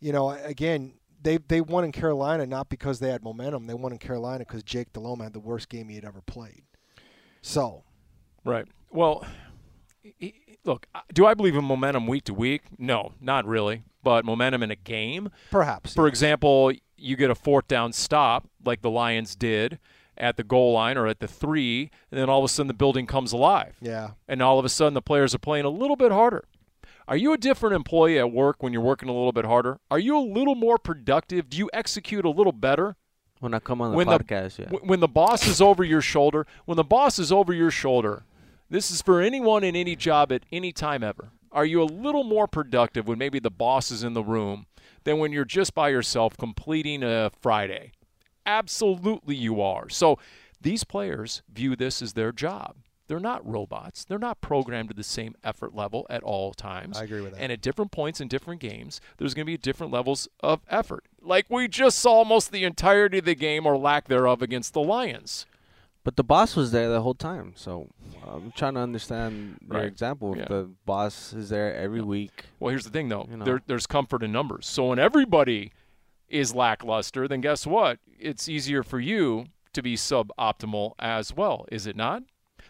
you 0.01 0.13
know, 0.13 0.31
again, 0.31 0.95
they 1.23 1.39
they 1.39 1.61
won 1.61 1.85
in 1.85 1.93
Carolina 1.93 2.47
not 2.47 2.69
because 2.69 2.99
they 2.99 3.09
had 3.11 3.23
momentum. 3.23 3.67
They 3.67 3.75
won 3.75 3.93
in 3.93 3.99
Carolina 3.99 4.41
because 4.41 4.63
Jake 4.63 4.93
Delhomme 4.93 5.21
had 5.21 5.33
the 5.33 5.41
worst 5.41 5.69
game 5.69 5.89
he 5.89 5.95
had 5.95 6.05
ever 6.05 6.21
played. 6.21 6.65
So 7.43 7.85
Right. 8.47 8.67
Well, 8.91 9.27
look, 10.65 10.87
do 11.13 11.27
I 11.27 11.35
believe 11.35 11.57
in 11.57 11.65
momentum 11.65 12.07
week 12.07 12.25
to 12.25 12.35
week? 12.35 12.63
No, 12.79 13.13
not 13.21 13.45
really. 13.45 13.83
But 14.05 14.25
momentum 14.25 14.63
in 14.63 14.71
a 14.71 14.77
game, 14.77 15.31
perhaps 15.51 15.93
for 15.93 16.07
example, 16.07 16.73
you 16.97 17.17
get 17.17 17.29
a 17.29 17.35
fourth 17.35 17.67
down 17.67 17.93
stop 17.93 18.49
like 18.65 18.83
the 18.83 18.91
Lions 18.91 19.35
did 19.35 19.81
at 20.19 20.37
the 20.37 20.45
goal 20.45 20.73
line 20.73 20.97
or 20.97 21.07
at 21.07 21.21
the 21.21 21.29
three, 21.29 21.91
and 22.11 22.19
then 22.21 22.29
all 22.29 22.39
of 22.39 22.45
a 22.45 22.49
sudden 22.49 22.69
the 22.69 22.75
building 22.75 23.07
comes 23.07 23.33
alive. 23.33 23.77
Yeah. 23.81 24.11
And 24.29 24.43
all 24.43 24.59
of 24.59 24.65
a 24.65 24.69
sudden 24.69 24.95
the 24.95 25.03
players 25.03 25.35
are 25.35 25.39
playing 25.39 25.65
a 25.65 25.71
little 25.71 25.97
bit 25.97 26.13
harder. 26.13 26.45
Are 27.09 27.17
you 27.17 27.33
a 27.33 27.39
different 27.39 27.77
employee 27.77 28.19
at 28.19 28.33
work 28.33 28.63
when 28.63 28.73
you're 28.73 28.83
working 28.83 29.09
a 29.09 29.13
little 29.13 29.33
bit 29.33 29.45
harder? 29.45 29.79
Are 29.91 29.99
you 29.99 30.19
a 30.19 30.21
little 30.27 30.57
more 30.57 30.77
productive? 30.79 31.49
Do 31.49 31.57
you 31.57 31.71
execute 31.73 32.25
a 32.25 32.31
little 32.31 32.53
better? 32.53 32.97
When 33.39 33.55
I 33.55 33.59
come 33.61 33.81
on 33.81 33.91
the 33.93 33.97
when 33.97 34.09
the- 34.09 34.19
podcast, 34.19 34.59
yeah. 34.59 34.69
Wh- 34.71 34.85
When 34.89 35.01
the 35.01 35.07
boss 35.09 35.47
is 35.47 35.61
over 35.61 35.85
your 35.85 36.01
shoulder, 36.01 36.47
when 36.65 36.77
the 36.77 36.83
boss 36.85 37.19
is 37.19 37.31
over 37.31 37.53
your 37.53 37.71
shoulder, 37.71 38.25
this 38.71 38.91
is 38.91 39.03
for 39.03 39.21
anyone 39.21 39.63
in 39.63 39.77
any 39.77 39.95
job 39.95 40.33
at 40.33 40.43
any 40.51 40.73
time 40.73 41.05
ever. 41.05 41.29
Are 41.53 41.65
you 41.65 41.81
a 41.81 41.85
little 41.85 42.25
more 42.25 42.49
productive 42.49 43.07
when 43.07 43.19
maybe 43.19 43.39
the 43.39 43.51
boss 43.51 43.91
is 43.91 44.03
in 44.03 44.15
the 44.15 44.23
room 44.25 44.67
than 45.05 45.19
when 45.19 45.33
you're 45.33 45.45
just 45.45 45.75
by 45.75 45.91
yourself 45.91 46.37
completing 46.37 47.03
a 47.05 47.31
Friday? 47.41 47.93
Absolutely, 48.47 49.35
you 49.37 49.61
are. 49.61 49.89
So 49.89 50.19
these 50.61 50.85
players 50.85 51.43
view 51.53 51.77
this 51.77 52.01
as 52.01 52.13
their 52.15 52.33
job. 52.33 52.77
They're 53.09 53.21
not 53.21 53.47
robots. 53.47 54.05
They're 54.05 54.19
not 54.19 54.41
programmed 54.41 54.89
to 54.89 54.95
the 54.95 55.05
same 55.05 55.37
effort 55.45 55.75
level 55.77 56.07
at 56.11 56.25
all 56.25 56.53
times. 56.55 56.99
I 56.99 57.05
agree 57.05 57.21
with 57.21 57.35
that. 57.35 57.41
And 57.41 57.53
at 57.53 57.61
different 57.61 57.93
points 57.93 58.21
in 58.21 58.27
different 58.27 58.61
games, 58.61 59.01
there's 59.19 59.33
going 59.33 59.45
to 59.47 59.53
be 59.53 59.57
different 59.57 59.93
levels 59.93 60.27
of 60.41 60.61
effort. 60.69 61.05
Like 61.23 61.47
we 61.49 61.69
just 61.69 61.99
saw 62.01 62.15
almost 62.15 62.51
the 62.51 62.65
entirety 62.65 63.19
of 63.19 63.25
the 63.25 63.37
game 63.37 63.65
or 63.65 63.77
lack 63.77 64.09
thereof 64.09 64.43
against 64.43 64.73
the 64.73 64.81
Lions. 64.81 65.47
But 66.03 66.17
the 66.17 66.25
boss 66.25 66.55
was 66.57 66.71
there 66.73 66.89
the 66.89 67.03
whole 67.03 67.15
time, 67.15 67.53
so 67.57 67.89
I'm 68.27 68.53
trying 68.53 68.75
to 68.75 68.81
understand 68.81 69.59
your 69.69 69.79
Right. 69.81 69.87
example. 69.87 70.33
If 70.35 70.39
Yeah. 70.41 70.45
the 70.49 70.71
boss 70.85 71.33
is 71.33 71.49
there 71.49 71.75
every 71.77 72.01
week, 72.01 72.45
Well, 72.61 72.71
here's 72.71 72.85
the 72.85 72.91
thing, 72.91 73.09
though. 73.09 73.27
You 73.31 73.37
know. 73.39 73.45
There, 73.45 73.63
there's 73.67 73.87
comfort 73.89 74.23
in 74.23 74.31
numbers. 74.33 74.67
So 74.67 74.87
when 74.89 74.99
everybody 75.01 75.73
is 76.29 76.55
lackluster, 76.55 77.29
then 77.29 77.41
guess 77.41 77.67
what? 77.67 77.99
It's 78.19 78.49
easier 78.49 78.83
for 78.83 78.99
you 79.01 79.47
to 79.73 79.83
be 79.83 79.95
suboptimal 79.97 80.93
as 80.99 81.35
well, 81.35 81.67
is 81.71 81.87
it 81.87 81.97
not? 81.97 82.23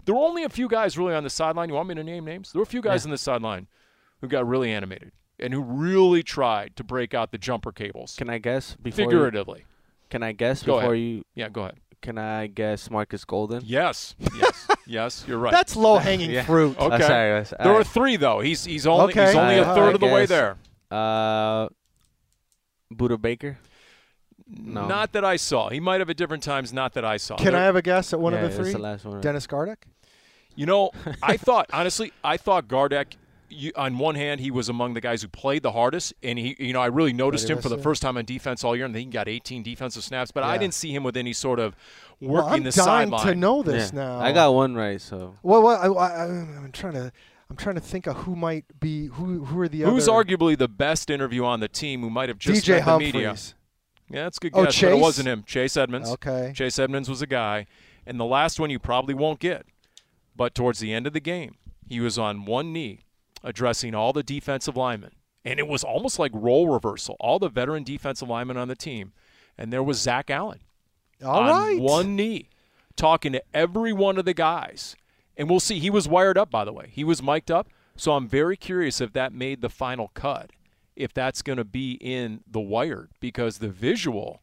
There 0.05 0.15
were 0.15 0.23
only 0.23 0.45
a 0.45 0.49
few 0.49 0.69
guys 0.69 0.97
really 0.99 1.15
on 1.15 1.25
the 1.25 1.31
sideline. 1.31 1.69
You 1.69 1.75
want 1.75 1.89
me 1.89 1.95
to 1.95 2.05
name 2.05 2.25
names? 2.25 2.53
There 2.53 2.61
were 2.61 2.65
a 2.65 2.67
few 2.67 2.83
guys 2.83 3.05
Yeah. 3.05 3.09
on 3.09 3.11
the 3.13 3.19
sideline 3.19 3.67
who 4.21 4.29
got 4.29 4.47
really 4.47 4.73
animated 4.73 5.13
and 5.39 5.53
who 5.53 5.63
really 5.63 6.23
tried 6.23 6.77
to 6.77 6.85
break 6.85 7.13
out 7.15 7.31
the 7.33 7.39
jumper 7.39 7.73
cables 7.73 8.15
can 8.17 8.31
I 8.31 8.39
guess 8.39 8.75
before? 8.77 9.05
You, 9.05 9.11
figuratively. 9.11 9.65
can 10.11 10.23
I 10.23 10.33
guess 10.33 10.63
Go 10.63 10.77
before 10.77 10.95
ahead. 10.95 11.03
you? 11.05 11.25
Yeah, 11.35 11.49
go 11.49 11.63
ahead. 11.63 11.77
Can 12.03 12.19
I 12.19 12.47
guess 12.47 12.91
Marcus 12.91 13.25
Golden? 13.25 13.63
Yes, 13.65 14.15
yes, 14.37 14.67
yes. 14.87 15.25
You're 15.27 15.39
right. 15.39 15.51
That's 15.53 15.75
low 15.75 15.97
hanging 15.99 16.31
Yeah. 16.33 16.45
fruit. 16.45 16.77
Okay. 16.79 16.85
Oh, 16.95 16.99
sorry, 17.01 17.31
that's- 17.41 17.51
there 17.59 17.67
were 17.69 17.73
alright. 17.73 17.87
three 17.87 18.17
though. 18.17 18.41
He's 18.41 18.65
he's 18.65 18.87
only 18.87 19.13
Okay. 19.13 19.27
he's 19.27 19.35
only 19.35 19.57
a 19.59 19.69
I- 19.69 19.75
third 19.75 19.91
I 19.91 19.93
of 19.95 20.01
the 20.01 20.07
way 20.07 20.27
there. 20.27 20.57
Uh, 20.91 21.69
Budda 22.97 23.21
Baker. 23.21 23.59
No. 24.49 24.87
Not 24.87 25.13
that 25.13 25.25
I 25.25 25.37
saw. 25.37 25.71
He 25.71 25.81
might 25.81 26.01
have 26.01 26.09
at 26.09 26.17
different 26.17 26.43
times. 26.43 26.73
Not 26.73 26.95
that 26.95 27.05
I 27.05 27.17
saw. 27.17 27.37
Can 27.37 27.47
There- 27.47 27.57
I 27.57 27.65
have 27.65 27.75
a 27.77 27.83
guess 27.83 28.13
at 28.13 28.21
one 28.21 28.33
yeah, 28.33 28.41
of 28.41 28.51
the 28.53 28.57
that's 28.57 28.69
three? 28.69 28.73
the 28.73 28.79
last 28.79 29.05
one. 29.05 29.21
Dennis 29.21 29.47
Gardeck? 29.47 29.79
You 30.55 30.67
know, 30.67 30.91
I 31.23 31.37
thought 31.47 31.69
honestly, 31.73 32.13
I 32.23 32.37
thought 32.37 32.69
Gardeck. 32.69 33.17
You, 33.49 33.71
on 33.77 33.99
one 33.99 34.17
hand, 34.17 34.41
he 34.41 34.51
was 34.51 34.69
among 34.69 34.95
the 34.95 35.01
guys 35.01 35.23
who 35.23 35.29
played 35.29 35.63
the 35.63 35.71
hardest, 35.71 36.13
and 36.21 36.37
he, 36.37 36.57
you 36.59 36.73
know, 36.73 36.81
I 36.81 36.87
really 36.87 37.13
noticed 37.13 37.49
him 37.49 37.61
for 37.61 37.69
the 37.69 37.77
was, 37.77 37.85
first 37.85 38.03
time 38.03 38.17
on 38.17 38.25
defense 38.25 38.65
all 38.65 38.75
year, 38.75 38.85
and 38.87 38.97
he 38.97 39.05
got 39.05 39.29
18 39.29 39.63
defensive 39.63 40.03
snaps. 40.03 40.33
But 40.33 40.43
I 40.43 40.59
didn't 40.59 40.75
see 40.75 40.93
him 40.93 41.05
with 41.05 41.17
any 41.17 41.33
sort 41.33 41.61
of 41.61 41.77
working 42.21 42.33
Well, 42.33 42.47
I'm 42.49 42.65
the 42.65 42.73
dying 42.73 43.11
sideline. 43.11 43.27
to 43.27 43.35
know 43.37 43.63
this 43.63 43.93
Yeah. 43.93 44.01
now. 44.01 44.19
I 44.19 44.33
got 44.33 44.53
one 44.53 44.75
right, 44.75 45.01
so 45.01 45.35
Well, 45.45 45.63
well 45.63 45.97
I, 45.97 46.09
I, 46.09 46.25
I'm 46.25 46.71
trying 46.73 46.95
to. 46.95 47.13
I'm 47.49 47.57
trying 47.57 47.77
to 47.77 47.81
think 47.81 48.07
of 48.07 48.17
who 48.17 48.35
might 48.35 48.65
be 48.81 49.07
who. 49.07 49.45
Who 49.45 49.61
are 49.61 49.69
the 49.69 49.85
other. 49.85 49.93
Who's 49.93 50.09
other? 50.09 50.25
arguably 50.25 50.59
the 50.59 50.69
best 50.69 51.11
interview 51.11 51.45
on 51.45 51.61
the 51.61 51.69
team? 51.69 52.01
Who 52.03 52.11
might 52.11 52.29
have 52.29 52.39
just 52.39 52.65
DJ 52.65 52.77
met 52.79 52.85
the 52.85 52.99
media? 52.99 53.37
Yeah, 54.11 54.25
that's 54.25 54.39
a 54.39 54.41
good 54.41 54.53
Oh, 54.55 54.65
guess, 54.65 54.81
but 54.81 54.87
it 54.89 54.93
Chase? 54.93 55.01
wasn't 55.03 55.29
him. 55.29 55.43
Chase 55.45 55.77
Edmonds. 55.77 56.11
Okay. 56.11 56.53
Chase 56.55 56.79
Edmonds 56.79 57.09
was 57.09 57.23
a 57.23 57.27
guy, 57.27 57.67
and 58.07 58.19
the 58.21 58.25
last 58.25 58.59
one 58.61 58.71
you 58.71 58.79
probably 58.79 59.15
won't 59.15 59.41
get. 59.41 59.67
But 60.37 60.55
towards 60.55 60.79
the 60.81 60.93
end 60.93 61.07
of 61.07 61.13
the 61.13 61.21
game, 61.21 61.57
he 61.89 61.99
was 62.01 62.19
on 62.19 62.45
one 62.45 62.73
knee, 62.73 63.01
addressing 63.43 63.95
all 63.95 64.13
the 64.13 64.23
defensive 64.23 64.77
linemen, 64.77 65.13
and 65.45 65.59
it 65.59 65.67
was 65.67 65.83
almost 65.83 66.19
like 66.19 66.31
role 66.35 66.69
reversal. 66.69 67.17
All 67.21 67.39
the 67.39 67.49
veteran 67.49 67.83
defensive 67.85 68.29
linemen 68.29 68.57
on 68.57 68.69
the 68.69 68.77
team, 68.77 69.13
and 69.57 69.73
there 69.73 69.83
was 69.83 69.99
Zach 70.01 70.31
Allen 70.31 70.61
All 71.25 71.41
on 71.41 71.47
right. 71.49 71.81
one 71.81 72.15
knee, 72.15 72.49
talking 72.97 73.33
to 73.33 73.43
every 73.55 73.93
one 73.93 74.19
of 74.19 74.25
the 74.25 74.35
guys. 74.35 74.95
And 75.37 75.51
we'll 75.51 75.61
see. 75.61 75.79
He 75.79 75.91
was 75.91 76.09
wired 76.09 76.39
up, 76.39 76.51
by 76.51 76.65
the 76.65 76.73
way. 76.73 76.89
He 76.93 77.05
was 77.05 77.23
mic'd 77.23 77.51
up. 77.51 77.69
So 77.97 78.13
I'm 78.13 78.29
very 78.29 78.57
curious 78.57 79.01
if 79.01 79.13
that 79.15 79.33
made 79.33 79.61
the 79.63 79.69
final 79.71 80.11
cut, 80.15 80.51
if 80.95 81.13
that's 81.15 81.43
going 81.43 81.57
to 81.59 81.65
be 81.65 81.93
in 82.01 82.41
the 82.47 82.61
wired, 82.61 83.11
because 83.21 83.59
the 83.59 83.69
visual 83.69 84.43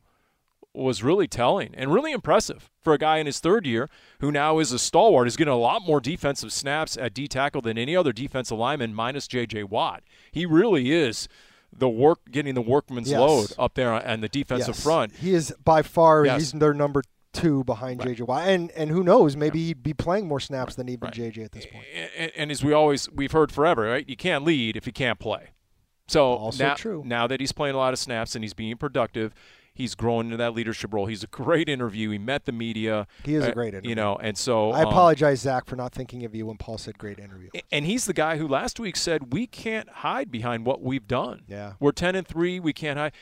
was 0.75 1.03
really 1.03 1.27
telling 1.27 1.73
and 1.75 1.93
really 1.93 2.11
impressive 2.11 2.71
for 2.81 2.93
a 2.93 2.97
guy 2.97 3.17
in 3.19 3.27
his 3.27 3.39
third 3.39 3.67
year 3.67 3.91
who 4.21 4.31
now 4.31 4.57
is 4.57 4.71
a 4.71 4.79
stalwart, 4.79 5.27
is 5.27 5.37
getting 5.37 5.53
a 5.53 5.57
lot 5.57 5.83
more 5.85 5.99
defensive 5.99 6.51
snaps 6.51 6.97
at 6.97 7.13
D 7.13 7.27
tackle 7.27 7.61
than 7.61 7.77
any 7.77 7.95
other 7.95 8.11
defensive 8.11 8.57
lineman 8.57 8.93
minus 8.95 9.27
J.J. 9.27 9.65
Watt. 9.65 10.01
He 10.31 10.47
really 10.47 10.91
is 10.91 11.27
the 11.71 11.89
work, 11.89 12.19
getting 12.31 12.55
the 12.55 12.61
workman's 12.61 13.11
Yes. 13.11 13.19
load 13.19 13.53
up 13.59 13.75
there 13.75 13.93
on 13.93 14.21
the 14.21 14.29
defensive 14.29 14.75
Yes. 14.75 14.83
front. 14.83 15.15
He 15.17 15.35
is 15.35 15.53
by 15.63 15.83
far. 15.83 16.25
Yes. 16.25 16.39
He's 16.39 16.51
their 16.53 16.73
number 16.73 17.03
two 17.33 17.63
behind 17.63 17.99
Right. 17.99 18.15
JJ 18.17 18.27
Watt, 18.27 18.47
and 18.47 18.71
and 18.71 18.89
who 18.89 19.03
knows? 19.03 19.35
Maybe 19.35 19.65
he'd 19.65 19.83
be 19.83 19.93
playing 19.93 20.27
more 20.27 20.39
snaps 20.39 20.75
than 20.75 20.87
even 20.87 21.07
Right. 21.07 21.13
JJ 21.13 21.43
at 21.45 21.51
this 21.51 21.65
point. 21.65 21.85
and, 22.17 22.31
and 22.35 22.51
as 22.51 22.63
we 22.63 22.71
always 22.73 23.09
we've 23.11 23.31
heard 23.31 23.51
forever, 23.51 23.83
right? 23.83 24.07
You 24.07 24.15
can't 24.15 24.43
lead 24.45 24.77
if 24.77 24.85
you 24.87 24.93
can't 24.93 25.19
play. 25.19 25.49
So 26.07 26.33
Also 26.33 26.63
now, 26.63 26.73
true. 26.75 27.01
now 27.05 27.27
that 27.27 27.39
he's 27.39 27.51
playing 27.51 27.75
a 27.75 27.77
lot 27.77 27.93
of 27.93 27.99
snaps 27.99 28.35
and 28.35 28.43
he's 28.43 28.53
being 28.53 28.75
productive, 28.77 29.33
he's 29.73 29.95
growing 29.95 30.27
into 30.27 30.37
that 30.37 30.53
leadership 30.53 30.93
role. 30.93 31.05
He's 31.05 31.23
a 31.23 31.27
great 31.27 31.69
interview. 31.69 32.09
He 32.09 32.17
met 32.17 32.45
the 32.45 32.51
media. 32.51 33.07
He 33.23 33.35
is 33.35 33.45
a 33.45 33.51
great 33.53 33.69
interview. 33.69 33.89
You 33.89 33.95
know, 33.95 34.17
and 34.17 34.37
so 34.37 34.71
I 34.71 34.81
um, 34.81 34.89
apologize, 34.89 35.39
Zach, 35.41 35.65
for 35.65 35.75
not 35.77 35.93
thinking 35.93 36.25
of 36.25 36.35
you 36.35 36.45
when 36.45 36.57
Paul 36.57 36.77
said 36.77 36.97
great 36.97 37.19
interview. 37.19 37.49
And 37.71 37.85
he's 37.85 38.05
the 38.05 38.13
guy 38.13 38.37
who 38.37 38.47
last 38.47 38.79
week 38.79 38.95
said 38.97 39.31
we 39.33 39.47
can't 39.47 39.89
hide 39.89 40.29
behind 40.29 40.65
what 40.65 40.81
we've 40.81 41.07
done. 41.07 41.43
Yeah. 41.47 41.73
We're 41.79 41.93
ten 41.93 42.15
and 42.15 42.27
three. 42.27 42.59
We 42.59 42.73
can't 42.73 42.99
hide. 42.99 43.13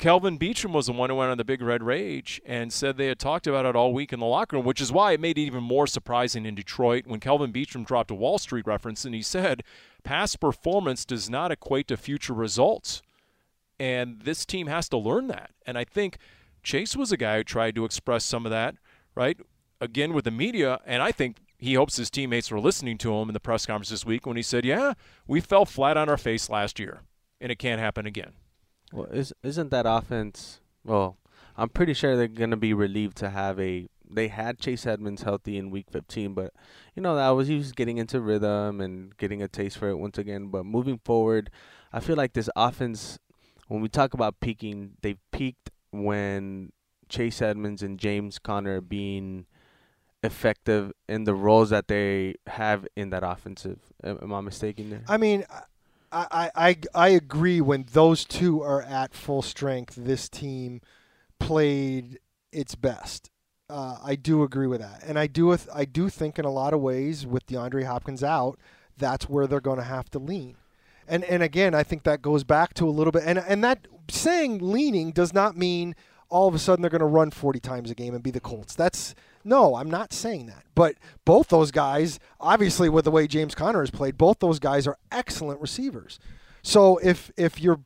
Kelvin 0.00 0.38
Beachum 0.38 0.72
was 0.72 0.86
the 0.86 0.92
one 0.92 1.10
who 1.10 1.16
went 1.16 1.30
on 1.30 1.36
the 1.36 1.44
Big 1.44 1.60
Red 1.60 1.82
Rage 1.82 2.40
and 2.46 2.72
said 2.72 2.96
they 2.96 3.08
had 3.08 3.18
talked 3.18 3.46
about 3.46 3.66
it 3.66 3.76
all 3.76 3.92
week 3.92 4.14
in 4.14 4.18
the 4.18 4.24
locker 4.24 4.56
room, 4.56 4.64
which 4.64 4.80
is 4.80 4.90
why 4.90 5.12
it 5.12 5.20
made 5.20 5.36
it 5.36 5.42
even 5.42 5.62
more 5.62 5.86
surprising 5.86 6.46
in 6.46 6.54
Detroit 6.54 7.06
when 7.06 7.20
Kelvin 7.20 7.52
Beachum 7.52 7.84
dropped 7.84 8.10
a 8.10 8.14
Wall 8.14 8.38
Street 8.38 8.66
reference 8.66 9.04
and 9.04 9.14
he 9.14 9.20
said, 9.20 9.62
past 10.02 10.40
performance 10.40 11.04
does 11.04 11.28
not 11.28 11.52
equate 11.52 11.86
to 11.88 11.98
future 11.98 12.32
results. 12.32 13.02
And 13.78 14.22
this 14.22 14.46
team 14.46 14.68
has 14.68 14.88
to 14.88 14.96
learn 14.96 15.26
that. 15.26 15.50
And 15.66 15.76
I 15.76 15.84
think 15.84 16.16
Chase 16.62 16.96
was 16.96 17.12
a 17.12 17.18
guy 17.18 17.36
who 17.36 17.44
tried 17.44 17.74
to 17.74 17.84
express 17.84 18.24
some 18.24 18.46
of 18.46 18.50
that, 18.50 18.76
right? 19.14 19.38
Again 19.82 20.14
with 20.14 20.24
the 20.24 20.30
media. 20.30 20.80
And 20.86 21.02
I 21.02 21.12
think 21.12 21.36
he 21.58 21.74
hopes 21.74 21.98
his 21.98 22.08
teammates 22.08 22.50
were 22.50 22.58
listening 22.58 22.96
to 22.98 23.12
him 23.16 23.28
in 23.28 23.34
the 23.34 23.40
press 23.40 23.66
conference 23.66 23.90
this 23.90 24.06
week 24.06 24.24
when 24.24 24.38
he 24.38 24.42
said, 24.42 24.64
Yeah, 24.64 24.94
we 25.26 25.40
fell 25.40 25.66
flat 25.66 25.98
on 25.98 26.08
our 26.08 26.16
face 26.16 26.48
last 26.48 26.78
year, 26.78 27.02
and 27.38 27.52
it 27.52 27.58
can't 27.58 27.82
happen 27.82 28.06
again. 28.06 28.32
Well, 28.92 29.06
is 29.06 29.32
isn't 29.42 29.70
that 29.70 29.86
offense? 29.86 30.60
Well, 30.84 31.18
I'm 31.56 31.68
pretty 31.68 31.94
sure 31.94 32.16
they're 32.16 32.28
gonna 32.28 32.56
be 32.56 32.74
relieved 32.74 33.16
to 33.18 33.30
have 33.30 33.58
a. 33.60 33.88
They 34.12 34.28
had 34.28 34.58
Chase 34.58 34.86
Edmonds 34.86 35.22
healthy 35.22 35.56
in 35.56 35.70
Week 35.70 35.86
15, 35.90 36.34
but 36.34 36.52
you 36.96 37.02
know 37.02 37.14
that 37.14 37.30
was 37.30 37.46
he 37.46 37.56
was 37.56 37.72
getting 37.72 37.98
into 37.98 38.20
rhythm 38.20 38.80
and 38.80 39.16
getting 39.16 39.40
a 39.40 39.46
taste 39.48 39.78
for 39.78 39.88
it 39.88 39.96
once 39.96 40.18
again. 40.18 40.48
But 40.48 40.66
moving 40.66 40.98
forward, 41.04 41.50
I 41.92 42.00
feel 42.00 42.16
like 42.16 42.32
this 42.32 42.50
offense, 42.56 43.20
when 43.68 43.80
we 43.80 43.88
talk 43.88 44.12
about 44.12 44.40
peaking, 44.40 44.92
they 45.02 45.14
peaked 45.30 45.70
when 45.92 46.72
Chase 47.08 47.40
Edmonds 47.40 47.82
and 47.82 47.98
James 47.98 48.38
Conner 48.38 48.80
being 48.80 49.46
effective 50.22 50.92
in 51.08 51.24
the 51.24 51.34
roles 51.34 51.70
that 51.70 51.88
they 51.88 52.34
have 52.46 52.86
in 52.96 53.10
that 53.10 53.22
offensive. 53.22 53.78
Am, 54.02 54.18
am 54.22 54.32
I 54.32 54.40
mistaken 54.40 54.90
there? 54.90 55.04
I 55.08 55.16
mean, 55.16 55.44
I, 56.12 56.50
I, 56.54 56.76
I, 56.94 57.08
agree 57.10 57.60
when 57.60 57.86
those 57.92 58.24
two 58.24 58.62
are 58.62 58.82
at 58.82 59.14
full 59.14 59.42
strength, 59.42 59.94
this 59.96 60.28
team 60.28 60.80
played 61.38 62.18
its 62.52 62.74
best. 62.74 63.30
Uh, 63.68 63.98
I 64.02 64.16
do 64.16 64.42
agree 64.42 64.66
with 64.66 64.80
that, 64.80 65.02
and 65.04 65.16
I 65.16 65.28
do 65.28 65.56
I 65.72 65.84
do 65.84 66.08
think 66.08 66.38
in 66.38 66.44
a 66.44 66.50
lot 66.50 66.74
of 66.74 66.80
ways 66.80 67.24
with 67.24 67.46
DeAndre 67.46 67.84
Hopkins 67.84 68.24
out, 68.24 68.58
that's 68.96 69.28
where 69.28 69.46
they're 69.46 69.60
going 69.60 69.78
to 69.78 69.84
have 69.84 70.10
to 70.10 70.18
lean. 70.18 70.56
And 71.06 71.22
and 71.24 71.42
again, 71.42 71.74
I 71.74 71.84
think 71.84 72.02
that 72.02 72.22
goes 72.22 72.42
back 72.42 72.74
to 72.74 72.88
a 72.88 72.90
little 72.90 73.12
bit, 73.12 73.22
and 73.24 73.38
and 73.38 73.62
that 73.62 73.86
saying 74.08 74.58
leaning 74.60 75.12
does 75.12 75.32
not 75.32 75.56
mean 75.56 75.94
all 76.30 76.48
of 76.48 76.54
a 76.54 76.58
sudden 76.58 76.82
they're 76.82 76.90
going 76.90 77.00
to 77.00 77.06
run 77.06 77.30
40 77.30 77.60
times 77.60 77.90
a 77.90 77.94
game 77.94 78.14
and 78.14 78.22
be 78.22 78.30
the 78.30 78.40
Colts. 78.40 78.74
That's 78.74 79.14
no, 79.44 79.76
I'm 79.76 79.90
not 79.90 80.12
saying 80.12 80.46
that. 80.46 80.64
But 80.74 80.96
both 81.24 81.48
those 81.48 81.70
guys, 81.70 82.18
obviously 82.38 82.88
with 82.88 83.04
the 83.04 83.10
way 83.10 83.26
James 83.26 83.54
Conner 83.54 83.80
has 83.80 83.90
played, 83.90 84.18
both 84.18 84.38
those 84.38 84.58
guys 84.58 84.86
are 84.86 84.98
excellent 85.10 85.60
receivers. 85.60 86.18
So 86.62 86.98
if 86.98 87.30
if 87.36 87.60
you're 87.60 87.80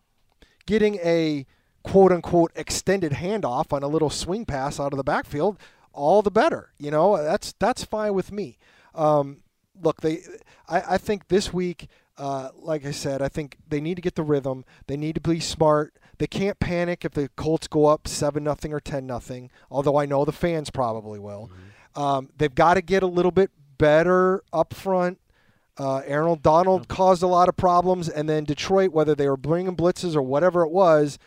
getting 0.66 0.96
a 0.96 1.46
quote 1.82 2.12
unquote 2.12 2.52
extended 2.56 3.12
handoff 3.12 3.72
on 3.72 3.82
a 3.82 3.88
little 3.88 4.10
swing 4.10 4.44
pass 4.44 4.80
out 4.80 4.92
of 4.92 4.96
the 4.96 5.04
backfield, 5.04 5.58
all 5.92 6.22
the 6.22 6.30
better. 6.30 6.72
You 6.78 6.90
know, 6.90 7.22
that's 7.22 7.54
that's 7.58 7.84
fine 7.84 8.14
with 8.14 8.32
me. 8.32 8.58
Um, 8.94 9.42
look, 9.80 10.00
they 10.00 10.22
I, 10.68 10.94
I 10.94 10.98
think 10.98 11.28
this 11.28 11.52
week, 11.52 11.88
uh, 12.18 12.50
like 12.56 12.84
I 12.84 12.90
said, 12.90 13.22
I 13.22 13.28
think 13.28 13.58
they 13.68 13.80
need 13.80 13.96
to 13.96 14.02
get 14.02 14.16
the 14.16 14.22
rhythm. 14.22 14.64
They 14.86 14.96
need 14.96 15.14
to 15.14 15.20
be 15.20 15.40
smart. 15.40 15.94
They 16.18 16.26
can't 16.26 16.58
panic 16.60 17.04
if 17.04 17.12
the 17.12 17.28
Colts 17.36 17.66
go 17.68 17.86
up 17.86 18.06
seven 18.08 18.44
nothing 18.44 18.72
or 18.72 18.80
ten 18.80 19.06
nothing. 19.06 19.50
Although 19.70 19.96
I 19.96 20.06
know 20.06 20.24
the 20.24 20.32
fans 20.32 20.70
probably 20.70 21.18
will. 21.18 21.50
Um, 21.94 22.30
they've 22.36 22.54
got 22.54 22.74
to 22.74 22.82
get 22.82 23.02
a 23.02 23.06
little 23.06 23.30
bit 23.30 23.50
better 23.78 24.42
up 24.52 24.74
front. 24.74 25.20
Uh, 25.76 26.02
Aaron 26.06 26.38
Donald 26.40 26.86
caused 26.86 27.22
a 27.22 27.26
lot 27.26 27.48
of 27.48 27.56
problems, 27.56 28.08
and 28.08 28.28
then 28.28 28.44
Detroit, 28.44 28.92
whether 28.92 29.14
they 29.14 29.28
were 29.28 29.36
bringing 29.36 29.74
blitzes 29.74 30.14
or 30.14 30.22
whatever 30.22 30.62
it 30.62 30.70
was, 30.70 31.18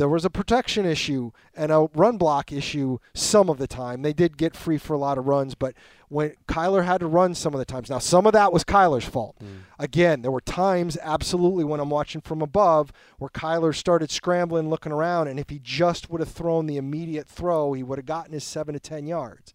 there 0.00 0.08
was 0.08 0.24
a 0.24 0.30
protection 0.30 0.86
issue 0.86 1.30
and 1.54 1.70
a 1.70 1.88
run 1.94 2.16
block 2.16 2.50
issue 2.52 2.96
some 3.12 3.50
of 3.50 3.58
the 3.58 3.66
time. 3.66 4.00
They 4.00 4.14
did 4.14 4.38
get 4.38 4.56
free 4.56 4.78
for 4.78 4.94
a 4.94 4.98
lot 4.98 5.18
of 5.18 5.26
runs, 5.26 5.54
but 5.54 5.74
when 6.08 6.34
Kyler 6.48 6.86
had 6.86 7.00
to 7.00 7.06
run 7.06 7.34
some 7.34 7.52
of 7.52 7.58
the 7.58 7.66
times. 7.66 7.90
Now, 7.90 7.98
some 7.98 8.26
of 8.26 8.32
that 8.32 8.50
was 8.50 8.64
Kyler's 8.64 9.04
fault. 9.04 9.36
Again, 9.78 10.22
there 10.22 10.30
were 10.30 10.40
times, 10.40 10.96
absolutely, 11.02 11.64
when 11.64 11.80
I'm 11.80 11.90
watching 11.90 12.22
from 12.22 12.40
above, 12.40 12.92
where 13.18 13.28
Kyler 13.28 13.74
started 13.74 14.10
scrambling, 14.10 14.70
looking 14.70 14.90
around, 14.90 15.28
and 15.28 15.38
if 15.38 15.50
he 15.50 15.58
just 15.58 16.08
would 16.08 16.20
have 16.20 16.30
thrown 16.30 16.66
the 16.66 16.78
immediate 16.78 17.28
throw, 17.28 17.74
he 17.74 17.82
would 17.82 17.98
have 17.98 18.06
gotten 18.06 18.32
his 18.32 18.42
seven 18.42 18.72
to 18.72 18.80
ten 18.80 19.06
yards. 19.06 19.54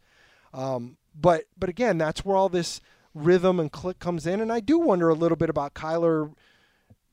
Um, 0.54 0.98
but 1.20 1.46
but 1.58 1.70
again, 1.70 1.98
that's 1.98 2.24
where 2.24 2.38
all 2.38 2.50
this 2.50 2.82
rhythm 3.16 3.60
and 3.60 3.72
click 3.72 3.98
comes 3.98 4.28
in, 4.28 4.41
and 4.41 4.54
I 4.54 4.60
do 4.60 4.78
wonder 4.78 5.10
a 5.10 5.16
little 5.16 5.38
bit 5.38 5.50
about 5.50 5.74
Kyler 5.74 6.32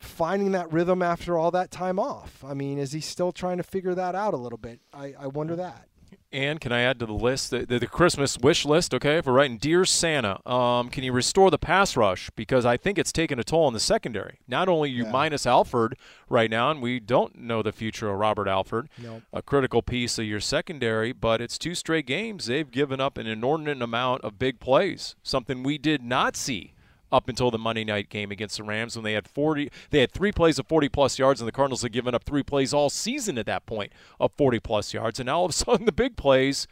finding 0.03 0.53
that 0.53 0.73
rhythm 0.73 1.03
after 1.03 1.39
all 1.39 1.51
that 1.53 1.71
time 1.71 1.99
off. 1.99 2.45
I 2.45 2.55
mean, 2.55 2.79
is 2.79 2.93
he 2.93 3.01
still 3.01 3.33
trying 3.33 3.57
to 3.59 3.63
figure 3.63 3.95
that 3.95 4.15
out 4.15 4.35
a 4.35 4.39
little 4.39 4.59
bit? 4.59 4.81
I, 4.93 5.15
I 5.19 5.27
wonder 5.29 5.57
that. 5.57 5.87
And 6.31 6.63
can 6.63 6.73
I 6.73 6.81
add 6.81 6.99
to 7.01 7.07
the 7.07 7.13
list 7.13 7.51
the, 7.51 7.67
the, 7.67 7.79
the 7.79 7.87
Christmas 7.87 8.39
wish 8.39 8.65
list? 8.65 8.95
Okay, 8.95 9.19
if 9.19 9.27
we're 9.27 9.35
writing, 9.35 9.59
dear 9.59 9.85
Santa, 9.85 10.47
um, 10.51 10.89
can 10.89 11.05
you 11.05 11.13
restore 11.13 11.51
the 11.51 11.59
pass 11.59 11.95
rush 11.95 12.31
because 12.37 12.65
I 12.65 12.79
think 12.79 12.99
it's 12.99 13.13
taken 13.13 13.39
a 13.39 13.45
toll 13.45 13.65
on 13.65 13.75
the 13.75 13.81
secondary. 13.81 14.39
Not 14.49 14.67
only 14.67 14.89
you 14.91 15.05
Yeah. 15.05 15.11
minus 15.11 15.45
Alford 15.47 15.95
right 16.31 16.51
now, 16.51 16.71
and 16.71 16.81
we 16.81 17.01
don't 17.01 17.37
know 17.39 17.63
the 17.63 17.73
future 17.73 18.11
of 18.11 18.19
Robert 18.19 18.49
Alford, 18.49 18.89
Nope. 18.97 19.23
a 19.31 19.43
critical 19.43 19.83
piece 19.83 20.19
of 20.19 20.25
your 20.25 20.41
secondary, 20.41 21.13
but 21.13 21.43
it's 21.43 21.59
two 21.59 21.75
straight 21.75 22.07
games 22.07 22.47
they've 22.47 22.71
given 22.71 22.99
up 22.99 23.19
an 23.19 23.27
inordinate 23.27 23.83
amount 23.83 24.23
of 24.23 24.39
big 24.39 24.59
plays, 24.59 25.17
something 25.23 25.63
we 25.63 25.77
did 25.77 26.03
not 26.03 26.35
see 26.35 26.73
up 27.13 27.29
until 27.29 27.51
the 27.51 27.59
Monday 27.59 27.85
night 27.85 28.09
game 28.09 28.31
against 28.31 28.57
the 28.57 28.65
Rams 28.65 28.97
when 28.97 29.05
they 29.05 29.13
had 29.13 29.29
40 29.29 29.71
they 29.91 30.01
had 30.01 30.11
3 30.11 30.33
plays 30.33 30.59
of 30.59 30.67
40 30.67 30.89
plus 30.89 31.19
yards 31.19 31.41
and 31.41 31.47
the 31.47 31.53
Cardinals 31.53 31.83
had 31.83 31.93
given 31.93 32.15
up 32.15 32.25
3 32.25 32.43
plays 32.43 32.73
all 32.73 32.91
season 32.91 33.39
at 33.39 33.47
that 33.47 33.67
point 33.67 33.93
of 34.19 34.33
40 34.33 34.59
plus 34.61 34.95
yards 34.95 35.21
and 35.21 35.27
now 35.27 35.39
all 35.39 35.45
of 35.45 35.51
a 35.51 35.53
sudden 35.55 35.87
the 35.87 35.93
big 35.93 36.17
plays 36.17 36.67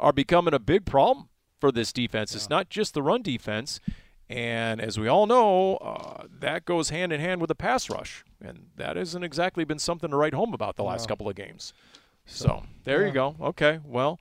are 0.00 0.12
becoming 0.12 0.52
a 0.52 0.58
big 0.58 0.84
problem 0.84 1.28
for 1.60 1.70
this 1.70 1.92
defense. 1.92 2.34
It's 2.34 2.50
not 2.50 2.68
just 2.68 2.92
the 2.92 3.02
run 3.02 3.22
defense 3.22 3.80
and 4.28 4.80
as 4.80 4.98
we 4.98 5.06
all 5.06 5.26
know, 5.26 5.76
uh, 5.76 6.24
that 6.40 6.64
goes 6.64 6.88
hand 6.90 7.12
in 7.12 7.20
hand 7.20 7.40
with 7.40 7.48
the 7.48 7.54
pass 7.54 7.90
rush, 7.90 8.24
and 8.40 8.66
that 8.76 8.96
hasn't 8.96 9.24
exactly 9.24 9.64
been 9.64 9.78
something 9.78 10.10
to 10.10 10.16
write 10.16 10.32
home 10.32 10.54
about 10.54 10.76
the 10.76 10.82
last 10.82 11.08
couple 11.08 11.28
of 11.28 11.36
games. 11.36 11.74
So 12.24 12.62
there 12.84 13.06
you 13.06 13.12
go. 13.12 13.36
Okay. 13.40 13.80
Well, 13.84 14.18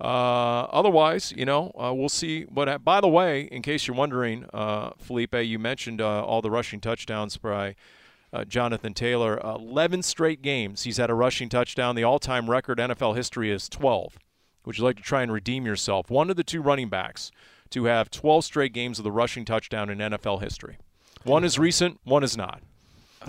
uh, 0.00 0.04
otherwise, 0.04 1.32
you 1.36 1.44
know, 1.44 1.72
uh, 1.78 1.92
we'll 1.94 2.08
see. 2.08 2.42
What? 2.44 2.68
hap- 2.68 2.84
By 2.84 3.00
the 3.00 3.08
way, 3.08 3.42
in 3.42 3.62
case 3.62 3.86
you're 3.86 3.96
wondering, 3.96 4.44
uh, 4.52 4.90
Felipe, 4.98 5.34
you 5.34 5.58
mentioned 5.58 6.00
uh, 6.00 6.24
all 6.24 6.42
the 6.42 6.50
rushing 6.50 6.80
touchdowns 6.80 7.36
by 7.38 7.74
uh, 8.32 8.44
Jonathan 8.44 8.92
Taylor. 8.92 9.38
11 9.38 10.02
straight 10.02 10.42
games 10.42 10.82
he's 10.82 10.98
had 10.98 11.08
a 11.10 11.14
rushing 11.14 11.48
touchdown. 11.48 11.94
The 11.94 12.04
all-time 12.04 12.50
record 12.50 12.78
NFL 12.78 13.16
history 13.16 13.50
is 13.50 13.68
12. 13.68 14.18
Would 14.66 14.78
you 14.78 14.84
like 14.84 14.96
to 14.96 15.02
try 15.02 15.22
and 15.22 15.32
redeem 15.32 15.64
yourself? 15.64 16.10
One 16.10 16.28
of 16.28 16.36
the 16.36 16.44
two 16.44 16.60
running 16.60 16.88
backs 16.88 17.30
to 17.70 17.84
have 17.84 18.10
12 18.10 18.44
straight 18.44 18.72
games 18.72 18.98
of 18.98 19.04
the 19.04 19.12
rushing 19.12 19.44
touchdown 19.44 19.88
in 19.90 19.98
NFL 19.98 20.42
history. 20.42 20.76
One 21.24 21.42
is 21.44 21.58
recent. 21.58 22.00
One 22.04 22.22
is 22.22 22.36
not. 22.36 22.60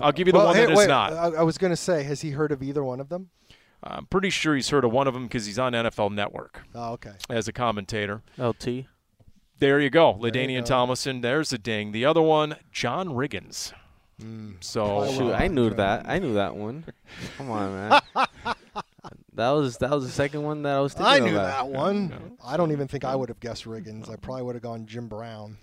I'll 0.00 0.12
give 0.12 0.26
you 0.28 0.32
the 0.32 0.38
Well, 0.38 0.48
one 0.48 0.56
hey, 0.56 0.66
that 0.66 0.72
is 0.72 0.78
wait, 0.78 0.88
not. 0.88 1.12
I, 1.12 1.26
I 1.38 1.42
was 1.42 1.58
going 1.58 1.70
to 1.72 1.76
say, 1.76 2.02
has 2.04 2.20
he 2.20 2.30
heard 2.32 2.52
of 2.52 2.62
either 2.62 2.84
one 2.84 3.00
of 3.00 3.08
them? 3.08 3.30
I'm 3.82 4.06
pretty 4.06 4.30
sure 4.30 4.54
he's 4.54 4.68
heard 4.70 4.84
of 4.84 4.92
one 4.92 5.06
of 5.06 5.14
them 5.14 5.24
because 5.24 5.46
he's 5.46 5.58
on 5.58 5.72
NFL 5.72 6.12
Network 6.12 6.62
Oh, 6.74 6.92
okay. 6.94 7.12
as 7.30 7.46
a 7.48 7.52
commentator. 7.52 8.22
LT. 8.38 8.86
There 9.60 9.80
you 9.80 9.90
go, 9.90 10.14
you 10.16 10.30
LaDainian 10.30 10.60
go. 10.60 10.66
Tomlinson. 10.66 11.20
There's 11.20 11.52
a 11.52 11.58
ding. 11.58 11.92
The 11.92 12.04
other 12.04 12.22
one, 12.22 12.56
John 12.72 13.08
Riggins. 13.10 13.72
Hmm. 14.20 14.52
So 14.60 14.84
Probably 14.84 15.14
Shoot, 15.16 15.32
I 15.32 15.46
knew 15.48 15.70
that. 15.70 16.08
I 16.08 16.18
knew 16.18 16.34
that 16.34 16.56
one. 16.56 16.84
Come 17.36 17.50
on, 17.52 17.72
man. 17.72 18.00
that 19.34 19.50
was 19.50 19.78
that 19.78 19.90
was 19.90 20.04
the 20.06 20.10
second 20.12 20.42
one 20.42 20.62
that 20.62 20.74
I 20.76 20.80
was 20.80 20.92
thinking 20.94 21.12
I 21.12 21.18
knew 21.20 21.36
about. 21.36 21.46
that 21.46 21.68
one. 21.68 22.36
I 22.44 22.56
don't 22.56 22.72
even 22.72 22.88
think 22.88 23.04
I 23.04 23.14
would 23.14 23.28
have 23.28 23.38
guessed 23.40 23.64
Riggins. 23.64 24.10
I 24.10 24.16
probably 24.16 24.42
would 24.42 24.56
have 24.56 24.62
gone 24.62 24.86
Jim 24.86 25.06
Brown. 25.08 25.56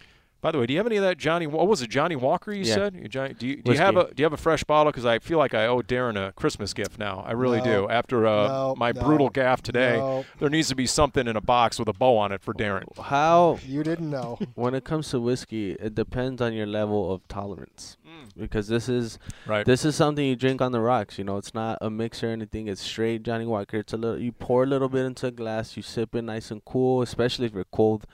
By 0.45 0.51
the 0.51 0.59
way, 0.59 0.67
do 0.67 0.73
you 0.73 0.77
have 0.77 0.85
any 0.85 0.97
of 0.97 1.01
that 1.01 1.17
Johnnie? 1.17 1.47
What 1.47 1.67
was 1.67 1.81
it, 1.81 1.89
Johnnie 1.89 2.15
Walker? 2.15 2.53
You 2.53 2.65
Yeah. 2.65 2.73
said. 2.75 2.93
You, 3.01 3.07
Johnnie, 3.07 3.33
do 3.33 3.47
you, 3.47 3.63
do 3.63 3.71
you 3.71 3.79
have 3.79 3.97
a 3.97 4.13
Do 4.13 4.21
you 4.21 4.25
have 4.25 4.33
a 4.33 4.37
fresh 4.37 4.63
bottle? 4.63 4.91
Because 4.91 5.03
I 5.03 5.17
feel 5.17 5.39
like 5.39 5.55
I 5.55 5.65
owe 5.65 5.81
Darren 5.81 6.15
a 6.23 6.33
Christmas 6.33 6.71
gift 6.71 6.99
now. 6.99 7.23
I 7.25 7.31
really 7.31 7.57
No. 7.57 7.63
do. 7.63 7.89
After 7.89 8.27
uh, 8.27 8.47
No, 8.47 8.75
my 8.77 8.91
no, 8.91 9.01
brutal 9.01 9.29
gaff 9.29 9.63
today, 9.63 9.97
no. 9.97 10.23
there 10.37 10.51
needs 10.51 10.67
to 10.67 10.75
be 10.75 10.85
something 10.85 11.27
in 11.27 11.35
a 11.35 11.41
box 11.41 11.79
with 11.79 11.87
a 11.87 11.93
bow 11.93 12.15
on 12.17 12.31
it 12.31 12.43
for 12.43 12.53
Darren. 12.53 12.83
How 12.95 13.57
You 13.65 13.81
didn't 13.81 14.11
know. 14.11 14.37
when 14.53 14.75
it 14.75 14.83
comes 14.83 15.09
to 15.09 15.19
whiskey, 15.19 15.71
it 15.71 15.95
depends 15.95 16.43
on 16.43 16.53
your 16.53 16.67
level 16.67 17.11
of 17.11 17.27
tolerance. 17.27 17.97
Because 18.37 18.67
this 18.67 18.87
is 18.87 19.17
Right. 19.47 19.65
this 19.65 19.83
is 19.83 19.95
something 19.95 20.23
you 20.23 20.35
drink 20.35 20.61
on 20.61 20.71
the 20.73 20.79
rocks. 20.79 21.17
You 21.17 21.23
know, 21.23 21.37
it's 21.37 21.55
not 21.55 21.79
a 21.81 21.89
mix 21.89 22.23
or 22.23 22.27
anything. 22.27 22.67
It's 22.67 22.83
straight 22.83 23.23
Johnnie 23.23 23.47
Walker. 23.47 23.77
It's 23.77 23.93
a 23.93 23.97
little. 23.97 24.19
You 24.19 24.31
pour 24.31 24.61
a 24.61 24.67
little 24.67 24.89
bit 24.89 25.05
into 25.07 25.25
a 25.25 25.31
glass. 25.31 25.75
You 25.75 25.81
sip 25.81 26.13
it 26.13 26.21
nice 26.21 26.51
and 26.51 26.63
cool, 26.65 27.01
especially 27.01 27.47
if 27.47 27.53
you're 27.55 27.63
cold. 27.71 28.05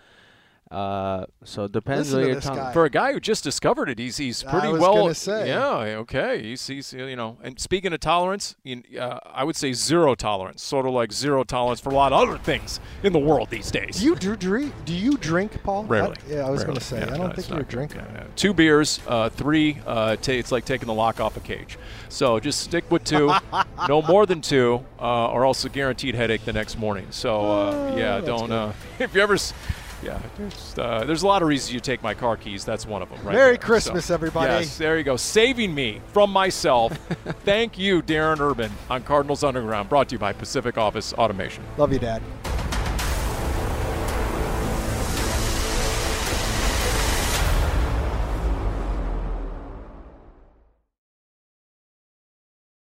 Uh, 0.71 1.25
so 1.43 1.65
it 1.65 1.73
depends 1.73 2.13
Listen 2.13 2.19
on 2.21 2.25
your 2.27 2.35
this 2.35 2.45
tolerance. 2.45 2.67
guy. 2.67 2.73
For 2.73 2.85
a 2.85 2.89
guy 2.89 3.11
who 3.11 3.19
just 3.19 3.43
discovered 3.43 3.89
it, 3.89 3.99
he's 3.99 4.15
he's 4.15 4.45
I 4.45 4.51
pretty 4.51 4.67
was 4.69 4.79
well. 4.79 4.95
gonna 4.95 5.13
say. 5.13 5.49
Yeah, 5.49 5.75
okay. 5.99 6.41
He's, 6.41 6.65
he's 6.65 6.93
you 6.93 7.17
know. 7.17 7.37
And 7.43 7.59
speaking 7.59 7.91
of 7.91 7.99
tolerance, 7.99 8.55
you, 8.63 8.81
uh, 8.97 9.19
I 9.25 9.43
would 9.43 9.57
say 9.57 9.73
zero 9.73 10.15
tolerance, 10.15 10.63
sort 10.63 10.85
of 10.85 10.93
like 10.93 11.11
zero 11.11 11.43
tolerance 11.43 11.81
for 11.81 11.89
a 11.89 11.93
lot 11.93 12.13
of 12.13 12.19
other 12.25 12.37
things 12.37 12.79
in 13.03 13.11
the 13.11 13.19
world 13.19 13.49
these 13.49 13.69
days. 13.69 13.99
Do 13.99 14.05
you 14.05 14.15
do, 14.15 14.37
drink? 14.37 14.73
Do 14.85 14.93
you 14.93 15.17
drink, 15.17 15.61
Paul? 15.61 15.83
Rarely. 15.83 16.15
I- 16.29 16.33
yeah, 16.35 16.47
I 16.47 16.49
was 16.49 16.63
going 16.63 16.77
to 16.77 16.83
say. 16.83 16.99
Yeah, 16.99 17.13
I 17.13 17.17
don't 17.17 17.31
it's 17.37 17.47
think 17.47 17.49
you're 17.49 17.57
a 17.57 17.61
not 17.63 17.69
good. 17.69 17.75
drinker. 17.75 17.97
Yeah, 18.13 18.21
yeah. 18.21 18.27
Two 18.37 18.53
beers, 18.53 19.01
uh, 19.07 19.27
three. 19.29 19.77
Uh, 19.85 20.15
ta 20.15 20.31
it's 20.31 20.53
like 20.53 20.63
taking 20.63 20.87
the 20.87 20.93
lock 20.93 21.19
off 21.19 21.35
a 21.35 21.41
cage. 21.41 21.77
So 22.07 22.39
just 22.39 22.61
stick 22.61 22.89
with 22.89 23.03
two, 23.03 23.29
no 23.89 24.01
more 24.03 24.25
than 24.25 24.39
two, 24.39 24.85
uh, 25.01 25.31
or 25.31 25.43
else 25.45 25.65
a 25.65 25.69
guaranteed 25.69 26.15
headache 26.15 26.45
the 26.45 26.53
next 26.53 26.77
morning. 26.77 27.07
So 27.09 27.41
uh, 27.41 27.95
yeah, 27.97 28.21
that's 28.21 28.25
don't. 28.25 28.51
Uh, 28.51 28.71
if 28.99 29.13
you 29.13 29.19
ever. 29.21 29.37
Yeah, 30.03 30.19
there's, 30.37 30.75
uh, 30.77 31.03
there's 31.05 31.23
a 31.23 31.27
lot 31.27 31.41
of 31.41 31.47
reasons 31.47 31.73
you 31.73 31.79
take 31.79 32.01
my 32.01 32.13
car 32.13 32.35
keys. 32.37 32.65
That's 32.65 32.85
one 32.85 33.01
of 33.01 33.09
them. 33.09 33.19
Right 33.23 33.33
Merry 33.35 33.51
there. 33.51 33.57
Christmas, 33.57 34.05
So, 34.05 34.13
everybody. 34.13 34.51
Yes, 34.51 34.77
there 34.77 34.97
you 34.97 35.03
go. 35.03 35.15
Saving 35.15 35.73
me 35.75 36.01
from 36.07 36.31
myself. 36.31 36.93
Thank 37.45 37.77
you, 37.77 38.01
Darren 38.01 38.39
Urban 38.39 38.71
on 38.89 39.03
Cardinals 39.03 39.43
Underground. 39.43 39.89
Brought 39.89 40.09
to 40.09 40.15
you 40.15 40.19
by 40.19 40.33
Pacific 40.33 40.77
Office 40.77 41.13
Automation. 41.13 41.63
Love 41.77 41.93
you, 41.93 41.99
Dad. 41.99 42.21